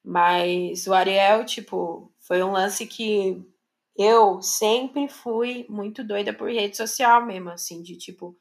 Mas 0.03 0.87
o 0.87 0.95
Ariel, 0.95 1.45
tipo, 1.45 2.11
foi 2.21 2.43
um 2.43 2.53
lance 2.53 2.87
que 2.87 3.45
eu 3.97 4.41
sempre 4.41 5.09
fui 5.09 5.67
muito 5.69 6.03
doida 6.03 6.33
por 6.33 6.51
rede 6.51 6.77
social 6.77 7.27
mesmo, 7.27 7.51
assim, 7.51 7.83
de 7.83 7.97
tipo, 7.97 8.35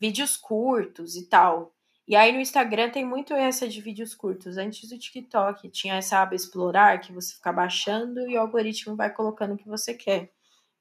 vídeos 0.00 0.36
curtos 0.36 1.16
e 1.16 1.28
tal. 1.28 1.72
E 2.06 2.16
aí 2.16 2.32
no 2.32 2.40
Instagram 2.40 2.90
tem 2.90 3.04
muito 3.04 3.34
essa 3.34 3.68
de 3.68 3.82
vídeos 3.82 4.14
curtos. 4.14 4.56
Antes 4.56 4.88
do 4.88 4.98
TikTok 4.98 5.68
tinha 5.68 5.96
essa 5.96 6.22
aba 6.22 6.34
explorar 6.34 7.00
que 7.00 7.12
você 7.12 7.34
fica 7.34 7.52
baixando 7.52 8.20
e 8.28 8.36
o 8.36 8.40
algoritmo 8.40 8.96
vai 8.96 9.12
colocando 9.12 9.54
o 9.54 9.58
que 9.58 9.68
você 9.68 9.92
quer. 9.92 10.30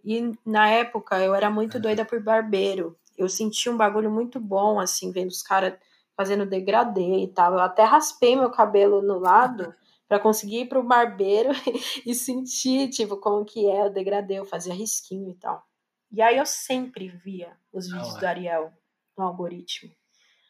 E 0.05 0.31
na 0.45 0.69
época 0.69 1.19
eu 1.19 1.35
era 1.35 1.49
muito 1.49 1.79
doida 1.79 2.05
por 2.05 2.21
barbeiro. 2.21 2.97
Eu 3.17 3.27
senti 3.27 3.69
um 3.69 3.75
bagulho 3.75 4.09
muito 4.09 4.39
bom, 4.39 4.79
assim, 4.79 5.11
vendo 5.11 5.29
os 5.29 5.41
caras 5.41 5.73
fazendo 6.15 6.45
degradê 6.45 7.23
e 7.23 7.27
tal. 7.27 7.53
Eu 7.53 7.59
até 7.59 7.83
raspei 7.83 8.35
meu 8.35 8.49
cabelo 8.49 9.01
no 9.01 9.19
lado 9.19 9.75
para 10.07 10.19
conseguir 10.19 10.61
ir 10.61 10.69
pro 10.69 10.81
barbeiro 10.81 11.49
e 12.05 12.15
sentir, 12.15 12.89
tipo, 12.89 13.17
como 13.17 13.43
que 13.43 13.69
é 13.69 13.85
o 13.85 13.89
degradê. 13.89 14.35
Eu 14.35 14.45
fazia 14.45 14.73
risquinho 14.73 15.31
e 15.31 15.35
tal. 15.35 15.61
E 16.09 16.21
aí 16.21 16.37
eu 16.37 16.45
sempre 16.45 17.09
via 17.09 17.51
os 17.73 17.91
vídeos 17.91 18.15
do 18.15 18.25
Ariel 18.25 18.71
no 19.17 19.25
algoritmo. 19.25 19.91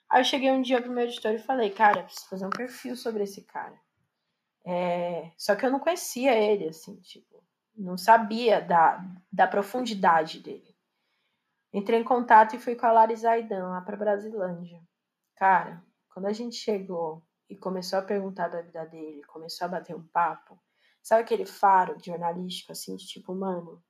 Aí 0.09 0.21
eu 0.21 0.25
cheguei 0.25 0.51
um 0.51 0.61
dia 0.61 0.81
pro 0.81 0.91
meu 0.91 1.03
editor 1.05 1.31
e 1.31 1.39
falei, 1.39 1.69
cara, 1.69 2.03
preciso 2.03 2.29
fazer 2.29 2.45
um 2.45 2.51
perfil 2.51 2.95
sobre 2.95 3.23
esse 3.23 3.43
cara. 3.43 3.79
É... 4.65 5.31
Só 5.37 5.55
que 5.55 5.65
eu 5.65 5.71
não 5.71 5.79
conhecia 5.79 6.35
ele, 6.35 6.67
assim, 6.67 6.95
tipo, 7.01 7.43
não 7.75 7.97
sabia 7.97 8.61
da, 8.61 9.03
da 9.31 9.47
profundidade 9.47 10.39
dele. 10.39 10.75
Entrei 11.73 11.99
em 11.99 12.03
contato 12.03 12.55
e 12.55 12.59
fui 12.59 12.75
com 12.75 12.85
a 12.85 12.91
Lari 12.91 13.15
Zaidan, 13.15 13.67
lá 13.69 13.81
pra 13.81 13.97
Brasilândia. 13.97 14.81
Cara, 15.35 15.83
quando 16.09 16.25
a 16.25 16.33
gente 16.33 16.55
chegou 16.55 17.21
e 17.49 17.55
começou 17.55 17.99
a 17.99 18.01
perguntar 18.01 18.47
da 18.47 18.61
vida 18.61 18.85
dele, 18.85 19.21
começou 19.25 19.65
a 19.65 19.69
bater 19.69 19.95
um 19.95 20.07
papo, 20.07 20.59
sabe 21.03 21.21
aquele 21.21 21.45
faro 21.45 21.97
jornalístico, 22.03 22.71
assim, 22.71 22.95
de 22.95 23.05
tipo, 23.05 23.35
mano, 23.35 23.83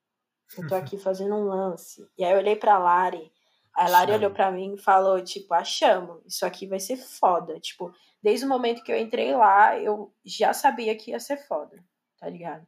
eu 0.57 0.67
tô 0.67 0.75
aqui 0.75 0.97
fazendo 0.97 1.35
um 1.35 1.45
lance. 1.45 2.09
E 2.17 2.25
aí 2.25 2.33
eu 2.33 2.39
olhei 2.39 2.55
pra 2.55 2.77
Lari 2.77 3.31
a 3.77 3.87
Lari 3.87 4.11
olhou 4.11 4.31
para 4.31 4.51
mim 4.51 4.73
e 4.73 4.81
falou, 4.81 5.23
tipo, 5.23 5.53
achamos, 5.53 6.25
isso 6.25 6.43
aqui 6.43 6.65
vai 6.65 6.79
ser 6.79 6.97
foda. 6.97 7.59
Tipo, 7.59 7.93
desde 8.23 8.43
o 8.43 8.49
momento 8.49 8.83
que 8.83 8.91
eu 8.91 8.97
entrei 8.97 9.35
lá, 9.35 9.77
eu 9.77 10.11
já 10.25 10.51
sabia 10.51 10.97
que 10.97 11.11
ia 11.11 11.19
ser 11.19 11.37
foda, 11.47 11.77
tá 12.19 12.27
ligado? 12.27 12.65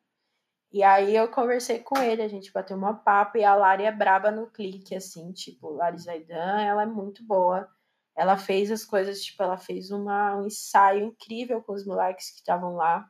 E 0.71 0.83
aí 0.83 1.15
eu 1.15 1.27
conversei 1.31 1.79
com 1.79 1.97
ele, 1.97 2.21
a 2.21 2.27
gente 2.27 2.53
bateu 2.53 2.77
uma 2.77 2.93
papo 2.93 3.39
e 3.39 3.43
a 3.43 3.55
Lari 3.55 3.85
é 3.85 3.91
braba 3.91 4.29
no 4.29 4.51
clique, 4.51 4.93
assim, 4.93 5.31
tipo, 5.31 5.71
Lari 5.71 5.97
Zaidan, 5.97 6.61
ela 6.61 6.83
é 6.83 6.85
muito 6.85 7.25
boa. 7.25 7.67
Ela 8.15 8.37
fez 8.37 8.69
as 8.69 8.85
coisas, 8.85 9.23
tipo, 9.23 9.41
ela 9.41 9.57
fez 9.57 9.89
uma, 9.89 10.35
um 10.35 10.45
ensaio 10.45 11.05
incrível 11.05 11.63
com 11.63 11.73
os 11.73 11.87
moleques 11.87 12.29
que 12.29 12.37
estavam 12.37 12.75
lá. 12.75 13.03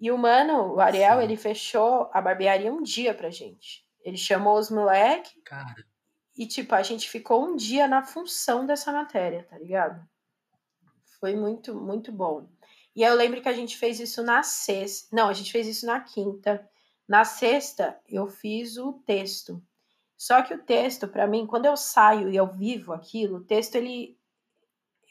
E 0.00 0.10
o 0.10 0.18
mano, 0.18 0.74
o 0.74 0.80
Ariel, 0.80 1.18
Sim. 1.18 1.22
ele 1.22 1.36
fechou 1.36 2.10
a 2.12 2.20
barbearia 2.20 2.72
um 2.72 2.82
dia 2.82 3.14
pra 3.14 3.30
gente. 3.30 3.86
Ele 4.04 4.16
chamou 4.16 4.58
os 4.58 4.68
moleques. 4.68 5.32
Cara 5.44 5.89
e, 6.40 6.46
tipo, 6.46 6.74
a 6.74 6.82
gente 6.82 7.06
ficou 7.10 7.44
um 7.44 7.54
dia 7.54 7.86
na 7.86 8.02
função 8.02 8.64
dessa 8.64 8.90
matéria, 8.90 9.46
tá 9.50 9.58
ligado? 9.58 10.02
Foi 11.20 11.36
muito, 11.36 11.74
muito 11.78 12.10
bom. 12.10 12.48
E 12.96 13.02
eu 13.02 13.14
lembro 13.14 13.42
que 13.42 13.48
a 13.50 13.52
gente 13.52 13.76
fez 13.76 14.00
isso 14.00 14.22
na 14.22 14.42
sexta. 14.42 15.14
Não, 15.14 15.28
a 15.28 15.34
gente 15.34 15.52
fez 15.52 15.66
isso 15.66 15.84
na 15.84 16.00
quinta. 16.00 16.66
Na 17.06 17.26
sexta, 17.26 18.00
eu 18.08 18.26
fiz 18.26 18.78
o 18.78 18.94
texto. 19.04 19.62
Só 20.16 20.40
que 20.40 20.54
o 20.54 20.62
texto, 20.62 21.06
para 21.06 21.26
mim, 21.26 21.46
quando 21.46 21.66
eu 21.66 21.76
saio 21.76 22.30
e 22.30 22.36
eu 22.36 22.46
vivo 22.46 22.94
aquilo, 22.94 23.36
o 23.36 23.44
texto, 23.44 23.74
ele. 23.74 24.18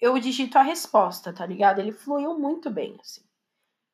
Eu 0.02 0.18
digito 0.18 0.58
a 0.58 0.64
resposta, 0.64 1.32
tá 1.32 1.46
ligado? 1.46 1.78
Ele 1.78 1.92
fluiu 1.92 2.40
muito 2.40 2.72
bem, 2.72 2.98
assim. 3.00 3.22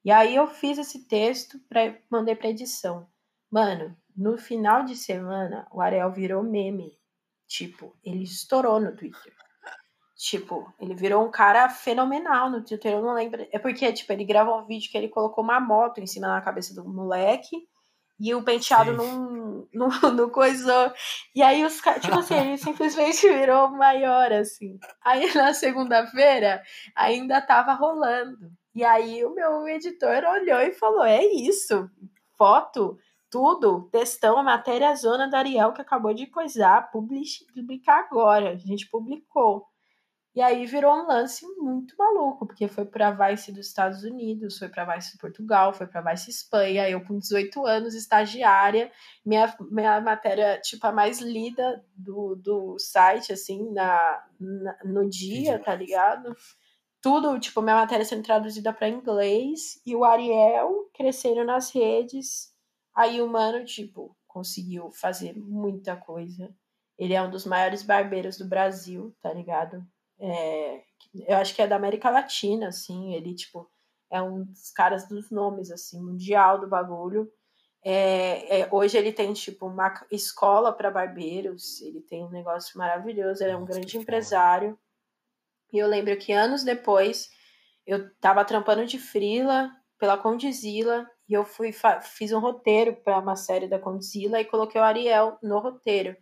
E 0.06 0.10
aí 0.10 0.34
eu 0.34 0.48
fiz 0.48 0.78
esse 0.78 1.04
texto, 1.06 1.60
pra, 1.68 1.98
mandei 2.10 2.34
pra 2.34 2.48
edição. 2.48 3.10
Mano, 3.52 3.94
no 4.16 4.38
final 4.38 4.86
de 4.86 4.96
semana, 4.96 5.68
o 5.70 5.82
Ariel 5.82 6.14
virou 6.14 6.42
meme. 6.42 6.98
Tipo, 7.48 7.96
ele 8.04 8.24
estourou 8.24 8.80
no 8.80 8.96
Twitter. 8.96 9.34
Tipo, 10.18 10.74
ele 10.80 10.96
virou 10.96 11.26
um 11.26 11.32
cara 11.32 11.70
fenomenal 11.70 12.50
no 12.50 12.64
Twitter. 12.64 12.94
Eu 12.94 13.02
não 13.02 13.14
lembro. 13.14 13.46
É 13.52 13.60
porque, 13.60 13.92
tipo, 13.92 14.12
ele 14.14 14.24
gravou 14.24 14.60
um 14.60 14.66
vídeo 14.66 14.90
que 14.90 14.98
ele 14.98 15.10
colocou 15.10 15.44
uma 15.44 15.60
moto 15.60 16.00
em 16.00 16.08
cima 16.08 16.28
da 16.28 16.42
cabeça 16.42 16.74
do 16.74 16.88
moleque 16.88 17.68
e 18.20 18.34
o 18.34 18.44
penteado 18.44 18.94
não, 18.94 19.68
não, 19.74 19.90
não 20.14 20.30
coisou. 20.30 20.92
E 21.36 21.44
aí 21.44 21.66
os 21.66 21.82
caras, 21.82 22.02
tipo 22.02 22.18
assim, 22.18 22.36
ele 22.36 22.58
simplesmente 22.58 23.28
virou 23.28 23.70
maior, 23.70 24.32
assim. 24.32 24.80
Aí 25.04 25.34
na 25.36 25.54
segunda-feira 25.54 26.64
ainda 26.96 27.42
tava 27.42 27.74
rolando. 27.74 28.52
E 28.74 28.84
aí 28.84 29.24
o 29.26 29.34
meu 29.34 29.68
editor 29.68 30.24
olhou 30.24 30.60
e 30.62 30.72
falou: 30.72 31.04
é 31.04 31.24
isso, 31.26 31.90
foto 32.38 32.98
tudo, 33.36 33.90
textão, 33.92 34.38
a 34.38 34.44
matéria 34.44 34.96
zona 34.96 35.28
da 35.28 35.40
Ariel 35.40 35.74
que 35.74 35.82
acabou 35.82 36.14
de 36.14 36.26
coisar, 36.26 36.90
publicar 36.90 38.00
agora. 38.00 38.52
A 38.52 38.56
gente 38.56 38.90
publicou. 38.90 39.68
E 40.34 40.42
aí 40.42 40.66
virou 40.66 40.96
um 40.96 41.06
lance 41.06 41.46
muito 41.58 41.98
maluco, 41.98 42.48
porque 42.48 42.70
foi 42.70 42.86
para 42.86 43.12
Vice 43.12 43.52
dos 43.52 43.68
Estados 43.68 44.06
Unidos, 44.06 44.58
foi 44.58 44.70
para 44.70 44.86
Vice 44.96 45.12
de 45.12 45.18
Portugal, 45.18 45.74
foi 45.74 45.86
para 45.86 46.14
Vice 46.14 46.30
Espanha. 46.30 46.90
Eu 46.90 47.04
com 47.04 47.20
18 47.20 47.66
anos, 47.66 47.94
estagiária, 47.94 48.90
minha, 49.26 49.54
minha 49.70 50.00
matéria 50.00 50.58
tipo 50.62 50.88
a 50.88 50.94
mais 50.94 51.20
lida 51.20 51.84
do, 51.94 52.38
do 52.38 52.80
site 52.80 53.34
assim 53.34 53.70
na, 53.74 54.24
na 54.40 54.78
no 54.86 55.10
dia, 55.10 55.60
tá 55.60 55.76
ligado? 55.76 56.34
Tudo, 57.02 57.38
tipo, 57.38 57.62
minha 57.62 57.76
matéria 57.76 58.06
sendo 58.06 58.24
traduzida 58.24 58.72
para 58.72 58.88
inglês 58.88 59.82
e 59.86 59.94
o 59.94 60.06
Ariel 60.06 60.90
crescendo 60.94 61.44
nas 61.44 61.76
redes 61.76 62.55
Aí 62.96 63.22
o 63.22 63.28
mano, 63.28 63.66
tipo, 63.66 64.16
conseguiu 64.26 64.92
fazer 64.92 65.38
muita 65.38 65.96
coisa. 65.96 66.50
Ele 66.98 67.14
é 67.14 67.22
um 67.22 67.30
dos 67.30 67.46
maiores 67.46 67.84
barbeiros 67.84 68.38
do 68.38 68.48
Brasil, 68.48 69.14
tá 69.22 69.34
ligado? 69.34 69.86
É, 70.18 70.82
eu 71.28 71.38
acho 71.38 71.54
que 71.54 71.62
é 71.62 71.68
da 71.68 71.76
América 71.76 72.10
Latina, 72.10 72.70
assim. 72.70 73.14
Ele, 73.14 73.36
tipo, 73.36 73.70
é 74.10 74.22
um 74.22 74.46
dos 74.46 74.72
caras 74.72 75.08
dos 75.08 75.30
nomes, 75.30 75.72
assim, 75.72 76.02
mundial 76.02 76.60
do 76.60 76.68
bagulho. 76.68 77.30
É, 77.84 78.62
é, 78.62 78.70
hoje 78.72 78.98
ele 78.98 79.12
tem, 79.12 79.34
tipo, 79.34 79.68
uma 79.68 79.94
escola 80.10 80.72
para 80.72 80.90
barbeiros. 80.90 81.82
Ele 81.82 82.02
tem 82.02 82.24
um 82.24 82.30
negócio 82.30 82.78
maravilhoso. 82.78 83.44
Ele 83.44 83.52
é 83.52 83.58
um 83.58 83.62
Nossa, 83.62 83.74
grande 83.74 83.98
empresário. 83.98 84.80
E 85.74 85.78
eu 85.78 85.88
lembro 85.88 86.18
que 86.18 86.32
anos 86.32 86.64
depois 86.64 87.30
eu 87.86 88.10
tava 88.20 88.46
trampando 88.46 88.86
de 88.86 88.98
frila 88.98 89.70
pela 90.00 90.18
Condizila 90.18 91.06
e 91.28 91.34
eu 91.34 91.44
fui 91.44 91.72
fiz 92.02 92.32
um 92.32 92.40
roteiro 92.40 92.96
para 92.96 93.20
uma 93.20 93.36
série 93.36 93.68
da 93.68 93.80
Condzilla 93.80 94.40
e 94.40 94.46
coloquei 94.46 94.80
o 94.80 94.84
Ariel 94.84 95.38
no 95.42 95.60
roteiro. 95.60 96.16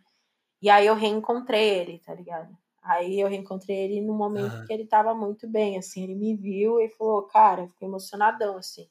E 0.62 0.70
aí 0.70 0.86
eu 0.86 0.94
reencontrei 0.94 1.68
ele, 1.68 1.98
tá 1.98 2.14
ligado? 2.14 2.56
Aí 2.82 3.20
eu 3.20 3.28
reencontrei 3.28 3.76
ele 3.76 4.00
no 4.00 4.14
momento 4.14 4.54
uhum. 4.54 4.66
que 4.66 4.72
ele 4.72 4.86
tava 4.86 5.14
muito 5.14 5.48
bem, 5.48 5.78
assim, 5.78 6.04
ele 6.04 6.14
me 6.14 6.36
viu 6.36 6.80
e 6.80 6.88
falou, 6.90 7.22
cara, 7.22 7.66
fiquei 7.68 7.88
emocionadão, 7.88 8.56
assim. 8.56 8.88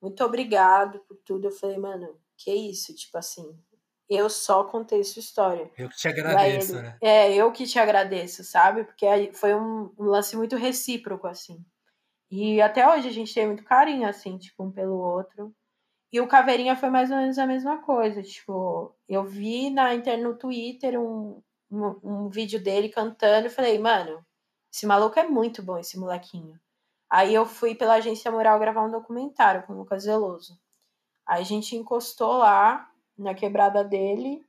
Muito 0.00 0.22
obrigado 0.22 0.98
por 1.00 1.16
tudo. 1.24 1.46
Eu 1.46 1.50
falei, 1.50 1.78
mano, 1.78 2.18
que 2.36 2.52
isso? 2.52 2.94
Tipo 2.94 3.16
assim, 3.16 3.58
eu 4.08 4.28
só 4.28 4.64
contei 4.64 5.02
sua 5.02 5.20
história. 5.20 5.70
Eu 5.78 5.88
que 5.88 5.96
te 5.96 6.08
agradeço, 6.08 6.74
ele, 6.74 6.82
né? 6.82 6.98
É, 7.00 7.34
eu 7.34 7.50
que 7.52 7.66
te 7.66 7.78
agradeço, 7.78 8.44
sabe? 8.44 8.84
Porque 8.84 9.06
foi 9.32 9.54
um, 9.54 9.90
um 9.98 10.04
lance 10.04 10.36
muito 10.36 10.56
recíproco, 10.56 11.26
assim. 11.26 11.64
E 12.30 12.60
até 12.60 12.88
hoje 12.88 13.08
a 13.08 13.12
gente 13.12 13.34
tem 13.34 13.46
muito 13.46 13.64
carinho, 13.64 14.08
assim, 14.08 14.38
tipo, 14.38 14.64
um 14.64 14.72
pelo 14.72 14.96
outro. 14.96 15.54
E 16.12 16.20
o 16.20 16.28
Caveirinha 16.28 16.76
foi 16.76 16.90
mais 16.90 17.10
ou 17.10 17.16
menos 17.16 17.38
a 17.38 17.46
mesma 17.46 17.78
coisa. 17.82 18.22
Tipo, 18.22 18.94
eu 19.08 19.24
vi 19.24 19.70
na 19.70 19.94
internet, 19.94 20.22
no 20.24 20.36
Twitter 20.38 21.00
um, 21.00 21.42
um, 21.70 22.00
um, 22.02 22.28
vídeo 22.28 22.62
dele 22.62 22.88
cantando 22.88 23.48
e 23.48 23.50
falei, 23.50 23.78
mano, 23.78 24.24
esse 24.72 24.86
maluco 24.86 25.18
é 25.18 25.28
muito 25.28 25.62
bom, 25.62 25.78
esse 25.78 25.98
molequinho. 25.98 26.58
Aí 27.10 27.34
eu 27.34 27.46
fui 27.46 27.74
pela 27.74 27.94
agência 27.94 28.30
Moral 28.30 28.58
gravar 28.58 28.84
um 28.84 28.90
documentário 28.90 29.64
com 29.66 29.72
o 29.72 29.78
Lucas 29.78 30.04
Zeloso. 30.04 30.58
Aí 31.26 31.42
a 31.42 31.44
gente 31.44 31.76
encostou 31.76 32.38
lá 32.38 32.90
na 33.16 33.34
quebrada 33.34 33.84
dele 33.84 34.44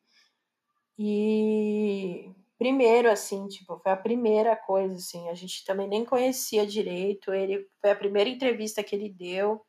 e 0.97 2.32
primeiro, 2.58 3.10
assim, 3.10 3.47
tipo, 3.47 3.78
foi 3.80 3.91
a 3.91 3.97
primeira 3.97 4.56
coisa, 4.56 4.95
assim, 4.95 5.30
a 5.30 5.34
gente 5.34 5.66
também 5.66 5.88
nem 5.88 6.06
conhecia 6.06 6.66
direito, 6.66 7.34
ele 7.34 7.68
foi 7.82 7.91
a 7.91 7.95
primeira 7.95 8.30
entrevista 8.30 8.84
que 8.84 8.95
ele 8.95 9.10
deu, 9.10 9.66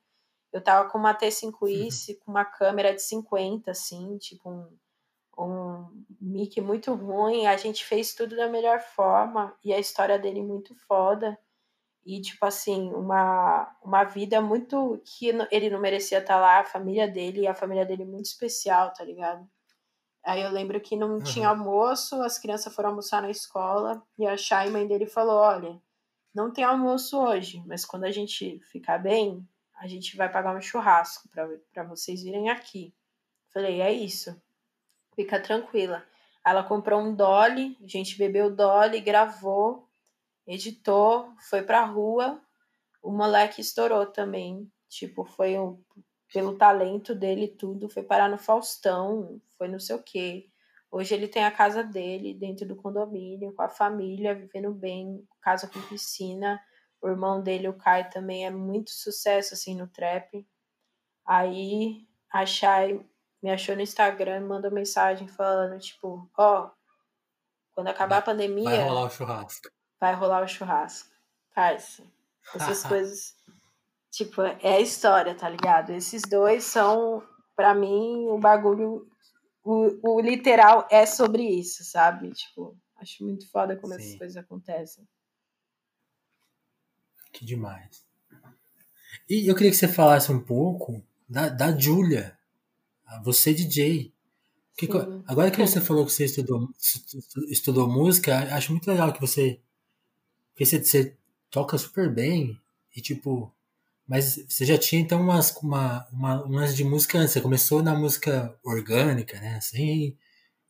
eu 0.53 0.63
tava 0.63 0.89
com 0.89 0.99
uma 0.99 1.15
T5i, 1.15 1.53
uhum. 1.53 2.19
com 2.25 2.31
uma 2.31 2.45
câmera 2.45 2.95
de 2.95 3.03
50, 3.03 3.71
assim, 3.71 4.17
tipo, 4.19 4.51
um, 4.51 4.79
um 5.39 6.05
mic 6.21 6.61
muito 6.61 6.95
ruim, 6.95 7.47
a 7.47 7.57
gente 7.57 7.85
fez 7.85 8.15
tudo 8.15 8.37
da 8.37 8.49
melhor 8.49 8.81
forma, 8.81 9.57
e 9.65 9.73
a 9.73 9.79
história 9.79 10.19
dele 10.19 10.43
muito 10.43 10.75
foda, 10.87 11.39
e, 12.07 12.21
tipo 12.21 12.47
assim, 12.47 12.93
uma, 12.95 13.77
uma 13.83 14.05
vida 14.05 14.41
muito 14.41 15.03
que 15.05 15.29
ele 15.51 15.69
não 15.69 15.81
merecia 15.81 16.19
estar 16.19 16.39
lá, 16.41 16.61
a 16.61 16.65
família 16.65 17.09
dele, 17.09 17.41
e 17.43 17.47
a 17.49 17.55
família 17.55 17.85
dele 17.85 18.05
muito 18.05 18.27
especial, 18.27 18.93
tá 18.93 19.05
ligado? 19.05 19.47
Aí 20.27 20.43
eu 20.43 20.51
lembro 20.51 20.81
que 20.81 20.97
não 20.97 21.13
uhum. 21.13 21.23
tinha 21.23 21.49
almoço, 21.49 22.21
as 22.21 22.37
crianças 22.37 22.75
foram 22.75 22.89
almoçar 22.89 23.23
na 23.23 23.31
escola 23.31 24.03
e 24.19 24.27
a 24.27 24.37
Chay, 24.37 24.69
mãe 24.71 24.85
dele, 24.85 25.07
falou: 25.07 25.37
Olha, 25.37 25.81
não 26.35 26.51
tem 26.53 26.65
almoço 26.65 27.17
hoje, 27.17 27.63
mas 27.65 27.85
quando 27.85 28.05
a 28.05 28.11
gente 28.11 28.59
ficar 28.73 28.99
bem, 28.99 29.49
a 29.77 29.87
gente 29.87 30.17
vai 30.17 30.29
pagar 30.29 30.57
um 30.57 30.61
churrasco 30.61 31.29
para 31.29 31.85
vocês 31.85 32.25
virem 32.25 32.51
aqui. 32.51 32.93
Falei: 33.55 33.81
É 33.81 33.93
isso, 33.93 34.37
fica 35.15 35.39
tranquila. 35.39 36.05
Ela 36.45 36.65
comprou 36.65 37.01
um 37.01 37.15
Dolly, 37.15 37.79
a 37.81 37.87
gente 37.87 38.19
bebeu 38.19 38.51
Dolly, 38.51 39.01
gravou. 39.01 39.89
editou, 40.45 41.33
foi 41.49 41.63
pra 41.63 41.85
rua, 41.85 42.43
o 43.01 43.13
moleque 43.13 43.61
estourou 43.61 44.07
também. 44.07 44.69
Tipo, 44.89 45.25
foi 45.25 45.57
um, 45.57 45.81
pelo 46.33 46.57
talento 46.57 47.15
dele 47.15 47.49
tudo, 47.49 47.89
foi 47.89 48.03
parar 48.03 48.29
no 48.29 48.39
Faustão, 48.39 49.41
foi 49.57 49.69
não 49.69 49.79
sei 49.79 49.97
o 49.97 50.03
quê. 50.03 50.51
Hoje 50.91 51.15
ele 51.15 51.29
tem 51.29 51.45
a 51.45 51.51
casa 51.51 51.83
dele 51.83 52.35
dentro 52.35 52.67
do 52.67 52.77
condomínio, 52.77 53.53
com 53.53 53.63
a 53.63 53.69
família, 53.69 54.35
vivendo 54.35 54.73
bem, 54.73 55.27
casa 55.41 55.69
com 55.69 55.81
piscina. 55.83 56.61
O 57.01 57.09
irmão 57.09 57.43
dele, 57.43 57.69
o 57.69 57.75
Kai, 57.75 58.09
também 58.09 58.47
é 58.47 58.51
muito 58.51 58.91
sucesso 58.91 59.55
assim 59.55 59.77
no 59.77 59.87
trap. 59.89 60.47
Aí 61.27 62.07
a 62.33 62.47
Shai 62.47 63.05
me 63.43 63.51
achou 63.51 63.77
no 63.77 63.83
Instagram, 63.83 64.47
mandou 64.47 64.71
mensagem 64.71 65.29
falando, 65.29 65.79
tipo, 65.79 66.29
ó, 66.37 66.65
oh, 66.65 66.71
quando 67.75 67.89
acabar 67.89 68.19
a 68.19 68.23
pandemia. 68.23 68.65
Vai 68.65 68.83
rolar 68.83 69.05
o 69.05 69.11
churrasco. 69.11 69.69
Vai 70.01 70.15
rolar 70.15 70.43
o 70.43 70.49
churrasco. 70.49 71.11
Parça. 71.55 72.03
Essas 72.55 72.83
coisas. 72.89 73.37
Tipo, 74.17 74.41
é 74.41 74.77
a 74.77 74.81
história, 74.81 75.35
tá 75.35 75.47
ligado? 75.47 75.91
Esses 75.93 76.23
dois 76.23 76.65
são, 76.65 77.23
para 77.55 77.75
mim, 77.75 78.27
o 78.29 78.39
bagulho. 78.39 79.07
O, 79.63 80.15
o 80.15 80.21
literal 80.23 80.89
é 80.91 81.05
sobre 81.05 81.43
isso, 81.43 81.85
sabe? 81.85 82.31
Tipo, 82.31 82.75
acho 82.97 83.23
muito 83.23 83.47
foda 83.51 83.77
como 83.77 83.93
Sim. 83.93 84.01
essas 84.01 84.17
coisas 84.17 84.37
acontecem. 84.39 85.07
Que 87.31 87.45
demais. 87.45 88.07
E 89.29 89.47
eu 89.51 89.55
queria 89.55 89.71
que 89.71 89.77
você 89.77 89.87
falasse 89.87 90.33
um 90.33 90.41
pouco 90.41 91.05
da, 91.29 91.51
da 91.51 91.79
Julia, 91.79 92.39
você 93.23 93.53
DJ. 93.53 94.15
Que, 94.79 94.89
agora 95.27 95.51
que 95.51 95.59
você 95.59 95.79
falou 95.83 96.07
que 96.07 96.13
você 96.13 96.25
estudou, 96.25 96.71
estudou 97.51 97.87
música, 97.87 98.39
acho 98.57 98.73
muito 98.73 98.91
legal 98.91 99.13
que 99.13 99.21
você. 99.21 99.61
Que 100.55 100.65
você, 100.65 100.83
você 100.83 101.15
toca 101.51 101.77
super 101.77 102.11
bem 102.11 102.59
e 102.97 103.03
tipo. 103.03 103.55
Mas 104.07 104.37
você 104.49 104.65
já 104.65 104.79
tinha 104.79 105.03
então 105.03 105.21
umas, 105.21 105.55
uma, 105.57 106.07
uma, 106.13 106.45
umas 106.45 106.77
de 106.77 106.85
música 106.85 107.19
antes. 107.19 107.33
Você 107.33 107.41
começou 107.41 107.83
na 107.83 107.95
música 107.95 108.57
orgânica, 108.65 109.41
né? 109.41 109.57
Assim, 109.57 110.17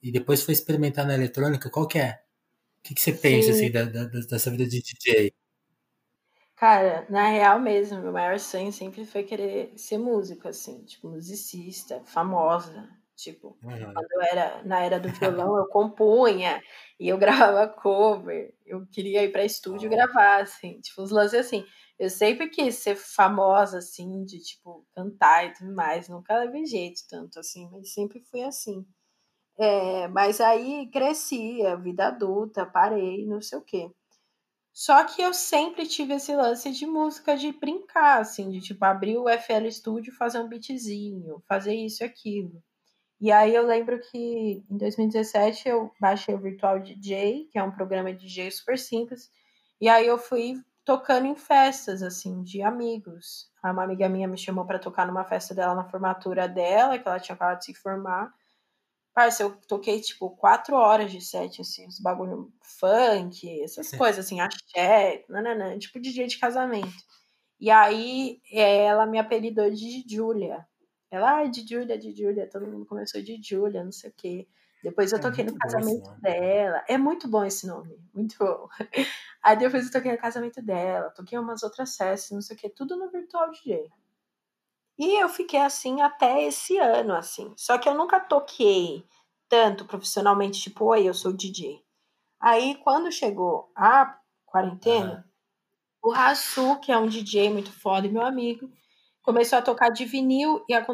e 0.03 0.11
depois 0.11 0.43
foi 0.43 0.55
experimentar 0.55 1.07
na 1.07 1.15
eletrônica. 1.15 1.69
Qual 1.69 1.87
que 1.87 1.99
é? 1.99 2.21
O 2.79 2.83
que, 2.83 2.95
que 2.95 3.01
você 3.01 3.13
pensa 3.13 3.51
assim, 3.51 3.71
da, 3.71 3.85
da, 3.85 4.05
dessa 4.05 4.51
vida 4.51 4.65
de 4.65 4.81
DJ? 4.81 5.35
Cara, 6.57 7.07
na 7.11 7.29
real 7.29 7.61
mesmo, 7.61 8.01
meu 8.01 8.13
maior 8.13 8.39
sonho 8.39 8.73
sempre 8.73 9.05
foi 9.05 9.25
querer 9.25 9.75
ser 9.77 9.99
músico, 9.99 10.49
assim, 10.49 10.83
tipo, 10.85 11.09
musicista, 11.09 12.03
famosa. 12.07 12.89
Tipo, 13.15 13.59
uhum. 13.63 13.93
quando 13.93 14.13
eu 14.13 14.23
era 14.23 14.63
na 14.65 14.81
era 14.81 15.01
do 15.01 15.09
violão, 15.09 15.57
eu 15.57 15.67
compunha 15.67 16.63
e 16.99 17.09
eu 17.09 17.19
gravava 17.19 17.69
cover. 17.69 18.55
Eu 18.65 18.87
queria 18.87 19.23
ir 19.25 19.33
para 19.33 19.45
estúdio 19.45 19.91
uhum. 19.91 19.97
gravar, 19.97 20.43
assim, 20.43 20.81
tipo, 20.81 21.03
os 21.03 21.11
lances 21.11 21.41
assim. 21.41 21.65
Eu 21.99 22.11
sempre 22.11 22.49
quis 22.49 22.77
ser 22.77 22.97
famosa, 22.97 23.79
assim, 23.79 24.25
de, 24.25 24.39
tipo, 24.41 24.87
cantar 24.95 25.47
e 25.47 25.53
tudo 25.55 25.75
mais. 25.75 26.09
Nunca 26.09 26.39
levei 26.39 26.67
jeito 26.67 27.01
tanto, 27.09 27.39
assim, 27.41 27.69
mas 27.71 27.93
sempre 27.93 28.21
fui 28.21 28.43
assim. 28.43 28.87
É, 29.59 30.07
mas 30.09 30.41
aí 30.41 30.89
cresci, 30.93 31.65
a 31.65 31.77
vida 31.77 32.09
adulta, 32.09 32.67
parei, 32.67 33.27
não 33.27 33.41
sei 33.41 33.59
o 33.59 33.63
quê. 33.63 33.91
Só 34.73 35.05
que 35.05 35.23
eu 35.23 35.33
sempre 35.33 35.87
tive 35.87 36.15
esse 36.15 36.37
lance 36.37 36.71
de 36.71 36.87
música 36.87 37.35
de 37.37 37.51
brincar, 37.53 38.21
assim, 38.21 38.51
de 38.51 38.61
tipo 38.61 38.85
abrir 38.85 39.17
o 39.17 39.27
FL 39.27 39.71
Studio, 39.71 40.15
fazer 40.15 40.39
um 40.41 40.49
beatzinho, 40.49 41.43
fazer 41.49 41.75
isso 41.75 42.03
e 42.03 42.07
aquilo. 42.07 42.63
E 43.19 43.33
aí 43.33 43.55
eu 43.55 43.67
lembro 43.67 43.99
que 43.99 44.63
em 44.71 44.77
2017 44.77 45.69
eu 45.69 45.91
baixei 45.99 46.35
o 46.35 46.39
Virtual 46.39 46.79
DJ, 46.79 47.49
que 47.51 47.59
é 47.59 47.63
um 47.63 47.71
programa 47.73 48.13
de 48.13 48.27
DJ 48.27 48.51
super 48.51 48.79
simples, 48.79 49.31
e 49.81 49.89
aí 49.89 50.07
eu 50.07 50.19
fui 50.19 50.57
tocando 50.87 51.27
em 51.27 51.35
festas, 51.35 52.01
assim, 52.01 52.43
de 52.45 52.63
amigos. 52.63 53.51
Uma 53.63 53.83
amiga 53.83 54.09
minha 54.09 54.29
me 54.29 54.39
chamou 54.39 54.65
para 54.65 54.79
tocar 54.79 55.05
numa 55.05 55.25
festa 55.25 55.53
dela 55.53 55.75
na 55.75 55.85
formatura 55.85 56.49
dela, 56.49 56.97
que 56.97 57.07
ela 57.07 57.19
tinha 57.19 57.35
acabado 57.35 57.59
de 57.59 57.67
se 57.67 57.75
formar. 57.75 58.33
Parça, 59.13 59.43
eu 59.43 59.57
toquei, 59.69 60.01
tipo, 60.01 60.31
quatro 60.31 60.77
horas 60.77 61.11
de 61.11 61.21
set, 61.21 61.61
assim, 61.61 61.89
os 61.89 61.99
bagulho 61.99 62.53
funk, 62.63 63.63
essas 63.63 63.91
coisas, 63.91 64.25
assim, 64.25 64.41
axé, 64.41 65.25
nananã, 65.29 65.77
tipo 65.79 65.99
DJ 66.01 66.29
de 66.29 66.39
casamento. 66.39 66.95
E 67.59 67.71
aí, 67.71 68.41
é, 68.53 68.85
ela 68.85 69.07
me 69.07 69.19
apelidou 69.19 69.69
de 69.71 70.05
Julia. 70.09 70.65
Ela, 71.11 71.41
ah, 71.41 71.47
de 71.47 71.67
Julia, 71.69 71.99
de 71.99 72.13
Julia, 72.13 72.49
todo 72.49 72.67
mundo 72.67 72.87
começou 72.87 73.21
de 73.21 73.41
Julia, 73.43 73.83
não 73.83 73.93
sei 73.93 74.11
o 74.11 74.15
quê. 74.17 74.49
Depois 74.87 75.11
eu 75.11 75.19
é 75.19 75.21
toquei 75.21 75.43
no 75.43 75.59
casamento 75.59 76.09
dela. 76.21 76.85
É 76.87 76.97
muito 76.97 77.27
bom 77.27 77.45
esse 77.45 77.67
nome, 77.67 77.99
muito 78.15 78.39
bom. 78.39 78.69
Aí 79.43 79.57
depois 79.57 79.85
eu 79.85 79.91
toquei 79.91 80.13
no 80.13 80.19
casamento 80.19 80.63
dela, 80.63 81.11
toquei 81.11 81.37
umas 81.37 81.65
outras 81.65 81.97
festas, 81.97 82.31
não 82.31 82.41
sei 82.41 82.55
o 82.55 82.59
quê, 82.61 82.69
tudo 82.69 82.97
no 82.97 83.11
Virtual 83.11 83.51
DJ. 83.51 83.91
E 84.97 85.21
eu 85.21 85.29
fiquei 85.29 85.59
assim 85.59 86.03
até 86.03 86.45
esse 86.45 86.79
ano, 86.79 87.15
assim. 87.15 87.53
Só 87.57 87.79
que 87.79 87.89
eu 87.89 87.95
nunca 87.95 88.21
toquei 88.21 89.05
tanto 89.49 89.85
profissionalmente, 89.85 90.61
tipo, 90.61 90.85
oi, 90.85 91.09
eu 91.09 91.15
sou 91.15 91.33
DJ. 91.33 91.85
Aí, 92.39 92.77
quando 92.77 93.11
chegou 93.11 93.69
a 93.75 94.17
quarentena, 94.45 95.27
uhum. 96.05 96.11
o 96.11 96.15
Rasu, 96.15 96.79
que 96.79 96.93
é 96.93 96.99
um 96.99 97.09
DJ 97.09 97.51
muito 97.51 97.73
foda 97.73 98.09
meu 98.09 98.23
amigo, 98.23 98.71
começou 99.21 99.59
a 99.59 99.63
tocar 99.63 99.91
de 99.91 100.05
vinil 100.05 100.65
e 100.69 100.75
a 100.75 100.87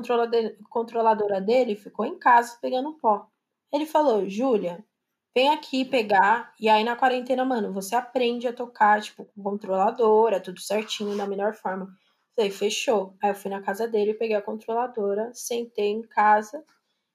controladora 0.70 1.42
dele 1.42 1.76
ficou 1.76 2.06
em 2.06 2.18
casa 2.18 2.56
pegando 2.58 2.94
pó. 2.94 3.30
Ele 3.72 3.86
falou, 3.86 4.28
Júlia, 4.28 4.84
vem 5.34 5.48
aqui 5.48 5.84
pegar. 5.84 6.52
E 6.60 6.68
aí, 6.68 6.84
na 6.84 6.96
quarentena, 6.96 7.44
mano, 7.44 7.72
você 7.72 7.94
aprende 7.94 8.46
a 8.46 8.52
tocar, 8.52 9.00
tipo, 9.00 9.24
com 9.24 9.42
controladora, 9.42 10.40
tudo 10.40 10.60
certinho, 10.60 11.16
da 11.16 11.26
melhor 11.26 11.54
forma. 11.54 11.88
Falei, 12.36 12.50
fechou. 12.50 13.16
Aí 13.22 13.30
eu 13.30 13.34
fui 13.34 13.50
na 13.50 13.62
casa 13.62 13.88
dele, 13.88 14.14
peguei 14.14 14.36
a 14.36 14.42
controladora, 14.42 15.30
sentei 15.34 15.88
em 15.88 16.02
casa 16.02 16.64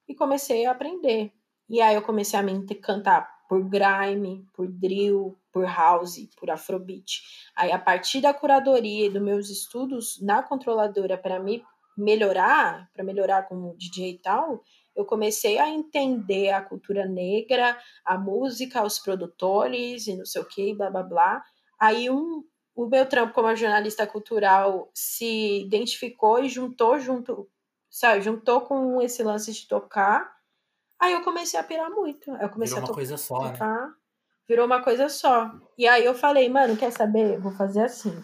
e 0.07 0.15
comecei 0.15 0.65
a 0.65 0.71
aprender. 0.71 1.31
E 1.69 1.81
aí 1.81 1.95
eu 1.95 2.01
comecei 2.01 2.39
a 2.39 2.43
me 2.43 2.65
cantar 2.75 3.37
por 3.47 3.63
grime, 3.63 4.45
por 4.53 4.67
drill, 4.67 5.37
por 5.51 5.65
house, 5.65 6.29
por 6.37 6.49
afrobeat. 6.49 7.21
Aí 7.55 7.71
a 7.71 7.79
partir 7.79 8.21
da 8.21 8.33
curadoria 8.33 9.07
e 9.07 9.09
dos 9.09 9.21
meus 9.21 9.49
estudos 9.49 10.19
na 10.21 10.43
controladora 10.43 11.17
para 11.17 11.39
me 11.39 11.63
melhorar, 11.97 12.89
para 12.93 13.03
melhorar 13.03 13.47
como 13.47 13.75
DJ 13.75 14.11
e 14.11 14.17
tal, 14.19 14.63
eu 14.97 15.05
comecei 15.05 15.59
a 15.59 15.69
entender 15.69 16.49
a 16.49 16.61
cultura 16.61 17.05
negra, 17.05 17.77
a 18.03 18.17
música, 18.17 18.83
os 18.83 18.97
produtores 18.97 20.07
e 20.07 20.17
não 20.17 20.25
sei 20.25 20.41
o 20.41 20.45
que, 20.45 20.73
blá 20.73 20.89
blá 20.89 21.03
blá. 21.03 21.43
Aí 21.79 22.09
um, 22.09 22.43
o 22.75 22.87
meu 22.87 23.05
trampo 23.05 23.35
como 23.35 23.55
jornalista 23.55 24.07
cultural 24.07 24.89
se 24.95 25.61
identificou 25.61 26.43
e 26.43 26.49
juntou 26.49 26.97
junto, 26.99 27.47
sabe, 27.91 28.21
juntou 28.21 28.61
com 28.61 28.99
esse 28.99 29.21
lance 29.21 29.53
de 29.53 29.67
tocar. 29.67 30.35
Aí 30.99 31.13
eu 31.13 31.23
comecei 31.23 31.59
a 31.59 31.63
pirar 31.63 31.91
muito. 31.91 32.31
Eu 32.31 32.49
comecei 32.49 32.73
Virou 32.73 32.87
a 32.87 32.89
uma 32.89 32.95
coisa 32.95 33.17
só, 33.17 33.39
né? 33.43 33.93
Virou 34.47 34.65
uma 34.65 34.81
coisa 34.81 35.09
só. 35.09 35.51
E 35.77 35.87
aí 35.87 36.03
eu 36.03 36.15
falei, 36.15 36.49
mano, 36.49 36.75
quer 36.75 36.91
saber? 36.91 37.39
Vou 37.39 37.51
fazer 37.51 37.83
assim. 37.83 38.19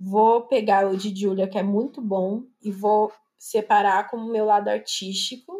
Vou 0.00 0.46
pegar 0.46 0.86
o 0.86 0.96
de 0.96 1.14
Julia, 1.14 1.48
que 1.48 1.58
é 1.58 1.62
muito 1.62 2.00
bom, 2.00 2.44
e 2.62 2.70
vou 2.72 3.12
separar 3.38 4.08
como 4.08 4.32
meu 4.32 4.46
lado 4.46 4.68
artístico. 4.68 5.55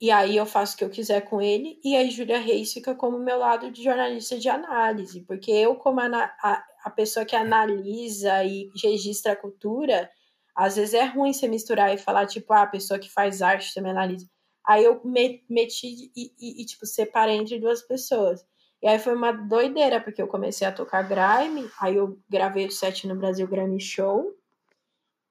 E 0.00 0.10
aí 0.12 0.36
eu 0.36 0.46
faço 0.46 0.74
o 0.74 0.78
que 0.78 0.84
eu 0.84 0.90
quiser 0.90 1.22
com 1.22 1.40
ele. 1.40 1.80
E 1.82 1.96
a 1.96 2.08
Júlia 2.08 2.38
Reis 2.38 2.72
fica 2.72 2.94
como 2.94 3.18
meu 3.18 3.38
lado 3.38 3.70
de 3.70 3.82
jornalista 3.82 4.38
de 4.38 4.48
análise. 4.48 5.22
Porque 5.22 5.50
eu, 5.50 5.74
como 5.74 6.00
a, 6.00 6.06
a, 6.42 6.64
a 6.84 6.90
pessoa 6.90 7.26
que 7.26 7.34
analisa 7.34 8.44
e 8.44 8.70
registra 8.82 9.32
a 9.32 9.36
cultura, 9.36 10.08
às 10.54 10.76
vezes 10.76 10.94
é 10.94 11.04
ruim 11.04 11.32
você 11.32 11.48
misturar 11.48 11.92
e 11.92 11.98
falar, 11.98 12.26
tipo, 12.26 12.52
ah, 12.52 12.62
a 12.62 12.66
pessoa 12.66 12.98
que 12.98 13.10
faz 13.10 13.42
arte 13.42 13.74
também 13.74 13.90
analisa. 13.90 14.26
Aí 14.66 14.84
eu 14.84 15.00
meti 15.04 16.12
e, 16.14 16.32
e, 16.38 16.62
e, 16.62 16.66
tipo, 16.66 16.84
separei 16.84 17.36
entre 17.36 17.58
duas 17.58 17.82
pessoas. 17.82 18.44
E 18.82 18.86
aí 18.86 18.98
foi 18.98 19.14
uma 19.14 19.32
doideira, 19.32 20.00
porque 20.00 20.20
eu 20.22 20.28
comecei 20.28 20.66
a 20.66 20.72
tocar 20.72 21.02
grime, 21.02 21.68
aí 21.80 21.96
eu 21.96 22.20
gravei 22.28 22.66
o 22.66 22.70
set 22.70 23.06
no 23.08 23.16
Brasil 23.16 23.48
Grammy 23.48 23.80
Show, 23.80 24.36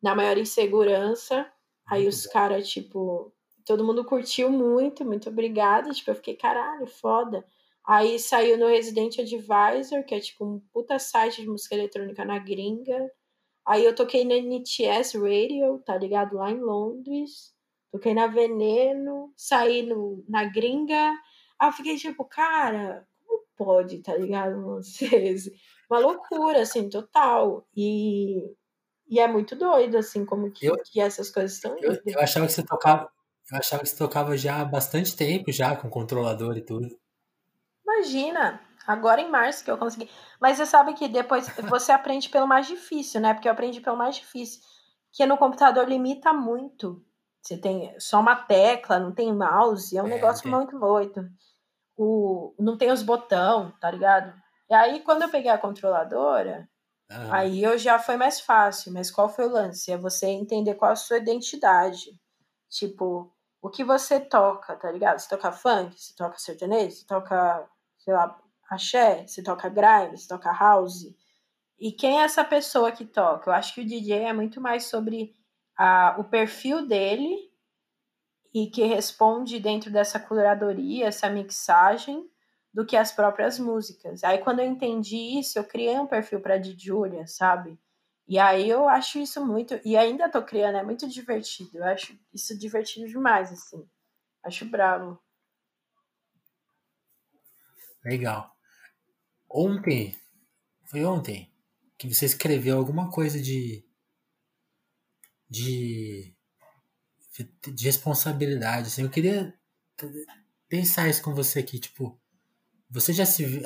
na 0.02 0.16
maior 0.16 0.38
insegurança. 0.38 1.50
Aí 1.88 2.08
os 2.08 2.26
caras, 2.26 2.68
tipo, 2.68 3.34
todo 3.68 3.84
mundo 3.84 4.06
curtiu 4.06 4.50
muito, 4.50 5.04
muito 5.04 5.30
obrigada. 5.30 5.92
Tipo, 5.92 6.12
eu 6.12 6.16
fiquei, 6.16 6.36
caralho, 6.36 6.88
foda. 6.88 7.46
Aí 7.86 8.18
saiu 8.18 8.58
no 8.58 8.68
Resident 8.68 9.20
Advisor, 9.20 10.04
que 10.06 10.16
é 10.16 10.20
tipo 10.20 10.46
um 10.46 10.60
puta 10.72 10.98
site 10.98 11.42
de 11.42 11.50
música 11.50 11.76
eletrônica 11.76 12.24
na 12.24 12.40
gringa. 12.40 13.12
Aí 13.66 13.84
eu 13.84 13.94
toquei 13.94 14.24
na 14.24 14.36
NTS 14.36 15.16
Radio, 15.16 15.80
tá 15.86 15.98
ligado? 15.98 16.38
Lá 16.38 16.50
em 16.50 16.60
Londres. 16.60 17.54
Toquei 17.92 18.14
na 18.14 18.28
Veneno, 18.28 19.34
saí 19.36 19.84
no, 19.84 20.24
na 20.30 20.46
gringa. 20.46 21.12
Aí 21.60 21.68
eu 21.68 21.74
fiquei 21.74 21.98
tipo, 21.98 22.24
cara, 22.24 23.06
como 23.26 23.44
pode, 23.58 24.02
tá 24.02 24.16
ligado? 24.16 24.62
Vocês? 24.64 25.50
Uma 25.92 26.00
loucura, 26.00 26.62
assim, 26.62 26.90
total. 26.90 27.66
E, 27.76 28.44
e 29.10 29.20
é 29.20 29.28
muito 29.28 29.56
doido, 29.56 29.98
assim, 29.98 30.26
como 30.26 30.52
que, 30.52 30.66
eu, 30.66 30.76
que 30.86 31.00
essas 31.00 31.30
coisas 31.30 31.54
estão 31.54 31.78
eu, 31.80 31.98
eu 32.06 32.20
achava 32.20 32.46
que 32.46 32.54
você 32.54 32.64
tocava. 32.64 33.10
Eu 33.52 33.58
achava 33.60 33.84
que 33.84 33.90
você 33.90 33.98
tocava 33.98 34.38
já 34.38 34.62
há 34.62 34.66
bastante 34.66 35.16
tempo, 35.16 35.52
já, 35.52 35.76
com 35.76 35.90
controlador 35.90 36.58
e 36.58 36.62
tudo. 36.62 36.88
Imagina, 37.84 38.60
agora 38.86 39.22
em 39.22 39.30
março 39.32 39.64
que 39.64 39.72
eu 39.72 39.78
consegui. 39.78 40.10
Mas 40.40 40.58
você 40.58 40.66
sabe 40.66 40.94
que 40.94 41.08
depois 41.08 41.48
você 41.70 41.92
aprende 41.92 42.30
pelo 42.30 42.48
mais 42.48 42.68
difícil, 42.68 43.22
né? 43.22 43.34
Porque 43.34 43.48
eu 43.48 43.52
aprendi 43.52 43.80
pelo 43.80 43.98
mais 43.98 44.16
difícil. 44.18 44.62
Que 45.14 45.26
no 45.26 45.38
computador 45.38 45.88
limita 45.88 46.34
muito. 46.34 47.04
Você 47.42 47.58
tem 47.58 47.98
só 47.98 48.20
uma 48.20 48.36
tecla, 48.36 49.00
não 49.00 49.14
tem 49.14 49.34
mouse, 49.34 49.98
é 49.98 50.04
um 50.04 50.08
é, 50.08 50.10
negócio 50.10 50.50
muito 50.50 50.78
muito. 50.78 51.26
O, 51.96 52.54
não 52.60 52.78
tem 52.78 52.92
os 52.92 53.02
botão, 53.02 53.72
tá 53.80 53.90
ligado? 53.90 54.34
E 54.70 54.74
aí, 54.74 55.00
quando 55.00 55.22
eu 55.22 55.30
peguei 55.30 55.50
a 55.50 55.58
controladora, 55.58 56.70
ah. 57.10 57.38
aí 57.38 57.64
eu 57.64 57.78
já 57.78 57.98
foi 57.98 58.18
mais 58.18 58.42
fácil. 58.42 58.92
Mas 58.92 59.10
qual 59.10 59.30
foi 59.30 59.48
o 59.48 59.52
lance? 59.52 59.90
É 59.90 59.98
você 59.98 60.28
entender 60.28 60.76
qual 60.76 60.92
a 60.92 60.96
sua 60.98 61.18
identidade. 61.18 62.20
Tipo, 62.70 63.34
o 63.62 63.70
que 63.70 63.84
você 63.84 64.20
toca, 64.20 64.76
tá 64.76 64.92
ligado? 64.92 65.20
Você 65.20 65.30
toca 65.30 65.52
funk, 65.52 66.00
você 66.00 66.16
toca 66.16 66.38
sertanejo, 66.38 66.96
você 66.96 67.06
toca, 67.06 67.70
sei 67.98 68.14
lá, 68.14 68.40
axé, 68.70 69.26
você 69.26 69.42
toca 69.42 69.70
grime, 69.70 70.18
você 70.18 70.28
toca 70.28 70.52
house. 70.52 71.16
E 71.80 71.92
quem 71.92 72.20
é 72.20 72.24
essa 72.24 72.44
pessoa 72.44 72.92
que 72.92 73.06
toca? 73.06 73.50
Eu 73.50 73.54
acho 73.54 73.74
que 73.74 73.82
o 73.82 73.86
DJ 73.86 74.24
é 74.24 74.34
muito 74.34 74.60
mais 74.62 74.86
sobre 74.86 75.34
a, 75.78 76.16
o 76.20 76.24
perfil 76.24 76.88
dele 76.88 77.52
e 78.54 78.68
que 78.68 78.84
responde 78.84 79.60
dentro 79.60 79.92
dessa 79.92 80.20
curadoria, 80.20 81.08
essa 81.08 81.30
mixagem, 81.30 82.28
do 82.74 82.86
que 82.86 82.96
as 82.96 83.12
próprias 83.12 83.60
músicas. 83.60 84.24
Aí 84.24 84.40
quando 84.40 84.60
eu 84.60 84.66
entendi 84.66 85.40
isso, 85.40 85.58
eu 85.58 85.64
criei 85.64 85.98
um 85.98 86.08
perfil 86.08 86.40
para 86.40 86.62
Julia, 86.62 87.26
sabe? 87.28 87.80
E 88.28 88.38
aí 88.38 88.70
eu 88.70 88.90
acho 88.90 89.20
isso 89.20 89.46
muito. 89.46 89.80
E 89.86 89.96
ainda 89.96 90.30
tô 90.30 90.44
criando, 90.44 90.78
é 90.78 90.84
muito 90.84 91.08
divertido. 91.08 91.78
Eu 91.78 91.86
acho 91.86 92.20
isso 92.34 92.58
divertido 92.58 93.08
demais, 93.08 93.52
assim. 93.52 93.88
Acho 94.44 94.66
bravo. 94.66 95.18
Legal. 98.04 98.54
Ontem, 99.50 100.18
foi 100.86 101.06
ontem, 101.06 101.54
que 101.98 102.14
você 102.14 102.26
escreveu 102.26 102.78
alguma 102.78 103.10
coisa 103.10 103.42
de. 103.42 103.86
de. 105.50 106.36
de 107.66 107.86
responsabilidade. 107.86 108.88
Assim. 108.88 109.04
Eu 109.04 109.10
queria 109.10 109.58
pensar 110.68 111.08
isso 111.08 111.22
com 111.22 111.34
você 111.34 111.60
aqui. 111.60 111.80
Tipo, 111.80 112.20
você 112.90 113.14
já 113.14 113.26
se. 113.26 113.64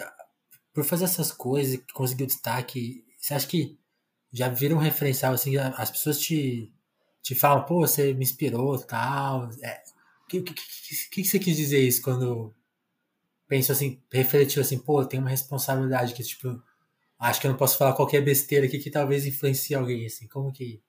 por 0.71 0.83
fazer 0.83 1.05
essas 1.05 1.31
coisas, 1.31 1.83
conseguiu 1.93 2.27
destaque. 2.27 3.03
Você 3.17 3.33
acha 3.33 3.47
que 3.47 3.80
já 4.31 4.47
viram 4.47 4.77
um 4.77 4.79
referencial, 4.79 5.33
assim, 5.33 5.57
as 5.57 5.91
pessoas 5.91 6.19
te, 6.19 6.71
te 7.21 7.35
falam, 7.35 7.65
pô, 7.65 7.81
você 7.81 8.13
me 8.13 8.23
inspirou 8.23 8.79
tal. 8.79 9.47
O 9.47 9.65
é, 9.65 9.83
que, 10.27 10.41
que, 10.41 10.53
que, 10.53 11.09
que, 11.09 11.25
você 11.25 11.39
quis 11.39 11.57
dizer 11.57 11.79
isso 11.79 12.01
quando 12.01 12.53
pensou 13.47 13.73
assim, 13.73 14.01
refletiu 14.11 14.61
assim, 14.61 14.79
pô, 14.79 15.05
tem 15.05 15.19
uma 15.19 15.29
responsabilidade 15.29 16.13
que, 16.13 16.23
tipo, 16.23 16.61
acho 17.19 17.41
que 17.41 17.47
eu 17.47 17.51
não 17.51 17.57
posso 17.57 17.77
falar 17.77 17.93
qualquer 17.93 18.21
besteira 18.21 18.65
aqui 18.65 18.79
que 18.79 18.89
talvez 18.89 19.25
influencie 19.25 19.75
alguém, 19.75 20.05
assim, 20.05 20.27
como 20.27 20.53
que. 20.53 20.81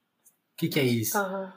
O 0.52 0.56
que, 0.56 0.68
que 0.68 0.78
é 0.78 0.84
isso? 0.84 1.18
Uhum. 1.18 1.50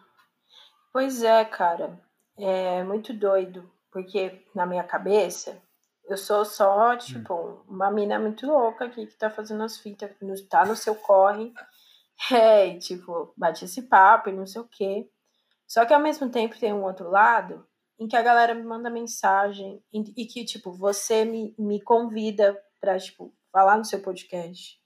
Pois 0.92 1.22
é, 1.22 1.46
cara. 1.46 2.00
É 2.38 2.84
muito 2.84 3.14
doido, 3.14 3.70
porque 3.92 4.44
na 4.54 4.66
minha 4.66 4.84
cabeça 4.84 5.62
eu 6.08 6.18
sou 6.18 6.46
só, 6.46 6.94
hum. 6.94 6.98
tipo, 6.98 7.34
hum. 7.34 7.64
uma 7.68 7.92
mina 7.92 8.20
muito 8.20 8.46
louca 8.46 8.86
aqui 8.86 9.06
que 9.06 9.16
tá 9.16 9.30
fazendo 9.30 9.64
as 9.64 9.78
fitas, 9.78 10.12
tá 10.50 10.66
no 10.66 10.76
seu 10.76 10.96
corre. 10.96 11.54
É, 12.32 12.68
e, 12.68 12.80
tipo, 12.80 13.34
bate 13.38 13.66
esse 13.66 13.84
papo 13.84 14.30
e 14.30 14.34
não 14.34 14.46
sei 14.46 14.62
o 14.62 14.68
quê. 14.68 15.10
Só 15.68 15.86
que 15.86 15.94
ao 15.94 16.00
mesmo 16.00 16.30
tempo 16.30 16.58
tem 16.58 16.74
um 16.74 16.84
outro 16.84 17.10
lado 17.10 17.66
em 18.00 18.08
que 18.08 18.16
a 18.16 18.22
galera 18.22 18.54
me 18.54 18.64
manda 18.64 18.90
mensagem 18.90 19.82
e, 19.92 20.26
que, 20.26 20.44
tipo, 20.46 20.72
você 20.72 21.26
me, 21.26 21.56
me 21.58 21.82
convida 21.82 22.60
pra, 22.80 22.98
tipo, 23.00 23.34
falar 23.52 23.78
no 23.78 23.86
seu 23.86 24.02
podcast. 24.02 24.80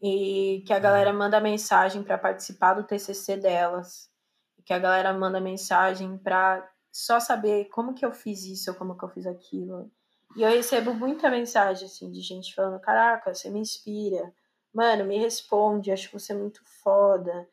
E 0.00 0.64
que 0.66 0.72
a 0.72 0.78
galera 0.78 1.12
hum. 1.12 1.18
manda 1.18 1.40
mensagem 1.40 2.02
para 2.02 2.18
participar 2.18 2.74
do 2.74 2.84
TCC 2.84 3.36
delas. 3.36 4.10
E 4.58 4.62
que 4.62 4.72
a 4.72 4.78
galera 4.78 5.12
manda 5.12 5.40
mensagem 5.40 6.18
pra 6.18 6.68
só 6.90 7.18
saber 7.18 7.66
como 7.70 7.94
que 7.94 8.04
eu 8.04 8.12
fiz 8.12 8.44
isso 8.44 8.70
ou 8.70 8.76
como 8.76 8.96
que 8.98 9.04
eu 9.04 9.08
fiz 9.08 9.26
aquilo. 9.26 9.90
E 10.36 10.42
eu 10.42 10.50
recebo 10.50 10.94
muita 10.94 11.30
mensagem, 11.30 11.86
assim, 11.86 12.10
de 12.10 12.20
gente 12.20 12.54
falando: 12.54 12.80
Caraca, 12.80 13.32
você 13.32 13.50
me 13.50 13.60
inspira. 13.60 14.32
Mano, 14.72 15.04
me 15.04 15.18
responde, 15.18 15.92
acho 15.92 16.10
você 16.12 16.32
muito 16.32 16.62
foda. 16.82 17.48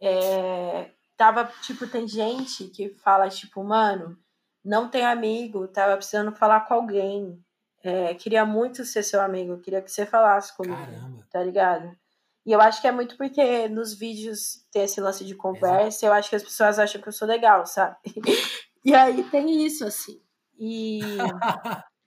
É, 0.00 0.90
tava, 1.16 1.44
tipo, 1.62 1.86
tem 1.86 2.06
gente 2.06 2.64
que 2.68 2.90
fala, 2.90 3.28
tipo, 3.28 3.62
mano, 3.64 4.18
não 4.64 4.88
tem 4.88 5.04
amigo, 5.04 5.66
tava 5.68 5.96
precisando 5.96 6.32
falar 6.32 6.60
com 6.60 6.74
alguém. 6.74 7.42
É, 7.82 8.14
queria 8.14 8.44
muito 8.44 8.84
ser 8.84 9.02
seu 9.02 9.20
amigo, 9.20 9.60
queria 9.60 9.80
que 9.80 9.90
você 9.90 10.04
falasse 10.04 10.56
comigo, 10.56 10.76
Caramba. 10.76 11.26
tá 11.30 11.42
ligado? 11.42 11.96
E 12.44 12.52
eu 12.52 12.60
acho 12.60 12.80
que 12.80 12.88
é 12.88 12.92
muito 12.92 13.16
porque 13.16 13.68
nos 13.68 13.94
vídeos 13.94 14.66
tem 14.72 14.82
esse 14.82 15.00
lance 15.00 15.24
de 15.24 15.34
conversa, 15.34 15.98
Exato. 15.98 16.06
eu 16.06 16.12
acho 16.12 16.30
que 16.30 16.36
as 16.36 16.42
pessoas 16.42 16.78
acham 16.78 17.00
que 17.00 17.08
eu 17.08 17.12
sou 17.12 17.28
legal, 17.28 17.66
sabe? 17.66 17.96
e 18.84 18.94
aí 18.94 19.22
tem 19.30 19.64
isso, 19.64 19.84
assim. 19.86 20.20
E 20.58 20.98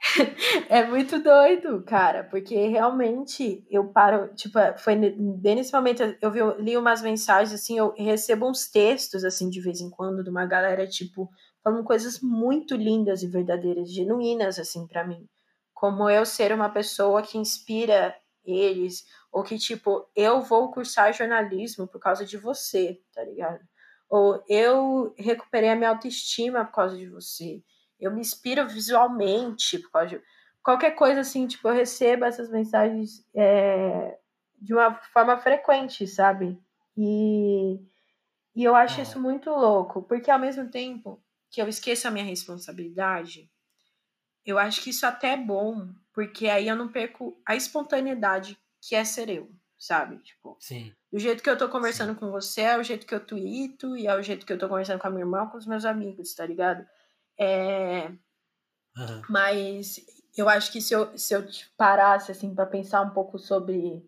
é 0.70 0.86
muito 0.86 1.22
doido, 1.22 1.82
cara, 1.84 2.24
porque 2.24 2.54
realmente 2.68 3.66
eu 3.70 3.88
paro, 3.88 4.34
tipo, 4.34 4.58
foi 4.78 4.94
nesse 4.94 5.72
momento 5.72 6.02
eu 6.22 6.30
vi, 6.30 6.40
li 6.58 6.76
umas 6.76 7.02
mensagens 7.02 7.52
assim, 7.52 7.76
eu 7.78 7.92
recebo 7.96 8.48
uns 8.48 8.70
textos 8.70 9.24
assim 9.24 9.50
de 9.50 9.60
vez 9.60 9.80
em 9.80 9.90
quando 9.90 10.24
de 10.24 10.30
uma 10.30 10.46
galera 10.46 10.86
tipo 10.86 11.28
falando 11.62 11.84
coisas 11.84 12.20
muito 12.20 12.74
lindas 12.74 13.22
e 13.22 13.28
verdadeiras, 13.28 13.92
genuínas 13.92 14.58
assim 14.58 14.86
para 14.86 15.06
mim, 15.06 15.28
como 15.74 16.08
eu 16.08 16.24
ser 16.24 16.52
uma 16.52 16.70
pessoa 16.70 17.20
que 17.22 17.36
inspira 17.36 18.16
eles 18.42 19.04
ou 19.30 19.42
que 19.44 19.58
tipo, 19.58 20.08
eu 20.16 20.40
vou 20.40 20.70
cursar 20.72 21.12
jornalismo 21.12 21.86
por 21.86 22.00
causa 22.00 22.24
de 22.24 22.38
você, 22.38 22.98
tá 23.14 23.22
ligado? 23.22 23.60
Ou 24.08 24.42
eu 24.48 25.14
recuperei 25.18 25.68
a 25.68 25.76
minha 25.76 25.90
autoestima 25.90 26.64
por 26.64 26.72
causa 26.74 26.96
de 26.96 27.06
você 27.08 27.62
eu 28.00 28.12
me 28.12 28.20
inspiro 28.20 28.66
visualmente 28.66 29.78
por 29.78 29.90
causa 29.90 30.08
de 30.08 30.22
qualquer 30.62 30.92
coisa 30.92 31.20
assim, 31.20 31.46
tipo, 31.46 31.68
eu 31.68 31.74
recebo 31.74 32.24
essas 32.24 32.48
mensagens 32.50 33.24
é, 33.34 34.18
de 34.60 34.72
uma 34.72 34.94
forma 34.94 35.38
frequente, 35.38 36.06
sabe? 36.06 36.58
E, 36.96 37.80
e 38.54 38.64
eu 38.64 38.74
acho 38.74 39.00
isso 39.00 39.20
muito 39.20 39.50
louco, 39.50 40.02
porque 40.02 40.30
ao 40.30 40.38
mesmo 40.38 40.68
tempo 40.68 41.22
que 41.50 41.60
eu 41.60 41.68
esqueço 41.68 42.06
a 42.06 42.10
minha 42.10 42.24
responsabilidade, 42.24 43.50
eu 44.44 44.58
acho 44.58 44.82
que 44.82 44.90
isso 44.90 45.06
até 45.06 45.32
é 45.32 45.36
bom, 45.36 45.88
porque 46.12 46.48
aí 46.48 46.68
eu 46.68 46.76
não 46.76 46.88
perco 46.88 47.40
a 47.46 47.56
espontaneidade 47.56 48.58
que 48.80 48.94
é 48.94 49.04
ser 49.04 49.28
eu, 49.28 49.50
sabe? 49.78 50.18
Tipo, 50.18 50.56
Sim. 50.60 50.92
do 51.12 51.18
jeito 51.18 51.42
que 51.42 51.50
eu 51.50 51.58
tô 51.58 51.68
conversando 51.68 52.14
Sim. 52.14 52.18
com 52.18 52.30
você, 52.30 52.62
é 52.62 52.78
o 52.78 52.82
jeito 52.82 53.06
que 53.06 53.14
eu 53.14 53.20
tweeto, 53.20 53.96
e 53.96 54.06
é 54.06 54.14
o 54.14 54.22
jeito 54.22 54.46
que 54.46 54.52
eu 54.52 54.58
tô 54.58 54.68
conversando 54.68 55.00
com 55.00 55.06
a 55.06 55.10
minha 55.10 55.22
irmã, 55.22 55.46
com 55.46 55.58
os 55.58 55.66
meus 55.66 55.84
amigos, 55.84 56.34
tá 56.34 56.46
ligado? 56.46 56.86
É, 57.40 58.08
uhum. 58.96 59.22
Mas 59.28 60.04
eu 60.36 60.48
acho 60.48 60.70
que 60.70 60.80
se 60.80 60.92
eu, 60.92 61.16
se 61.16 61.34
eu 61.34 61.44
parasse 61.76 62.30
assim 62.30 62.54
para 62.54 62.66
pensar 62.66 63.00
um 63.02 63.10
pouco 63.10 63.38
sobre 63.38 64.06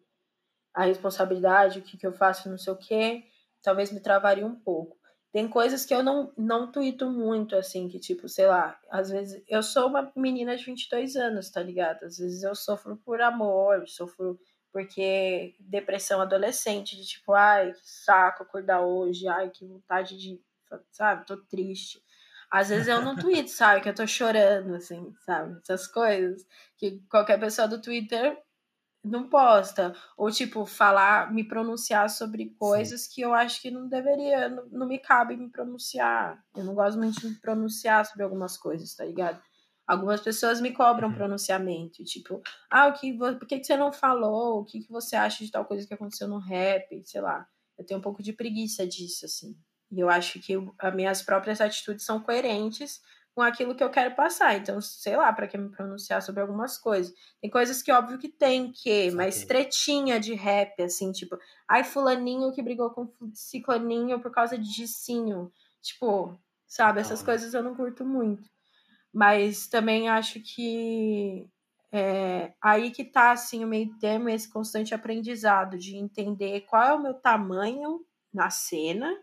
a 0.74 0.84
responsabilidade, 0.84 1.78
o 1.78 1.82
que, 1.82 1.96
que 1.96 2.06
eu 2.06 2.12
faço, 2.12 2.48
não 2.48 2.58
sei 2.58 2.72
o 2.72 2.76
quê, 2.76 3.24
talvez 3.62 3.90
me 3.90 4.00
travaria 4.00 4.46
um 4.46 4.54
pouco. 4.54 4.98
Tem 5.32 5.48
coisas 5.48 5.86
que 5.86 5.94
eu 5.94 6.02
não, 6.02 6.30
não 6.36 6.70
tuito 6.70 7.10
muito, 7.10 7.56
assim, 7.56 7.88
que 7.88 7.98
tipo, 7.98 8.28
sei 8.28 8.46
lá, 8.46 8.78
às 8.90 9.08
vezes 9.10 9.42
eu 9.48 9.62
sou 9.62 9.88
uma 9.88 10.12
menina 10.14 10.54
de 10.54 10.64
22 10.64 11.16
anos, 11.16 11.50
tá 11.50 11.62
ligado? 11.62 12.04
Às 12.04 12.18
vezes 12.18 12.42
eu 12.42 12.54
sofro 12.54 12.98
por 12.98 13.20
amor, 13.22 13.88
sofro 13.88 14.38
porque 14.70 15.54
depressão 15.60 16.20
adolescente, 16.20 16.96
de 16.96 17.06
tipo, 17.06 17.32
ai, 17.32 17.72
que 17.72 17.80
saco 17.84 18.42
acordar 18.42 18.82
hoje, 18.82 19.28
ai, 19.28 19.50
que 19.50 19.66
vontade 19.66 20.18
de, 20.18 20.40
sabe, 20.90 21.26
tô 21.26 21.36
triste. 21.36 22.02
Às 22.52 22.68
vezes 22.68 22.86
eu 22.86 23.00
no 23.00 23.16
Twitter, 23.16 23.48
sabe? 23.48 23.80
Que 23.80 23.88
eu 23.88 23.94
tô 23.94 24.06
chorando, 24.06 24.74
assim, 24.74 25.10
sabe? 25.24 25.58
Essas 25.62 25.86
coisas 25.86 26.46
que 26.76 27.00
qualquer 27.08 27.40
pessoa 27.40 27.66
do 27.66 27.80
Twitter 27.80 28.38
não 29.02 29.26
posta. 29.26 29.94
Ou, 30.18 30.30
tipo, 30.30 30.66
falar, 30.66 31.32
me 31.32 31.48
pronunciar 31.48 32.10
sobre 32.10 32.54
coisas 32.58 33.04
Sim. 33.04 33.10
que 33.14 33.20
eu 33.22 33.32
acho 33.32 33.62
que 33.62 33.70
não 33.70 33.88
deveria, 33.88 34.50
não, 34.50 34.66
não, 34.66 34.86
me 34.86 34.98
cabe 34.98 35.34
me 35.34 35.48
pronunciar. 35.48 36.44
Eu 36.54 36.64
não 36.64 36.74
gosto 36.74 36.98
muito 36.98 37.18
de 37.22 37.28
me 37.28 37.40
pronunciar 37.40 38.04
sobre 38.04 38.22
algumas 38.22 38.58
coisas, 38.58 38.94
tá 38.94 39.06
ligado? 39.06 39.42
Algumas 39.86 40.20
pessoas 40.20 40.60
me 40.60 40.72
cobram 40.72 41.08
uhum. 41.08 41.14
pronunciamento, 41.14 42.04
tipo, 42.04 42.42
ah, 42.70 42.88
o 42.88 42.92
que, 42.92 43.14
por 43.16 43.46
que, 43.46 43.60
que 43.60 43.64
você 43.64 43.78
não 43.78 43.90
falou? 43.90 44.60
O 44.60 44.64
que, 44.66 44.80
que 44.80 44.92
você 44.92 45.16
acha 45.16 45.42
de 45.42 45.50
tal 45.50 45.64
coisa 45.64 45.86
que 45.86 45.94
aconteceu 45.94 46.28
no 46.28 46.38
rap? 46.38 47.02
Sei 47.06 47.20
lá. 47.22 47.48
Eu 47.78 47.86
tenho 47.86 47.98
um 47.98 48.02
pouco 48.02 48.22
de 48.22 48.34
preguiça 48.34 48.86
disso, 48.86 49.24
assim. 49.24 49.56
E 49.92 50.00
eu 50.00 50.08
acho 50.08 50.40
que 50.40 50.54
as 50.78 50.94
minhas 50.94 51.22
próprias 51.22 51.60
atitudes 51.60 52.04
são 52.04 52.18
coerentes 52.18 53.00
com 53.34 53.42
aquilo 53.42 53.74
que 53.74 53.84
eu 53.84 53.90
quero 53.90 54.14
passar. 54.14 54.56
Então, 54.56 54.80
sei 54.80 55.16
lá, 55.16 55.32
para 55.32 55.46
que 55.46 55.56
me 55.56 55.70
pronunciar 55.70 56.22
sobre 56.22 56.40
algumas 56.40 56.78
coisas. 56.78 57.14
Tem 57.40 57.50
coisas 57.50 57.82
que 57.82 57.92
óbvio 57.92 58.18
que 58.18 58.28
tem 58.28 58.72
que, 58.72 59.10
mas 59.10 59.44
tretinha 59.44 60.18
de 60.18 60.34
rap, 60.34 60.82
assim, 60.82 61.12
tipo, 61.12 61.38
ai, 61.68 61.84
fulaninho 61.84 62.52
que 62.52 62.62
brigou 62.62 62.90
com 62.90 63.10
ciclaninho 63.34 64.20
por 64.20 64.30
causa 64.30 64.58
de 64.58 64.74
dicinho. 64.74 65.52
Tipo, 65.80 66.38
sabe, 66.66 67.00
essas 67.00 67.22
coisas 67.22 67.54
eu 67.54 67.62
não 67.62 67.74
curto 67.74 68.04
muito. 68.04 68.50
Mas 69.12 69.66
também 69.66 70.08
acho 70.08 70.40
que 70.40 71.46
é, 71.90 72.54
aí 72.62 72.90
que 72.90 73.04
tá 73.04 73.32
assim 73.32 73.62
o 73.62 73.68
meio 73.68 73.94
termo 73.98 74.30
esse 74.30 74.50
constante 74.50 74.94
aprendizado 74.94 75.76
de 75.76 75.96
entender 75.96 76.62
qual 76.62 76.82
é 76.82 76.94
o 76.94 77.02
meu 77.02 77.14
tamanho 77.14 78.00
na 78.32 78.48
cena, 78.48 79.14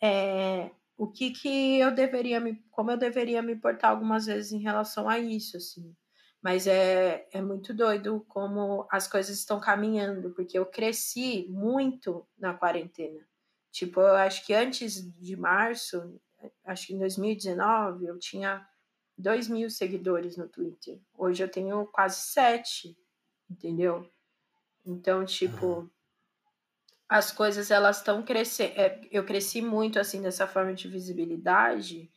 é, 0.00 0.70
o 0.96 1.06
que 1.06 1.30
que 1.30 1.78
eu 1.78 1.94
deveria 1.94 2.40
me, 2.40 2.56
como 2.70 2.90
eu 2.90 2.96
deveria 2.96 3.42
me 3.42 3.56
portar 3.56 3.90
algumas 3.90 4.26
vezes 4.26 4.52
em 4.52 4.60
relação 4.60 5.08
a 5.08 5.18
isso, 5.18 5.56
assim. 5.56 5.94
Mas 6.42 6.66
é, 6.66 7.26
é 7.32 7.40
muito 7.40 7.74
doido 7.74 8.24
como 8.28 8.86
as 8.90 9.08
coisas 9.08 9.38
estão 9.38 9.58
caminhando, 9.60 10.30
porque 10.30 10.58
eu 10.58 10.66
cresci 10.66 11.46
muito 11.48 12.26
na 12.38 12.54
quarentena. 12.54 13.26
Tipo, 13.72 14.00
eu 14.00 14.14
acho 14.16 14.46
que 14.46 14.54
antes 14.54 15.02
de 15.20 15.36
março, 15.36 16.18
acho 16.64 16.86
que 16.86 16.94
em 16.94 16.98
2019, 16.98 18.06
eu 18.06 18.18
tinha 18.18 18.66
2 19.18 19.48
mil 19.48 19.68
seguidores 19.70 20.36
no 20.36 20.48
Twitter. 20.48 21.00
Hoje 21.14 21.42
eu 21.42 21.48
tenho 21.48 21.86
quase 21.86 22.20
7, 22.20 22.96
entendeu? 23.50 24.08
Então, 24.84 25.24
tipo, 25.24 25.90
as 27.08 27.30
coisas 27.30 27.70
elas 27.70 27.98
estão 27.98 28.22
crescendo. 28.22 28.72
É, 28.78 29.00
eu 29.10 29.24
cresci 29.24 29.62
muito 29.62 29.98
assim 29.98 30.22
dessa 30.22 30.46
forma 30.46 30.74
de 30.74 30.88
visibilidade 30.88 32.10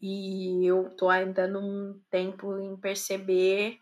e 0.00 0.64
eu 0.66 0.90
tô 0.96 1.08
ainda 1.08 1.46
num 1.46 2.00
tempo 2.10 2.58
em 2.58 2.76
perceber 2.76 3.78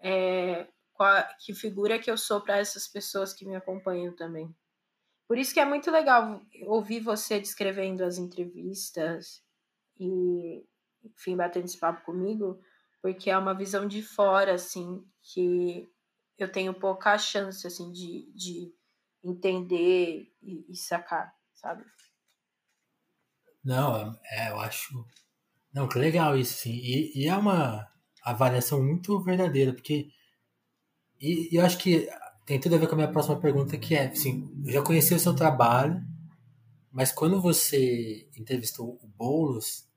é, 0.00 0.66
qual, 0.92 1.24
que 1.40 1.54
figura 1.54 1.98
que 1.98 2.10
eu 2.10 2.18
sou 2.18 2.40
para 2.40 2.58
essas 2.58 2.86
pessoas 2.86 3.32
que 3.32 3.46
me 3.46 3.56
acompanham 3.56 4.14
também. 4.14 4.54
Por 5.26 5.38
isso 5.38 5.52
que 5.52 5.60
é 5.60 5.64
muito 5.64 5.90
legal 5.90 6.42
ouvir 6.66 7.00
você 7.00 7.40
descrevendo 7.40 8.04
as 8.04 8.18
entrevistas 8.18 9.42
e 9.98 10.64
enfim, 11.02 11.36
batendo 11.36 11.64
esse 11.64 11.78
papo 11.78 12.04
comigo, 12.04 12.60
porque 13.00 13.30
é 13.30 13.38
uma 13.38 13.54
visão 13.54 13.86
de 13.86 14.02
fora, 14.02 14.54
assim, 14.54 15.04
que 15.22 15.88
eu 16.38 16.50
tenho 16.50 16.74
pouca 16.74 17.16
chance, 17.16 17.66
assim, 17.66 17.92
de, 17.92 18.30
de 18.32 18.74
entender 19.30 20.32
e, 20.42 20.66
e 20.68 20.76
sacar, 20.76 21.34
sabe? 21.54 21.84
Não, 23.64 24.16
é, 24.30 24.50
eu 24.50 24.60
acho. 24.60 25.04
Não, 25.74 25.88
que 25.88 25.98
legal 25.98 26.36
isso, 26.36 26.54
sim. 26.54 26.72
E, 26.72 27.12
e 27.14 27.26
é 27.26 27.36
uma 27.36 27.86
avaliação 28.22 28.82
muito 28.82 29.20
verdadeira, 29.22 29.72
porque. 29.72 30.08
E, 31.20 31.52
e, 31.52 31.56
eu 31.56 31.64
acho 31.64 31.78
que 31.78 32.08
tem 32.44 32.60
tudo 32.60 32.76
a 32.76 32.78
ver 32.78 32.86
com 32.86 32.94
a 32.94 32.98
minha 32.98 33.10
próxima 33.10 33.40
pergunta, 33.40 33.76
que 33.76 33.94
é, 33.94 34.06
assim, 34.06 34.48
eu 34.64 34.72
já 34.72 34.82
conheci 34.82 35.14
o 35.14 35.18
seu 35.18 35.34
trabalho, 35.34 36.00
mas 36.92 37.10
quando 37.12 37.42
você 37.42 38.28
entrevistou 38.36 38.98
o 39.02 39.08
Boulos, 39.08 39.88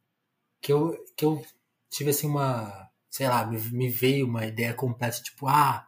que 0.62 0.74
eu, 0.74 0.98
que 1.16 1.24
eu 1.26 1.46
tive 1.90 2.10
assim 2.10 2.28
uma, 2.28 2.90
sei 3.10 3.28
lá, 3.28 3.46
me, 3.46 3.60
me 3.72 3.90
veio 3.90 4.26
uma 4.28 4.46
ideia 4.46 4.74
completa, 4.74 5.22
tipo, 5.22 5.48
ah, 5.48 5.88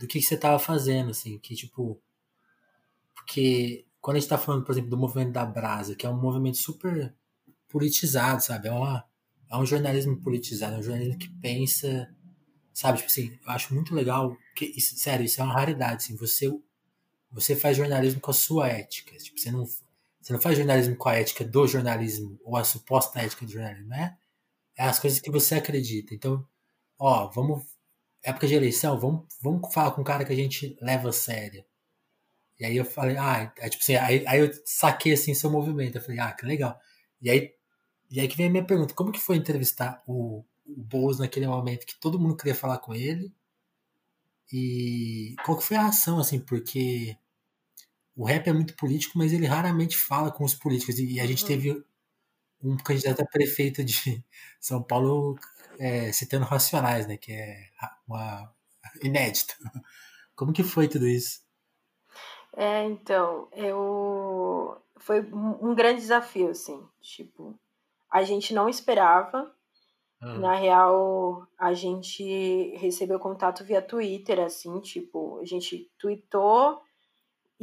do 0.00 0.06
que, 0.06 0.18
que 0.18 0.24
você 0.24 0.36
tava 0.36 0.58
fazendo, 0.58 1.10
assim, 1.10 1.38
que 1.38 1.54
tipo, 1.54 2.02
porque 3.24 3.86
quando 4.00 4.16
a 4.16 4.20
gente 4.20 4.28
tá 4.28 4.38
falando, 4.38 4.64
por 4.64 4.72
exemplo, 4.72 4.90
do 4.90 4.96
movimento 4.96 5.32
da 5.32 5.46
Brasa, 5.46 5.94
que 5.94 6.06
é 6.06 6.10
um 6.10 6.20
movimento 6.20 6.58
super 6.58 7.14
politizado, 7.68 8.42
sabe, 8.42 8.68
é, 8.68 8.72
uma, 8.72 9.04
é 9.50 9.56
um 9.56 9.64
jornalismo 9.64 10.20
politizado, 10.20 10.76
é 10.76 10.78
um 10.78 10.82
jornalismo 10.82 11.18
que 11.18 11.28
pensa, 11.40 12.12
sabe, 12.74 12.98
tipo 12.98 13.10
assim, 13.10 13.38
eu 13.44 13.50
acho 13.50 13.74
muito 13.74 13.94
legal, 13.94 14.36
que, 14.54 14.66
isso, 14.76 14.96
sério, 14.96 15.24
isso 15.24 15.40
é 15.40 15.44
uma 15.44 15.54
raridade, 15.54 16.04
assim, 16.04 16.16
você, 16.16 16.52
você 17.30 17.56
faz 17.56 17.76
jornalismo 17.76 18.20
com 18.20 18.30
a 18.30 18.34
sua 18.34 18.68
ética, 18.68 19.16
tipo, 19.16 19.38
você 19.38 19.50
não 19.50 19.66
você 20.22 20.32
não 20.32 20.40
faz 20.40 20.56
jornalismo 20.56 20.96
com 20.96 21.08
a 21.08 21.16
ética 21.16 21.44
do 21.44 21.66
jornalismo 21.66 22.38
ou 22.44 22.56
a 22.56 22.62
suposta 22.62 23.20
ética 23.20 23.44
do 23.44 23.50
jornalismo, 23.50 23.88
né? 23.88 24.16
É 24.78 24.84
as 24.84 25.00
coisas 25.00 25.18
que 25.18 25.30
você 25.30 25.56
acredita. 25.56 26.14
Então, 26.14 26.46
ó, 26.98 27.28
vamos. 27.28 27.64
Época 28.22 28.46
de 28.46 28.54
eleição, 28.54 29.00
vamos, 29.00 29.26
vamos 29.40 29.74
falar 29.74 29.90
com 29.90 30.00
um 30.00 30.04
cara 30.04 30.24
que 30.24 30.32
a 30.32 30.36
gente 30.36 30.78
leva 30.80 31.08
a 31.08 31.12
sério. 31.12 31.64
E 32.62 32.64
aí 32.64 32.76
eu 32.76 32.84
falei, 32.84 33.16
ah, 33.16 33.52
é, 33.58 33.68
tipo 33.68 33.82
assim, 33.82 33.96
aí, 33.96 34.24
aí 34.24 34.38
eu 34.38 34.48
saquei 34.64 35.14
assim 35.14 35.34
seu 35.34 35.50
movimento. 35.50 35.96
Eu 35.96 36.00
falei, 36.00 36.20
ah, 36.20 36.30
que 36.32 36.46
legal. 36.46 36.78
E 37.20 37.28
aí, 37.28 37.52
e 38.08 38.20
aí 38.20 38.28
que 38.28 38.36
vem 38.36 38.46
a 38.46 38.50
minha 38.50 38.64
pergunta: 38.64 38.94
como 38.94 39.10
que 39.10 39.18
foi 39.18 39.36
entrevistar 39.36 40.00
o, 40.06 40.44
o 40.64 40.82
Boulos 40.84 41.18
naquele 41.18 41.48
momento 41.48 41.84
que 41.84 41.98
todo 41.98 42.20
mundo 42.20 42.36
queria 42.36 42.54
falar 42.54 42.78
com 42.78 42.94
ele? 42.94 43.34
E 44.52 45.34
qual 45.44 45.58
que 45.58 45.64
foi 45.64 45.76
a 45.76 45.86
ação, 45.88 46.20
assim, 46.20 46.38
porque 46.38 47.16
o 48.14 48.24
rap 48.24 48.46
é 48.48 48.52
muito 48.52 48.76
político, 48.76 49.18
mas 49.18 49.32
ele 49.32 49.46
raramente 49.46 49.96
fala 49.96 50.30
com 50.30 50.44
os 50.44 50.54
políticos. 50.54 51.00
E 51.00 51.18
a 51.18 51.26
gente 51.26 51.42
uhum. 51.42 51.48
teve 51.48 51.84
um 52.62 52.76
candidato 52.76 53.22
a 53.22 53.26
prefeito 53.26 53.82
de 53.82 54.24
São 54.60 54.80
Paulo 54.80 55.36
é, 55.80 56.12
citando 56.12 56.44
Racionais, 56.44 57.08
né? 57.08 57.16
Que 57.16 57.32
é 57.32 57.70
uma 58.06 58.54
inédito. 59.02 59.56
Como 60.36 60.52
que 60.52 60.62
foi 60.62 60.86
tudo 60.86 61.08
isso? 61.08 61.42
É, 62.54 62.84
então, 62.84 63.48
eu 63.52 64.76
foi 64.98 65.20
um 65.20 65.74
grande 65.74 66.00
desafio, 66.00 66.50
assim, 66.50 66.80
tipo, 67.00 67.58
a 68.10 68.22
gente 68.22 68.54
não 68.54 68.68
esperava. 68.68 69.52
Ah. 70.20 70.38
Na 70.38 70.54
real, 70.54 71.48
a 71.58 71.72
gente 71.72 72.76
recebeu 72.76 73.18
contato 73.18 73.64
via 73.64 73.82
Twitter, 73.82 74.38
assim, 74.38 74.78
tipo, 74.80 75.40
a 75.40 75.44
gente 75.44 75.90
tweetou 75.98 76.80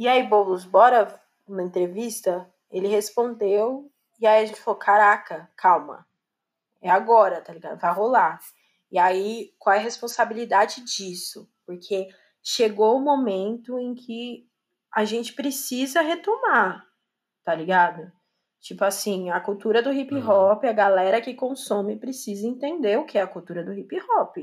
e 0.00 0.08
aí, 0.08 0.26
Boulos, 0.26 0.64
bora 0.64 1.20
uma 1.46 1.62
entrevista? 1.62 2.50
Ele 2.70 2.88
respondeu, 2.88 3.92
e 4.18 4.26
aí 4.26 4.44
a 4.44 4.46
gente 4.46 4.58
falou: 4.58 4.80
caraca, 4.80 5.50
calma, 5.54 6.06
é 6.80 6.88
agora, 6.88 7.42
tá 7.42 7.52
ligado? 7.52 7.78
Vai 7.78 7.92
rolar. 7.92 8.40
E 8.90 8.98
aí, 8.98 9.52
qual 9.58 9.76
é 9.76 9.78
a 9.78 9.82
responsabilidade 9.82 10.82
disso? 10.86 11.46
Porque 11.66 12.08
chegou 12.42 12.96
o 12.96 13.04
momento 13.04 13.78
em 13.78 13.94
que 13.94 14.48
a 14.94 15.04
gente 15.04 15.32
precisa 15.32 16.00
retomar, 16.00 16.84
tá 17.44 17.54
ligado? 17.54 18.10
Tipo 18.60 18.84
assim, 18.84 19.30
a 19.30 19.40
cultura 19.40 19.82
do 19.82 19.92
hip 19.92 20.14
hop, 20.16 20.64
a 20.64 20.72
galera 20.72 21.20
que 21.20 21.34
consome 21.34 21.96
precisa 21.96 22.46
entender 22.46 22.98
o 22.98 23.06
que 23.06 23.16
é 23.16 23.22
a 23.22 23.26
cultura 23.26 23.64
do 23.64 23.72
hip 23.72 23.96
hop, 24.00 24.36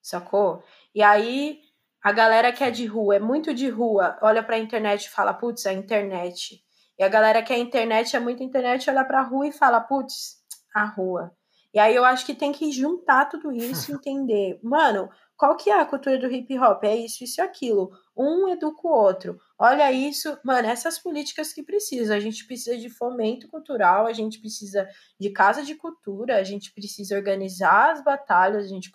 sacou? 0.00 0.62
E 0.94 1.02
aí 1.02 1.60
a 2.02 2.10
galera 2.10 2.52
que 2.52 2.64
é 2.64 2.70
de 2.70 2.84
rua, 2.84 3.16
é 3.16 3.20
muito 3.20 3.54
de 3.54 3.68
rua, 3.68 4.18
olha 4.22 4.42
pra 4.42 4.58
internet 4.58 5.04
e 5.04 5.10
fala, 5.10 5.32
putz, 5.32 5.66
a 5.66 5.72
internet. 5.72 6.60
E 6.98 7.04
a 7.04 7.08
galera 7.08 7.42
que 7.42 7.52
é 7.52 7.58
internet, 7.58 8.16
é 8.16 8.20
muito 8.20 8.42
internet, 8.42 8.90
olha 8.90 9.04
pra 9.04 9.22
rua 9.22 9.46
e 9.46 9.52
fala, 9.52 9.80
putz, 9.80 10.42
a 10.74 10.84
rua. 10.84 11.32
E 11.72 11.78
aí 11.78 11.94
eu 11.94 12.04
acho 12.04 12.26
que 12.26 12.34
tem 12.34 12.52
que 12.52 12.72
juntar 12.72 13.26
tudo 13.26 13.52
isso 13.52 13.92
e 13.92 13.94
entender, 13.94 14.58
mano, 14.62 15.08
qual 15.42 15.56
que 15.56 15.70
é 15.70 15.80
a 15.80 15.84
cultura 15.84 16.16
do 16.20 16.32
hip 16.32 16.56
hop? 16.56 16.84
É 16.84 16.94
isso, 16.94 17.24
isso 17.24 17.40
e 17.40 17.42
aquilo. 17.42 17.90
Um 18.16 18.46
educa 18.46 18.86
o 18.86 18.92
outro. 18.92 19.40
Olha 19.58 19.90
isso, 19.90 20.38
mano, 20.44 20.68
essas 20.68 21.00
políticas 21.00 21.52
que 21.52 21.64
precisa. 21.64 22.14
A 22.14 22.20
gente 22.20 22.46
precisa 22.46 22.78
de 22.78 22.88
fomento 22.88 23.48
cultural, 23.48 24.06
a 24.06 24.12
gente 24.12 24.38
precisa 24.38 24.88
de 25.18 25.30
casa 25.30 25.64
de 25.64 25.74
cultura, 25.74 26.36
a 26.36 26.44
gente 26.44 26.72
precisa 26.72 27.16
organizar 27.16 27.90
as 27.90 28.04
batalhas, 28.04 28.66
a 28.66 28.68
gente 28.68 28.92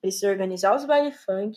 precisa 0.00 0.28
organizar 0.28 0.74
os 0.74 0.84
baile 0.84 1.12
funk, 1.12 1.56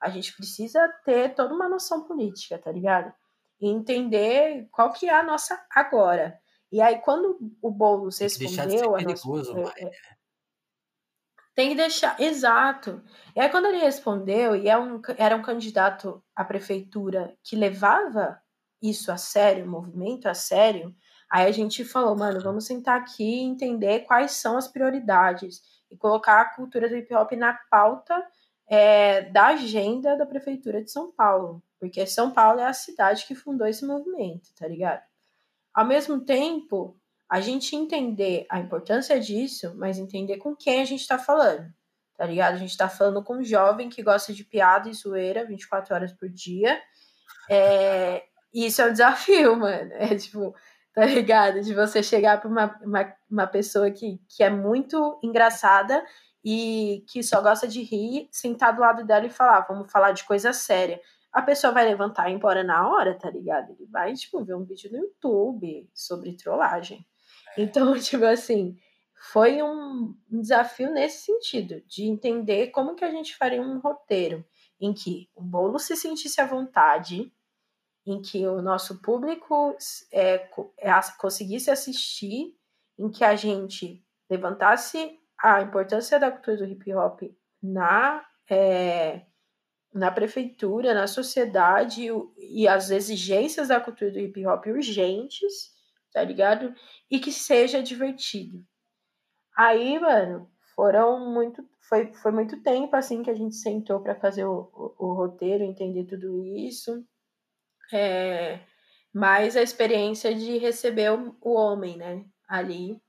a 0.00 0.10
gente 0.10 0.34
precisa 0.34 0.88
ter 1.04 1.32
toda 1.36 1.54
uma 1.54 1.68
noção 1.68 2.02
política, 2.02 2.58
tá 2.58 2.72
ligado? 2.72 3.14
E 3.60 3.68
entender 3.68 4.66
qual 4.72 4.92
que 4.92 5.08
é 5.08 5.14
a 5.14 5.22
nossa 5.22 5.64
agora. 5.70 6.36
E 6.72 6.82
aí, 6.82 6.98
quando 6.98 7.38
o 7.62 7.70
Boulos 7.70 8.18
respondeu... 8.18 8.48
Deixar 8.48 8.66
de 8.66 8.78
ser 8.78 8.90
perigoso, 8.90 9.54
nossa, 9.54 9.74
é, 9.78 9.92
Tem 11.54 11.70
que 11.70 11.74
deixar, 11.74 12.18
exato. 12.20 13.02
E 13.34 13.40
aí, 13.40 13.48
quando 13.48 13.66
ele 13.66 13.78
respondeu, 13.78 14.56
e 14.56 14.68
é 14.68 14.74
era 15.18 15.36
um 15.36 15.42
candidato 15.42 16.22
à 16.34 16.44
prefeitura 16.44 17.36
que 17.42 17.56
levava 17.56 18.40
isso 18.82 19.12
a 19.12 19.16
sério, 19.16 19.64
o 19.64 19.68
movimento 19.68 20.26
a 20.26 20.34
sério, 20.34 20.94
aí 21.30 21.46
a 21.46 21.52
gente 21.52 21.84
falou, 21.84 22.16
mano, 22.16 22.40
vamos 22.40 22.66
sentar 22.66 22.98
aqui 23.00 23.24
e 23.24 23.44
entender 23.44 24.00
quais 24.00 24.32
são 24.32 24.56
as 24.56 24.68
prioridades 24.68 25.60
e 25.90 25.96
colocar 25.96 26.40
a 26.40 26.54
cultura 26.54 26.88
do 26.88 26.96
hip 26.96 27.14
hop 27.14 27.32
na 27.32 27.52
pauta 27.70 28.24
é, 28.68 29.22
da 29.22 29.48
agenda 29.48 30.16
da 30.16 30.24
Prefeitura 30.24 30.82
de 30.82 30.90
São 30.90 31.10
Paulo, 31.10 31.62
porque 31.78 32.06
São 32.06 32.30
Paulo 32.30 32.60
é 32.60 32.66
a 32.66 32.72
cidade 32.72 33.26
que 33.26 33.34
fundou 33.34 33.66
esse 33.66 33.84
movimento, 33.84 34.54
tá 34.54 34.68
ligado? 34.68 35.02
Ao 35.74 35.84
mesmo 35.84 36.20
tempo, 36.24 36.99
a 37.30 37.40
gente 37.40 37.76
entender 37.76 38.44
a 38.50 38.58
importância 38.58 39.20
disso, 39.20 39.72
mas 39.76 39.98
entender 39.98 40.38
com 40.38 40.56
quem 40.56 40.82
a 40.82 40.84
gente 40.84 41.06
tá 41.06 41.16
falando, 41.16 41.72
tá 42.16 42.26
ligado? 42.26 42.54
A 42.54 42.58
gente 42.58 42.76
tá 42.76 42.88
falando 42.88 43.22
com 43.22 43.36
um 43.36 43.44
jovem 43.44 43.88
que 43.88 44.02
gosta 44.02 44.32
de 44.32 44.44
piada 44.44 44.88
e 44.88 44.92
zoeira 44.92 45.46
24 45.46 45.94
horas 45.94 46.12
por 46.12 46.28
dia. 46.28 46.76
É, 47.48 48.24
isso 48.52 48.82
é 48.82 48.86
um 48.86 48.92
desafio, 48.92 49.54
mano. 49.56 49.92
É 49.92 50.16
tipo, 50.16 50.52
tá 50.92 51.06
ligado? 51.06 51.60
De 51.60 51.72
você 51.72 52.02
chegar 52.02 52.40
pra 52.40 52.50
uma, 52.50 52.76
uma, 52.82 53.14
uma 53.30 53.46
pessoa 53.46 53.92
que, 53.92 54.20
que 54.28 54.42
é 54.42 54.50
muito 54.50 55.20
engraçada 55.22 56.04
e 56.44 57.04
que 57.12 57.22
só 57.22 57.40
gosta 57.40 57.68
de 57.68 57.80
rir, 57.82 58.28
sentar 58.32 58.74
do 58.74 58.80
lado 58.80 59.04
dela 59.04 59.26
e 59.26 59.30
falar, 59.30 59.60
vamos 59.68 59.88
falar 59.92 60.10
de 60.10 60.24
coisa 60.24 60.52
séria. 60.52 61.00
A 61.32 61.42
pessoa 61.42 61.72
vai 61.72 61.84
levantar 61.84 62.28
e 62.28 62.32
ir 62.32 62.34
embora 62.34 62.64
na 62.64 62.88
hora, 62.88 63.16
tá 63.16 63.30
ligado? 63.30 63.70
Ele 63.70 63.86
vai, 63.86 64.12
tipo, 64.14 64.44
ver 64.44 64.56
um 64.56 64.64
vídeo 64.64 64.90
no 64.90 64.98
YouTube 64.98 65.88
sobre 65.94 66.36
trollagem. 66.36 67.06
Então, 67.56 67.94
tipo 68.00 68.24
assim, 68.24 68.76
foi 69.32 69.62
um 69.62 70.14
desafio 70.30 70.90
nesse 70.90 71.26
sentido, 71.26 71.82
de 71.86 72.04
entender 72.04 72.68
como 72.68 72.94
que 72.94 73.04
a 73.04 73.10
gente 73.10 73.36
faria 73.36 73.60
um 73.60 73.78
roteiro 73.78 74.44
em 74.80 74.94
que 74.94 75.28
o 75.34 75.42
bolo 75.42 75.78
se 75.78 75.94
sentisse 75.94 76.40
à 76.40 76.46
vontade, 76.46 77.30
em 78.06 78.22
que 78.22 78.46
o 78.46 78.62
nosso 78.62 79.02
público 79.02 79.76
é, 80.10 80.48
é, 80.78 80.90
conseguisse 81.18 81.70
assistir, 81.70 82.56
em 82.98 83.10
que 83.10 83.22
a 83.22 83.36
gente 83.36 84.02
levantasse 84.28 85.18
a 85.38 85.60
importância 85.60 86.18
da 86.18 86.30
cultura 86.30 86.56
do 86.56 86.64
hip 86.64 86.92
hop 86.94 87.22
na, 87.62 88.24
é, 88.48 89.26
na 89.92 90.10
prefeitura, 90.10 90.94
na 90.94 91.06
sociedade 91.06 92.08
e 92.38 92.66
as 92.66 92.90
exigências 92.90 93.68
da 93.68 93.80
cultura 93.80 94.10
do 94.10 94.18
hip 94.18 94.46
hop 94.46 94.66
urgentes, 94.66 95.78
tá 96.12 96.22
ligado? 96.22 96.74
E 97.10 97.18
que 97.18 97.32
seja 97.32 97.82
divertido. 97.82 98.64
Aí, 99.56 99.98
mano, 99.98 100.50
foram 100.74 101.30
muito. 101.30 101.62
Foi, 101.88 102.12
foi 102.14 102.32
muito 102.32 102.62
tempo 102.62 102.94
assim 102.96 103.22
que 103.22 103.30
a 103.30 103.34
gente 103.34 103.56
sentou 103.56 104.00
para 104.00 104.14
fazer 104.14 104.44
o, 104.44 104.70
o, 104.72 105.06
o, 105.06 105.14
roteiro, 105.14 105.64
entender 105.64 106.04
tudo 106.04 106.46
isso. 106.46 107.04
É, 107.92 108.60
mas 109.12 109.56
a 109.56 109.62
experiência 109.62 110.34
de 110.34 110.58
receber 110.58 111.12
o, 111.12 111.36
o 111.40 111.52
homem, 111.54 111.96
né, 111.96 112.24
ali. 112.48 113.00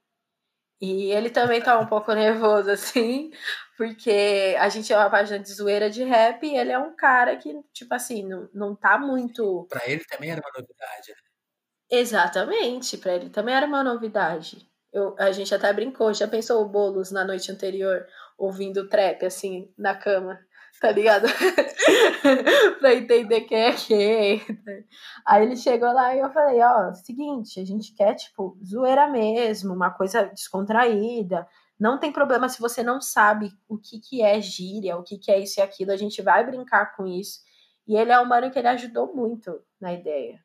E 0.81 1.11
ele 1.11 1.29
também 1.29 1.61
tá 1.61 1.79
um 1.79 1.85
pouco 1.85 2.11
nervoso, 2.15 2.71
assim, 2.71 3.31
porque 3.77 4.55
a 4.59 4.67
gente 4.67 4.91
é 4.91 4.97
uma 4.97 5.11
página 5.11 5.39
de 5.39 5.53
zoeira 5.53 5.89
de 5.89 6.03
rap 6.03 6.43
e 6.43 6.57
ele 6.57 6.71
é 6.71 6.79
um 6.79 6.95
cara 6.95 7.37
que, 7.37 7.53
tipo 7.71 7.93
assim, 7.93 8.27
não, 8.27 8.49
não 8.53 8.75
tá 8.75 8.97
muito. 8.97 9.67
Pra 9.69 9.87
ele 9.87 10.03
também 10.05 10.31
era 10.31 10.41
uma 10.41 10.51
novidade, 10.53 11.11
né? 11.11 11.30
Exatamente, 11.91 12.97
pra 12.97 13.15
ele 13.15 13.29
também 13.29 13.53
era 13.53 13.65
uma 13.65 13.83
novidade. 13.83 14.65
Eu, 14.93 15.13
a 15.19 15.31
gente 15.31 15.53
até 15.53 15.71
brincou, 15.73 16.13
já 16.13 16.25
pensou 16.27 16.61
o 16.61 16.67
Boulos 16.69 17.11
na 17.11 17.25
noite 17.25 17.51
anterior 17.51 18.07
ouvindo 18.37 18.87
trap, 18.87 19.25
assim, 19.25 19.69
na 19.77 19.93
cama, 19.93 20.39
tá 20.79 20.89
ligado? 20.89 21.27
pra 22.79 22.93
entender 22.93 23.41
quem 23.41 23.57
é 23.57 23.73
quem. 23.73 24.41
Aí 25.25 25.43
ele 25.43 25.57
chegou 25.57 25.91
lá 25.91 26.15
e 26.15 26.19
eu 26.19 26.31
falei, 26.31 26.61
ó, 26.61 26.93
seguinte, 26.93 27.59
a 27.59 27.65
gente 27.65 27.93
quer, 27.93 28.15
tipo, 28.15 28.57
zoeira 28.63 29.07
mesmo, 29.07 29.73
uma 29.73 29.91
coisa 29.91 30.23
descontraída. 30.23 31.45
Não 31.77 31.99
tem 31.99 32.11
problema 32.11 32.47
se 32.47 32.61
você 32.61 32.81
não 32.83 33.01
sabe 33.01 33.51
o 33.67 33.77
que, 33.77 33.99
que 33.99 34.21
é 34.21 34.39
gíria, 34.39 34.95
o 34.97 35.03
que, 35.03 35.17
que 35.17 35.31
é 35.31 35.39
isso 35.39 35.59
e 35.59 35.63
aquilo, 35.63 35.91
a 35.91 35.97
gente 35.97 36.21
vai 36.21 36.45
brincar 36.45 36.95
com 36.95 37.05
isso. 37.05 37.39
E 37.87 37.97
ele 37.97 38.11
é 38.11 38.19
um 38.19 38.25
mano 38.25 38.49
que 38.49 38.59
ele 38.59 38.67
ajudou 38.69 39.13
muito 39.13 39.61
na 39.79 39.93
ideia. 39.93 40.39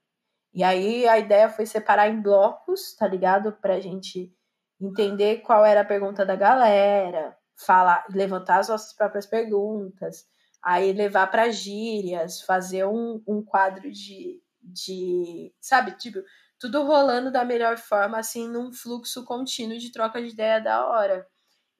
E 0.56 0.64
aí 0.64 1.06
a 1.06 1.18
ideia 1.18 1.50
foi 1.50 1.66
separar 1.66 2.08
em 2.08 2.18
blocos, 2.22 2.96
tá 2.96 3.06
ligado? 3.06 3.52
Pra 3.52 3.78
gente 3.78 4.34
entender 4.80 5.42
qual 5.42 5.62
era 5.66 5.82
a 5.82 5.84
pergunta 5.84 6.24
da 6.24 6.34
galera, 6.34 7.36
falar, 7.54 8.06
levantar 8.10 8.60
as 8.60 8.68
nossas 8.70 8.94
próprias 8.94 9.26
perguntas, 9.26 10.26
aí 10.62 10.94
levar 10.94 11.26
para 11.26 11.50
gírias, 11.50 12.40
fazer 12.40 12.86
um, 12.86 13.22
um 13.28 13.44
quadro 13.44 13.92
de, 13.92 14.40
de, 14.62 15.54
sabe, 15.60 15.92
tipo, 15.92 16.20
tudo 16.58 16.84
rolando 16.84 17.30
da 17.30 17.44
melhor 17.44 17.76
forma, 17.76 18.18
assim, 18.18 18.48
num 18.48 18.72
fluxo 18.72 19.26
contínuo 19.26 19.76
de 19.76 19.92
troca 19.92 20.22
de 20.22 20.28
ideia 20.28 20.58
da 20.58 20.86
hora. 20.86 21.26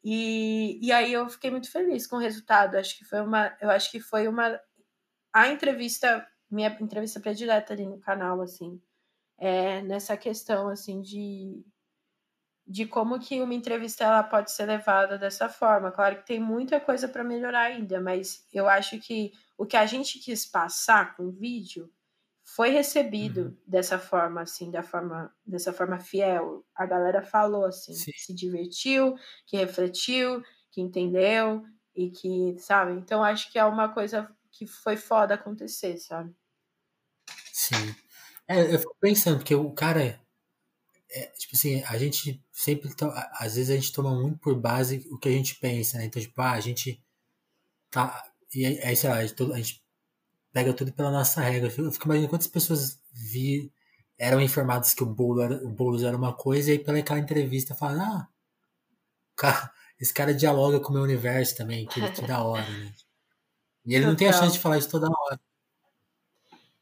E, 0.05 0.79
e 0.87 0.93
aí 0.93 1.15
eu 1.15 1.27
fiquei 1.31 1.51
muito 1.51 1.73
feliz 1.73 2.07
com 2.07 2.17
o 2.17 2.21
resultado. 2.21 2.77
Acho 2.77 2.99
que 2.99 3.07
foi 3.07 3.23
uma, 3.23 3.57
eu 3.59 3.71
acho 3.71 3.91
que 3.91 4.01
foi 4.01 4.29
uma 4.29 4.61
a 5.33 5.49
entrevista, 5.49 6.27
minha 6.51 6.77
entrevista 6.81 7.21
predileta 7.21 7.73
ali 7.73 7.87
no 7.87 7.99
canal, 7.99 8.41
assim, 8.41 8.81
é, 9.39 9.83
nessa 9.83 10.17
questão 10.17 10.69
assim 10.69 11.01
de 11.01 11.65
de 12.67 12.85
como 12.85 13.21
que 13.21 13.41
uma 13.41 13.55
entrevista 13.55 14.03
ela 14.03 14.25
pode 14.25 14.51
ser 14.51 14.67
levada 14.67 15.17
dessa 15.17 15.49
forma. 15.49 15.93
Claro 15.93 16.17
que 16.17 16.27
tem 16.27 16.41
muita 16.41 16.81
coisa 16.81 17.07
para 17.07 17.23
melhorar 17.23 17.63
ainda, 17.63 18.01
mas 18.01 18.45
eu 18.53 18.69
acho 18.69 18.99
que 18.99 19.31
o 19.57 19.65
que 19.65 19.77
a 19.77 19.87
gente 19.87 20.19
quis 20.19 20.45
passar 20.45 21.17
com 21.17 21.27
o 21.27 21.33
vídeo 21.33 21.89
foi 22.43 22.71
recebido 22.71 23.41
uhum. 23.41 23.57
dessa 23.67 23.99
forma, 23.99 24.41
assim, 24.43 24.71
da 24.71 24.83
forma, 24.83 25.33
dessa 25.45 25.73
forma 25.73 25.99
fiel. 26.01 26.65
A 26.75 26.87
galera 26.87 27.23
falou 27.23 27.65
assim, 27.65 27.93
Sim. 27.93 28.13
se 28.17 28.35
divertiu, 28.35 29.15
que 29.47 29.57
refletiu, 29.57 30.43
que 30.71 30.81
entendeu 30.81 31.65
e 31.95 32.11
que, 32.11 32.57
sabe? 32.59 32.93
Então 32.93 33.23
acho 33.23 33.51
que 33.51 33.59
é 33.59 33.65
uma 33.65 33.89
coisa 33.89 34.29
que 34.57 34.67
foi 34.67 34.97
foda 34.97 35.35
acontecer, 35.35 35.99
sabe? 35.99 36.35
Sim. 37.53 37.95
É, 38.49 38.75
eu 38.75 38.79
fico 38.79 38.97
pensando, 39.01 39.39
porque 39.39 39.55
o 39.55 39.73
cara 39.73 40.21
é, 41.11 41.27
tipo 41.39 41.57
assim, 41.57 41.83
a 41.85 41.97
gente 41.99 42.45
sempre, 42.53 42.91
às 43.33 43.55
vezes 43.57 43.71
a 43.71 43.75
gente 43.75 43.93
toma 43.93 44.15
muito 44.15 44.39
por 44.39 44.55
base 44.59 45.07
o 45.11 45.19
que 45.19 45.29
a 45.29 45.33
gente 45.33 45.55
pensa, 45.57 45.99
né? 45.99 46.05
Então, 46.05 46.21
tipo, 46.21 46.41
ah, 46.41 46.53
a 46.53 46.61
gente 46.61 47.03
tá, 47.91 48.25
e 48.55 48.67
aí, 48.67 48.97
sei 48.97 49.11
lá, 49.11 49.17
a 49.17 49.27
gente, 49.27 49.83
pega 50.53 50.73
tudo 50.75 50.93
pela 50.93 51.11
nossa 51.11 51.41
regra. 51.41 51.69
Eu 51.69 51.93
fico 51.93 52.07
imaginando 52.07 52.31
quantas 52.31 52.47
pessoas 52.49 53.01
vi, 53.13 53.73
eram 54.19 54.41
informadas 54.41 54.95
que 54.95 55.03
o 55.03 55.07
bolo 55.07 55.43
era, 55.43 55.57
o 55.65 55.69
Boulos 55.71 56.03
era 56.03 56.17
uma 56.17 56.35
coisa, 56.35 56.71
e 56.71 56.73
aí 56.73 56.79
pela 56.79 56.99
aquela 56.99 57.19
entrevista 57.21 57.75
falam, 57.75 58.03
ah, 58.03 58.29
cara, 59.37 59.71
esse 60.01 60.13
cara 60.13 60.35
dialoga 60.35 60.81
com 60.81 60.91
o 60.91 60.93
meu 60.95 61.03
universo 61.03 61.57
também, 61.57 61.87
que, 61.87 62.01
que 62.13 62.23
da 62.27 62.43
hora, 62.43 62.69
né? 62.69 62.93
E 63.87 63.95
ele 63.95 64.07
não 64.07 64.17
tem 64.17 64.29
a 64.29 64.33
chance 64.33 64.55
de 64.55 64.59
falar 64.59 64.79
isso 64.79 64.91
toda 64.91 65.07
hora. 65.07 65.41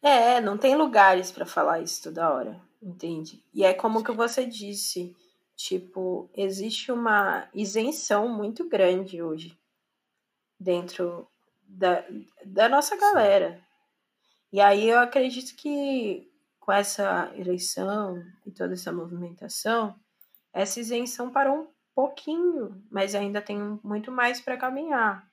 É, 0.00 0.40
não 0.40 0.57
tem 0.57 0.74
lugares 0.74 1.30
para 1.30 1.46
falar 1.46 1.80
isso 1.80 2.02
toda 2.02 2.32
hora. 2.32 2.61
Entende? 2.82 3.42
E 3.52 3.64
é 3.64 3.72
como 3.72 4.05
que 4.05 4.12
você 4.12 4.44
disse, 4.44 5.16
tipo, 5.57 6.30
existe 6.34 6.90
uma 6.90 7.48
isenção 7.55 8.28
muito 8.28 8.68
grande 8.68 9.22
hoje 9.22 9.59
dentro 10.59 11.26
da, 11.66 12.05
da 12.44 12.68
nossa 12.68 12.96
galera. 12.96 13.62
E 14.52 14.61
aí 14.61 14.88
eu 14.88 14.98
acredito 14.98 15.57
que 15.57 16.30
com 16.61 16.72
essa 16.72 17.30
eleição 17.34 18.22
e 18.46 18.50
toda 18.50 18.72
essa 18.72 18.92
movimentação, 18.92 19.94
essa 20.52 20.80
isenção 20.80 21.30
parou 21.30 21.62
um 21.62 21.66
pouquinho, 21.94 22.82
mas 22.90 23.14
ainda 23.14 23.42
tem 23.42 23.59
muito 23.82 24.11
mais 24.11 24.40
para 24.40 24.57
caminhar. 24.57 25.26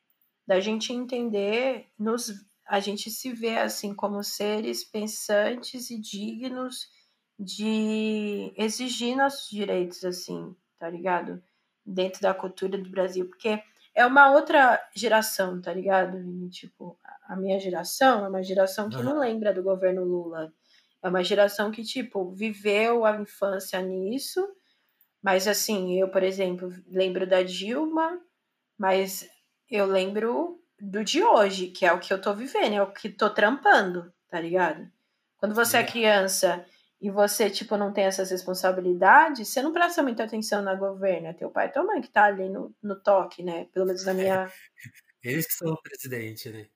Da 0.51 0.59
gente 0.59 0.91
entender, 0.91 1.87
nos, 1.97 2.29
a 2.67 2.81
gente 2.81 3.09
se 3.09 3.31
vê 3.31 3.57
assim 3.57 3.95
como 3.95 4.21
seres 4.21 4.83
pensantes 4.83 5.89
e 5.89 5.97
dignos 5.97 6.89
de 7.39 8.53
exigir 8.57 9.15
nossos 9.15 9.49
direitos, 9.49 10.03
assim, 10.03 10.53
tá 10.77 10.89
ligado? 10.89 11.41
Dentro 11.85 12.21
da 12.21 12.33
cultura 12.33 12.77
do 12.77 12.89
Brasil, 12.89 13.29
porque 13.29 13.63
é 13.95 14.05
uma 14.05 14.29
outra 14.33 14.77
geração, 14.93 15.61
tá 15.61 15.73
ligado? 15.73 16.17
Tipo, 16.49 16.99
a 17.29 17.37
minha 17.37 17.57
geração 17.57 18.25
é 18.25 18.27
uma 18.27 18.43
geração 18.43 18.89
que 18.89 19.01
não 19.01 19.17
lembra 19.17 19.53
do 19.53 19.63
governo 19.63 20.03
Lula. 20.03 20.53
É 21.01 21.07
uma 21.07 21.23
geração 21.23 21.71
que, 21.71 21.81
tipo, 21.81 22.29
viveu 22.33 23.05
a 23.05 23.15
infância 23.21 23.81
nisso, 23.81 24.45
mas 25.23 25.47
assim, 25.47 25.97
eu, 25.97 26.09
por 26.09 26.23
exemplo, 26.23 26.69
lembro 26.87 27.25
da 27.25 27.41
Dilma, 27.41 28.19
mas 28.77 29.29
eu 29.77 29.85
lembro 29.85 30.61
do 30.79 31.03
de 31.03 31.23
hoje, 31.23 31.67
que 31.67 31.85
é 31.85 31.93
o 31.93 31.99
que 31.99 32.13
eu 32.13 32.19
tô 32.19 32.33
vivendo, 32.33 32.73
é 32.73 32.81
o 32.81 32.91
que 32.91 33.09
tô 33.09 33.29
trampando, 33.29 34.11
tá 34.29 34.39
ligado? 34.39 34.89
Quando 35.37 35.55
você 35.55 35.77
é, 35.77 35.81
é 35.81 35.85
criança 35.85 36.65
e 36.99 37.09
você, 37.09 37.49
tipo, 37.49 37.75
não 37.77 37.91
tem 37.91 38.05
essas 38.05 38.29
responsabilidades, 38.29 39.47
você 39.47 39.61
não 39.61 39.73
presta 39.73 40.03
muita 40.03 40.23
atenção 40.23 40.61
na 40.61 40.75
governo. 40.75 41.27
É 41.27 41.33
teu 41.33 41.49
pai 41.49 41.67
e 41.67 41.71
tua 41.71 41.83
mãe 41.83 42.01
que 42.01 42.09
tá 42.09 42.25
ali 42.25 42.47
no, 42.47 42.75
no 42.81 42.95
toque, 42.95 43.41
né? 43.41 43.65
Pelo 43.73 43.87
menos 43.87 44.05
na 44.05 44.13
minha. 44.13 44.51
Eles 45.23 45.47
que 45.47 45.53
são 45.53 45.71
o 45.71 45.81
presidente, 45.81 46.49
né? 46.49 46.67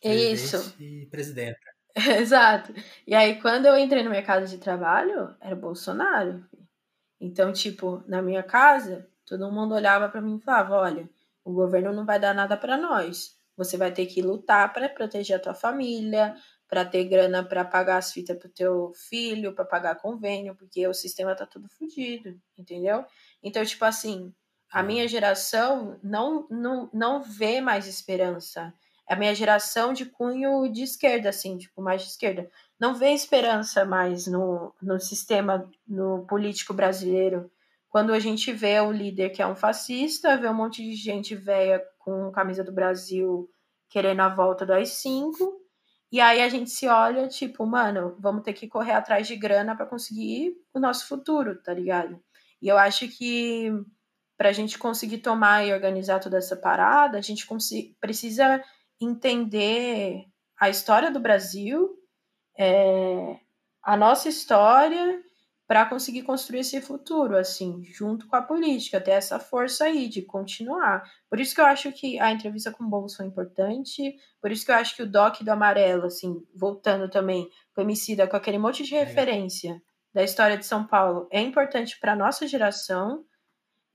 Presidente 0.00 0.34
Isso. 0.34 0.76
E 0.78 1.06
presidenta. 1.06 1.60
Exato. 2.20 2.74
E 3.06 3.14
aí, 3.14 3.40
quando 3.40 3.66
eu 3.66 3.78
entrei 3.78 4.02
no 4.02 4.10
mercado 4.10 4.46
de 4.46 4.58
trabalho, 4.58 5.34
era 5.40 5.54
Bolsonaro. 5.54 6.44
Então, 7.20 7.52
tipo, 7.52 8.02
na 8.06 8.20
minha 8.20 8.42
casa, 8.42 9.08
todo 9.24 9.52
mundo 9.52 9.74
olhava 9.74 10.08
para 10.08 10.20
mim 10.20 10.36
e 10.36 10.44
falava: 10.44 10.74
olha, 10.74 11.08
o 11.44 11.52
governo 11.52 11.92
não 11.92 12.04
vai 12.04 12.18
dar 12.18 12.34
nada 12.34 12.56
para 12.56 12.76
nós. 12.76 13.36
Você 13.56 13.76
vai 13.76 13.92
ter 13.92 14.06
que 14.06 14.22
lutar 14.22 14.72
para 14.72 14.88
proteger 14.88 15.36
a 15.36 15.40
tua 15.40 15.54
família, 15.54 16.34
para 16.72 16.86
ter 16.86 17.04
grana 17.04 17.44
para 17.44 17.64
pagar 17.66 17.98
as 17.98 18.12
fitas 18.12 18.38
pro 18.38 18.48
teu 18.48 18.92
filho, 18.94 19.54
para 19.54 19.64
pagar 19.64 19.96
convênio, 19.96 20.56
porque 20.56 20.88
o 20.88 20.94
sistema 20.94 21.34
tá 21.34 21.44
tudo 21.44 21.68
fodido, 21.68 22.40
entendeu? 22.56 23.04
Então, 23.42 23.62
tipo 23.62 23.84
assim, 23.84 24.32
a 24.72 24.80
uhum. 24.80 24.86
minha 24.86 25.06
geração 25.06 26.00
não, 26.02 26.46
não, 26.48 26.88
não 26.90 27.22
vê 27.22 27.60
mais 27.60 27.86
esperança. 27.86 28.72
A 29.06 29.14
minha 29.14 29.34
geração 29.34 29.92
de 29.92 30.06
cunho 30.06 30.66
de 30.72 30.82
esquerda, 30.82 31.28
assim, 31.28 31.58
tipo, 31.58 31.82
mais 31.82 32.00
de 32.00 32.08
esquerda, 32.08 32.50
não 32.80 32.94
vê 32.94 33.10
esperança 33.10 33.84
mais 33.84 34.26
no, 34.26 34.74
no 34.80 34.98
sistema, 34.98 35.70
no 35.86 36.24
político 36.26 36.72
brasileiro. 36.72 37.50
Quando 37.92 38.14
a 38.14 38.18
gente 38.18 38.50
vê 38.50 38.80
o 38.80 38.90
líder 38.90 39.28
que 39.28 39.42
é 39.42 39.46
um 39.46 39.54
fascista, 39.54 40.38
vê 40.38 40.48
um 40.48 40.54
monte 40.54 40.82
de 40.82 40.94
gente 40.94 41.34
velha 41.34 41.78
com 41.98 42.32
camisa 42.32 42.64
do 42.64 42.72
Brasil 42.72 43.50
querendo 43.90 44.20
a 44.20 44.30
volta 44.30 44.64
do 44.64 44.72
AI-5, 44.72 45.34
e 46.10 46.18
aí 46.18 46.40
a 46.40 46.48
gente 46.48 46.70
se 46.70 46.88
olha, 46.88 47.28
tipo, 47.28 47.66
mano, 47.66 48.16
vamos 48.18 48.44
ter 48.44 48.54
que 48.54 48.66
correr 48.66 48.92
atrás 48.92 49.26
de 49.26 49.36
grana 49.36 49.76
para 49.76 49.84
conseguir 49.84 50.54
o 50.72 50.80
nosso 50.80 51.06
futuro, 51.06 51.62
tá 51.62 51.74
ligado? 51.74 52.18
E 52.62 52.68
eu 52.68 52.78
acho 52.78 53.06
que 53.08 53.70
para 54.38 54.48
a 54.48 54.52
gente 54.52 54.78
conseguir 54.78 55.18
tomar 55.18 55.62
e 55.66 55.74
organizar 55.74 56.18
toda 56.18 56.38
essa 56.38 56.56
parada, 56.56 57.18
a 57.18 57.20
gente 57.20 57.46
precisa 58.00 58.64
entender 58.98 60.24
a 60.58 60.70
história 60.70 61.10
do 61.10 61.20
Brasil, 61.20 61.94
é, 62.58 63.38
a 63.82 63.98
nossa 63.98 64.30
história 64.30 65.22
para 65.72 65.86
conseguir 65.86 66.20
construir 66.20 66.60
esse 66.60 66.82
futuro, 66.82 67.34
assim, 67.34 67.82
junto 67.82 68.26
com 68.26 68.36
a 68.36 68.42
política, 68.42 69.00
ter 69.00 69.12
essa 69.12 69.38
força 69.38 69.84
aí 69.84 70.06
de 70.06 70.20
continuar. 70.20 71.02
Por 71.30 71.40
isso 71.40 71.54
que 71.54 71.62
eu 71.62 71.64
acho 71.64 71.90
que 71.92 72.20
a 72.20 72.30
entrevista 72.30 72.70
com 72.70 72.84
o 72.84 72.86
Boulos 72.86 73.16
foi 73.16 73.24
importante, 73.24 74.14
por 74.38 74.52
isso 74.52 74.66
que 74.66 74.70
eu 74.70 74.74
acho 74.74 74.94
que 74.94 75.02
o 75.02 75.10
Doc 75.10 75.40
do 75.40 75.48
Amarelo, 75.48 76.04
assim, 76.04 76.46
voltando 76.54 77.08
também 77.08 77.48
com 77.74 77.80
o 77.80 77.84
Emicida, 77.84 78.26
com 78.26 78.36
aquele 78.36 78.58
monte 78.58 78.82
de 78.82 78.94
é. 78.94 79.02
referência 79.02 79.80
da 80.12 80.22
história 80.22 80.58
de 80.58 80.66
São 80.66 80.86
Paulo, 80.86 81.26
é 81.30 81.40
importante 81.40 81.98
para 81.98 82.14
nossa 82.14 82.46
geração 82.46 83.24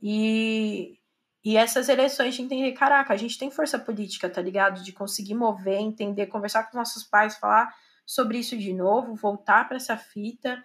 e, 0.02 0.98
e 1.46 1.58
essas 1.58 1.90
eleições 1.90 2.34
de 2.34 2.42
entender, 2.42 2.72
caraca, 2.72 3.14
a 3.14 3.18
gente 3.18 3.38
tem 3.38 3.52
força 3.52 3.78
política, 3.78 4.28
tá 4.28 4.42
ligado? 4.42 4.82
De 4.82 4.92
conseguir 4.92 5.36
mover, 5.36 5.78
entender, 5.78 6.26
conversar 6.26 6.64
com 6.64 6.70
os 6.70 6.76
nossos 6.76 7.04
pais, 7.04 7.38
falar 7.38 7.72
sobre 8.04 8.40
isso 8.40 8.58
de 8.58 8.74
novo, 8.74 9.14
voltar 9.14 9.68
para 9.68 9.78
essa 9.78 9.96
fita, 9.96 10.58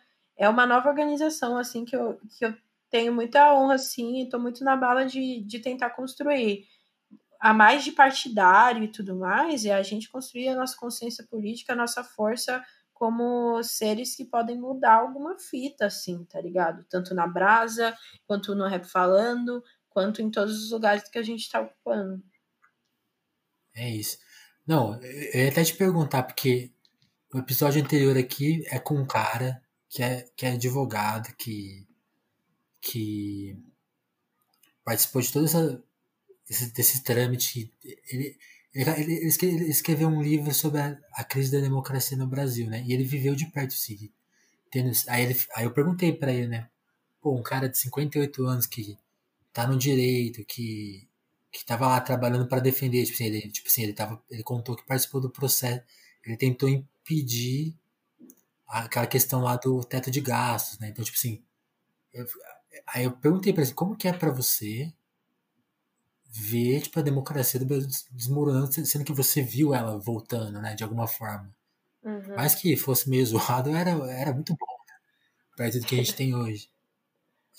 é 0.43 0.49
uma 0.49 0.67
nova 0.67 0.89
organização, 0.89 1.57
assim, 1.57 1.85
que 1.85 1.95
eu, 1.95 2.19
que 2.37 2.45
eu 2.45 2.53
tenho 2.91 3.15
muita 3.15 3.55
honra, 3.55 3.75
assim, 3.75 4.23
e 4.23 4.29
tô 4.29 4.41
muito 4.41 4.65
na 4.65 4.75
bala 4.75 5.07
de, 5.07 5.41
de 5.41 5.61
tentar 5.61 5.91
construir. 5.91 6.67
A 7.39 7.55
mais 7.55 7.85
de 7.85 7.93
partidário 7.93 8.83
e 8.83 8.89
tudo 8.89 9.15
mais, 9.15 9.65
é 9.65 9.73
a 9.73 9.85
gente 9.85 10.11
construir 10.11 10.49
a 10.49 10.57
nossa 10.57 10.77
consciência 10.77 11.25
política, 11.31 11.75
a 11.75 11.77
nossa 11.77 12.03
força 12.03 12.61
como 12.93 13.63
seres 13.63 14.17
que 14.17 14.25
podem 14.25 14.59
mudar 14.59 14.95
alguma 14.95 15.39
fita, 15.39 15.87
assim, 15.87 16.25
tá 16.25 16.41
ligado? 16.41 16.85
Tanto 16.91 17.15
na 17.15 17.29
brasa, 17.29 17.97
quanto 18.27 18.53
no 18.53 18.67
rap 18.67 18.85
falando, 18.85 19.63
quanto 19.91 20.21
em 20.21 20.29
todos 20.29 20.61
os 20.61 20.73
lugares 20.73 21.09
que 21.09 21.19
a 21.19 21.23
gente 21.23 21.49
tá 21.49 21.61
ocupando. 21.61 22.21
É 23.77 23.89
isso. 23.89 24.19
Não, 24.67 25.01
eu 25.01 25.45
ia 25.45 25.51
até 25.51 25.63
te 25.63 25.77
perguntar, 25.77 26.25
porque 26.25 26.73
o 27.33 27.39
episódio 27.39 27.81
anterior 27.81 28.19
aqui 28.19 28.65
é 28.67 28.81
com 28.81 28.97
um 28.97 29.07
cara 29.07 29.63
que 29.93 30.03
é, 30.03 30.27
que 30.35 30.47
é 30.47 30.53
advogado, 30.53 31.35
que, 31.37 31.87
que 32.81 33.55
participou 34.83 35.21
de 35.21 35.31
todo 35.31 35.45
essa, 35.45 35.85
esse, 36.49 36.73
desse 36.73 37.05
trâmite. 37.05 37.71
Ele, 38.11 38.39
ele, 38.75 38.91
ele, 39.43 39.71
escreveu 39.71 40.09
um 40.09 40.23
livro 40.23 40.55
sobre 40.55 40.81
a, 40.81 40.99
a, 41.13 41.23
crise 41.23 41.53
da 41.53 41.61
democracia 41.61 42.17
no 42.17 42.27
Brasil, 42.27 42.71
né? 42.71 42.83
E 42.87 42.95
ele 42.95 43.05
viveu 43.05 43.35
de 43.35 43.45
perto 43.45 43.73
isso. 43.73 43.93
Tendo, 44.71 44.91
aí, 45.09 45.25
ele, 45.25 45.39
aí 45.55 45.65
eu 45.65 45.75
perguntei 45.75 46.11
para 46.11 46.33
ele, 46.33 46.49
né? 46.49 46.71
Pô, 47.21 47.37
um 47.39 47.43
cara 47.43 47.69
de 47.69 47.77
58 47.77 48.47
anos 48.47 48.67
que 48.67 48.97
tá 49.53 49.67
no 49.67 49.77
direito, 49.77 50.43
que 50.47 51.07
que 51.53 51.67
tava 51.67 51.87
lá 51.87 52.01
trabalhando 52.01 52.49
para 52.49 52.63
defender, 52.63 53.05
tipo 53.05 53.15
assim, 53.15 53.27
ele, 53.27 53.51
tipo 53.51 53.69
assim, 53.69 53.83
ele 53.83 53.93
tava, 53.93 54.23
ele 54.31 54.43
contou 54.43 54.75
que 54.75 54.87
participou 54.87 55.21
do 55.21 55.29
processo, 55.29 55.85
ele 56.25 56.39
tentou 56.39 56.67
impedir 56.67 57.77
aquela 58.81 59.07
questão 59.07 59.41
lá 59.41 59.57
do 59.57 59.85
teto 59.85 60.11
de 60.11 60.21
gastos, 60.21 60.79
né? 60.79 60.89
Então, 60.89 61.05
tipo 61.05 61.17
assim, 61.17 61.43
eu, 62.13 62.27
aí 62.87 63.05
eu 63.05 63.13
perguntei 63.13 63.53
para 63.53 63.63
ele, 63.63 63.75
como 63.75 63.97
que 63.97 64.09
é 64.09 64.13
para 64.13 64.31
você 64.31 64.93
ver, 66.33 66.81
tipo, 66.81 66.99
a 66.99 67.03
democracia 67.03 67.61
do 67.61 67.67
Brasil 67.67 67.91
desmoronando, 68.11 68.73
sendo 68.73 69.05
que 69.05 69.13
você 69.13 69.43
viu 69.43 69.75
ela 69.75 69.99
voltando, 69.99 70.61
né, 70.63 70.75
de 70.75 70.83
alguma 70.83 71.07
forma. 71.07 71.55
Uhum. 72.03 72.35
Mas 72.35 72.55
que 72.55 72.77
fosse 72.77 73.09
meio 73.11 73.25
zoado, 73.27 73.71
era, 73.71 73.91
era 74.11 74.33
muito 74.33 74.55
bom, 74.59 74.67
né? 74.89 74.95
perto 75.57 75.81
do 75.81 75.87
que 75.87 75.95
a 75.95 75.99
gente 75.99 76.15
tem 76.15 76.35
hoje. 76.35 76.71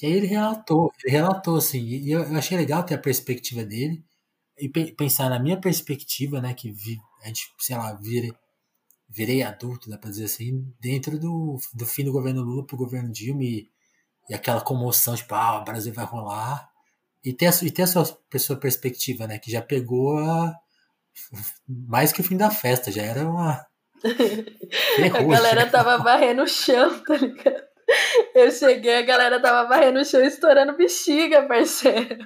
E 0.02 0.08
aí 0.08 0.14
ele 0.14 0.28
relatou, 0.28 0.92
ele 1.04 1.12
relatou, 1.12 1.58
assim, 1.58 1.80
e 1.82 2.12
eu, 2.12 2.24
eu 2.24 2.36
achei 2.38 2.58
legal 2.58 2.84
ter 2.84 2.96
a 2.96 2.98
perspectiva 2.98 3.64
dele, 3.64 4.04
e 4.58 4.68
pe 4.70 4.92
pensar 4.94 5.30
na 5.30 5.40
minha 5.40 5.60
perspectiva, 5.60 6.42
né, 6.42 6.54
que 6.54 6.72
vi, 6.72 7.00
a 7.24 7.28
gente, 7.28 7.54
sei 7.60 7.78
lá, 7.78 7.94
vira, 7.94 8.36
virei 9.14 9.44
adulto, 9.44 9.90
dá 9.90 9.98
pra 9.98 10.10
dizer 10.10 10.26
assim, 10.26 10.68
dentro 10.80 11.20
do, 11.20 11.60
do 11.74 11.86
fim 11.86 12.04
do 12.04 12.12
governo 12.12 12.42
Lula 12.42 12.66
pro 12.66 12.76
governo 12.76 13.12
Dilma 13.12 13.44
e, 13.44 13.70
e 14.28 14.34
aquela 14.34 14.60
comoção, 14.60 15.16
tipo, 15.16 15.36
ah, 15.36 15.60
o 15.60 15.64
Brasil 15.64 15.94
vai 15.94 16.06
rolar. 16.06 16.68
E 17.24 17.32
ter, 17.32 17.46
a, 17.46 17.52
e 17.62 17.72
ter 17.72 17.84
a 17.84 17.88
sua, 17.88 18.20
a 18.34 18.40
sua 18.40 18.58
perspectiva, 18.58 19.28
né? 19.28 19.40
Que 19.40 19.52
já 19.52 19.62
pegou 19.62 20.18
a, 20.18 20.54
mais 21.68 22.12
que 22.12 22.22
o 22.22 22.24
fim 22.24 22.36
da 22.36 22.50
festa, 22.50 22.92
já 22.92 23.04
era 23.04 23.22
uma. 23.30 23.66
a 25.16 25.24
galera 25.24 25.70
tava 25.70 25.98
varrendo 26.00 26.44
o 26.44 26.48
chão, 26.48 27.00
tá 27.06 27.16
ligado? 27.16 27.64
Eu 28.34 28.52
cheguei, 28.52 28.98
a 28.98 29.02
galera 29.04 29.42
tava 29.42 29.70
varrendo 29.70 30.00
o 30.00 30.06
chão 30.06 30.22
estourando 30.24 30.76
bexiga, 30.76 31.48
parceiro. 31.48 32.18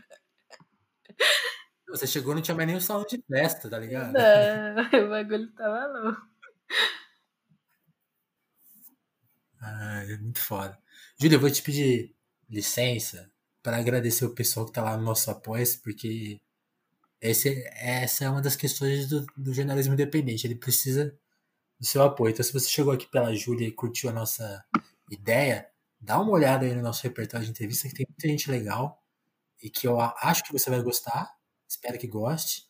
Você 1.89 2.07
chegou 2.07 2.33
não 2.33 2.41
tinha 2.41 2.55
mais 2.55 2.75
o 2.75 2.81
salão 2.81 3.05
de 3.07 3.21
festa, 3.27 3.69
tá 3.69 3.77
ligado? 3.77 4.13
Não, 4.13 5.05
o 5.05 5.09
bagulho 5.09 5.51
tava 5.53 5.85
louco. 5.87 6.36
Ah, 9.59 10.03
é 10.07 10.17
muito 10.17 10.39
foda. 10.39 10.77
Júlia, 11.19 11.35
eu 11.35 11.39
vou 11.39 11.49
te 11.51 11.61
pedir 11.61 12.15
licença 12.49 13.31
para 13.61 13.77
agradecer 13.77 14.25
o 14.25 14.33
pessoal 14.33 14.65
que 14.65 14.71
tá 14.71 14.81
lá 14.83 14.95
no 14.97 15.03
nosso 15.03 15.29
apoio, 15.29 15.65
porque 15.83 16.39
esse, 17.21 17.63
essa 17.75 18.25
é 18.25 18.29
uma 18.29 18.41
das 18.41 18.55
questões 18.55 19.07
do, 19.07 19.25
do, 19.35 19.53
jornalismo 19.53 19.93
independente. 19.93 20.45
Ele 20.47 20.55
precisa 20.55 21.17
do 21.79 21.85
seu 21.85 22.03
apoio. 22.03 22.31
Então, 22.31 22.43
se 22.43 22.53
você 22.53 22.69
chegou 22.69 22.93
aqui 22.93 23.07
pela 23.07 23.33
Júlia 23.35 23.67
e 23.67 23.71
curtiu 23.71 24.09
a 24.09 24.13
nossa 24.13 24.63
ideia, 25.11 25.67
dá 25.99 26.19
uma 26.19 26.31
olhada 26.31 26.65
aí 26.65 26.75
no 26.75 26.81
nosso 26.81 27.03
repertório 27.03 27.45
de 27.45 27.51
entrevista, 27.51 27.89
que 27.89 27.95
tem 27.95 28.05
muita 28.07 28.27
gente 28.27 28.49
legal 28.49 29.03
e 29.61 29.69
que 29.69 29.87
eu 29.87 29.99
acho 29.99 30.43
que 30.43 30.53
você 30.53 30.69
vai 30.69 30.81
gostar. 30.81 31.29
Espero 31.67 31.97
que 31.99 32.07
goste. 32.07 32.67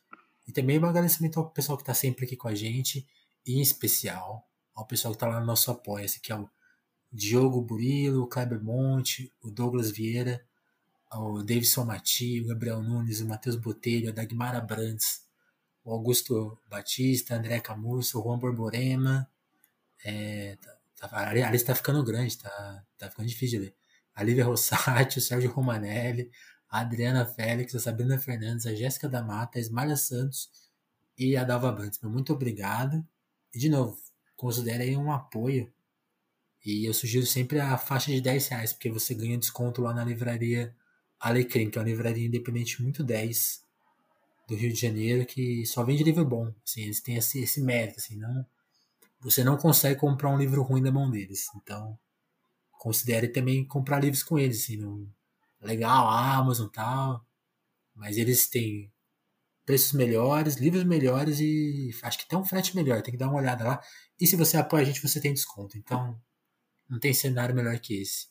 E 0.47 0.51
também 0.51 0.79
um 0.79 0.85
agradecimento 0.85 1.39
ao 1.39 1.51
pessoal 1.51 1.77
que 1.77 1.83
está 1.83 1.93
sempre 1.93 2.25
aqui 2.25 2.37
com 2.37 2.47
a 2.47 2.55
gente 2.55 3.05
em 3.47 3.61
especial 3.61 4.47
ao 4.75 4.85
pessoal 4.85 5.13
que 5.13 5.17
está 5.17 5.27
lá 5.27 5.39
no 5.39 5.45
nosso 5.45 5.71
apoia 5.71 6.05
que 6.21 6.31
é 6.31 6.35
o 6.35 6.49
Diogo 7.11 7.61
Burilo, 7.61 8.23
o 8.23 8.27
Kleber 8.27 8.61
Monte, 8.61 9.33
o 9.41 9.49
Douglas 9.49 9.89
Vieira, 9.89 10.45
o 11.13 11.41
Davidson 11.41 11.85
Mati, 11.85 12.41
o 12.41 12.47
Gabriel 12.47 12.83
Nunes, 12.83 13.21
o 13.21 13.27
Matheus 13.27 13.55
Botelho, 13.55 14.09
a 14.09 14.11
Dagmar 14.11 14.55
Abrantes, 14.55 15.25
o 15.83 15.91
Augusto 15.91 16.59
Batista, 16.69 17.35
André 17.35 17.59
Camurso, 17.61 18.19
o 18.19 18.23
Juan 18.23 18.37
Borborema. 18.37 19.29
É, 20.03 20.57
tá, 20.97 21.07
tá, 21.07 21.29
a 21.29 21.33
lista 21.33 21.55
está 21.55 21.75
ficando 21.75 22.03
grande, 22.03 22.37
tá, 22.37 22.83
tá 22.97 23.09
ficando 23.09 23.27
difícil 23.27 23.59
de 23.59 23.65
ler. 23.67 23.75
A 24.13 24.23
Lívia 24.23 24.45
Rossati, 24.45 25.17
o 25.19 25.21
Sérgio 25.21 25.49
Romanelli, 25.51 26.29
a 26.69 26.81
Adriana 26.81 27.25
Félix, 27.25 27.73
a 27.73 27.79
Sabrina 27.79 28.19
Fernandes, 28.19 28.65
a 28.65 28.75
Jéssica 28.75 29.07
da 29.07 29.23
Mata, 29.23 29.57
a 29.57 29.61
Esmalha 29.61 29.95
Santos 29.95 30.49
e 31.17 31.37
a 31.37 31.43
Dalva 31.43 31.71
Brandes. 31.71 31.99
Muito 32.01 32.33
obrigado. 32.33 33.05
E, 33.57 33.59
de 33.59 33.69
novo, 33.69 33.97
considere 34.35 34.83
aí 34.83 34.95
um 34.95 35.11
apoio. 35.11 35.73
E 36.63 36.87
eu 36.87 36.93
sugiro 36.93 37.25
sempre 37.25 37.59
a 37.59 37.75
faixa 37.75 38.11
de 38.11 38.21
10 38.21 38.49
reais, 38.49 38.71
porque 38.71 38.87
você 38.87 39.15
ganha 39.15 39.35
desconto 39.35 39.81
lá 39.81 39.95
na 39.95 40.05
livraria 40.05 40.75
Alecrim, 41.19 41.67
que 41.67 41.79
é 41.79 41.81
uma 41.81 41.87
livraria 41.87 42.27
independente 42.27 42.83
muito 42.83 43.03
10 43.03 43.63
do 44.47 44.55
Rio 44.55 44.71
de 44.71 44.79
Janeiro, 44.79 45.25
que 45.25 45.65
só 45.65 45.83
vende 45.83 46.03
livro 46.03 46.23
bom. 46.23 46.53
Assim, 46.63 46.83
eles 46.83 47.01
têm 47.01 47.15
esse, 47.15 47.39
esse 47.39 47.59
mérito, 47.59 47.97
assim, 47.97 48.15
não, 48.15 48.45
você 49.19 49.43
não 49.43 49.57
consegue 49.57 49.99
comprar 49.99 50.29
um 50.29 50.37
livro 50.37 50.61
ruim 50.61 50.83
da 50.83 50.91
mão 50.91 51.09
deles. 51.09 51.47
Então, 51.55 51.97
considere 52.73 53.27
também 53.27 53.65
comprar 53.65 53.99
livros 53.99 54.21
com 54.21 54.37
eles, 54.37 54.61
assim, 54.61 54.77
no, 54.77 55.09
legal, 55.59 56.07
Amazon 56.07 56.67
tal. 56.67 57.25
Mas 57.95 58.17
eles 58.17 58.47
têm 58.47 58.93
preços 59.67 59.91
melhores, 59.91 60.55
livros 60.55 60.85
melhores 60.85 61.41
e 61.41 61.91
acho 62.01 62.19
que 62.19 62.27
tem 62.27 62.39
um 62.39 62.45
frete 62.45 62.73
melhor, 62.73 63.01
tem 63.01 63.11
que 63.11 63.17
dar 63.17 63.27
uma 63.27 63.37
olhada 63.37 63.65
lá. 63.65 63.81
E 64.17 64.25
se 64.25 64.37
você 64.37 64.55
apoia 64.55 64.83
a 64.83 64.85
gente, 64.85 65.05
você 65.05 65.19
tem 65.19 65.33
desconto. 65.33 65.77
Então, 65.77 66.17
não 66.89 66.97
tem 66.97 67.13
cenário 67.13 67.53
melhor 67.53 67.77
que 67.77 68.01
esse. 68.01 68.27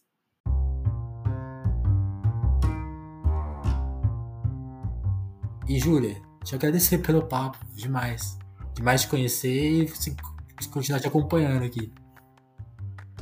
E 5.69 5.79
Júlia, 5.79 6.23
te 6.43 6.55
agradecer 6.55 6.99
pelo 6.99 7.27
papo, 7.27 7.59
demais. 7.75 8.39
Demais 8.73 9.03
te 9.03 9.09
conhecer 9.09 9.83
e 9.83 10.69
continuar 10.71 11.01
te 11.01 11.09
acompanhando 11.09 11.65
aqui. 11.65 11.93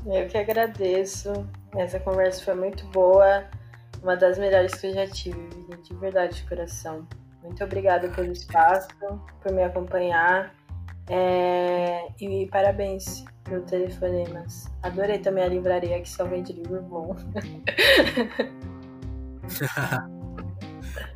Eu 0.06 0.28
que 0.28 0.38
agradeço. 0.38 1.32
Essa 1.74 1.98
conversa 1.98 2.44
foi 2.44 2.54
muito 2.54 2.86
boa. 2.90 3.44
Uma 4.00 4.16
das 4.16 4.38
melhores 4.38 4.72
que 4.76 4.86
eu 4.86 4.94
já 4.94 5.06
tive, 5.08 5.48
de 5.82 5.94
verdade, 5.96 6.36
de 6.36 6.48
coração. 6.48 7.08
Muito 7.44 7.62
obrigada 7.62 8.08
pelo 8.08 8.32
espaço, 8.32 8.88
por 9.42 9.52
me 9.52 9.62
acompanhar. 9.62 10.52
É... 11.08 12.08
E 12.18 12.48
parabéns 12.50 13.24
pelo 13.44 13.62
telefonemas. 13.62 14.72
Adorei 14.82 15.18
também 15.18 15.44
a 15.44 15.48
livraria 15.48 16.00
que 16.00 16.08
só 16.08 16.24
vende 16.24 16.54
livro 16.54 16.80
bom. 16.82 17.14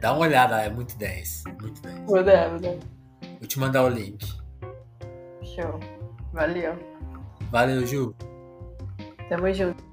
Dá 0.01 0.13
uma 0.13 0.27
olhada, 0.27 0.61
é 0.63 0.69
muito 0.69 0.97
10. 0.99 1.45
Muito 1.61 1.81
10. 1.83 2.01
Vou 2.05 2.23
dar, 2.23 2.51
vou 2.51 2.61
dar. 2.61 2.77
Vou 3.39 3.49
te 3.49 3.59
mandar 3.59 3.85
o 3.85 3.89
link. 3.89 4.25
Show. 5.43 5.81
Valeu. 6.33 6.79
Valeu, 7.51 7.87
Ju. 7.87 8.15
Tamo 9.29 9.53
junto. 9.53 9.88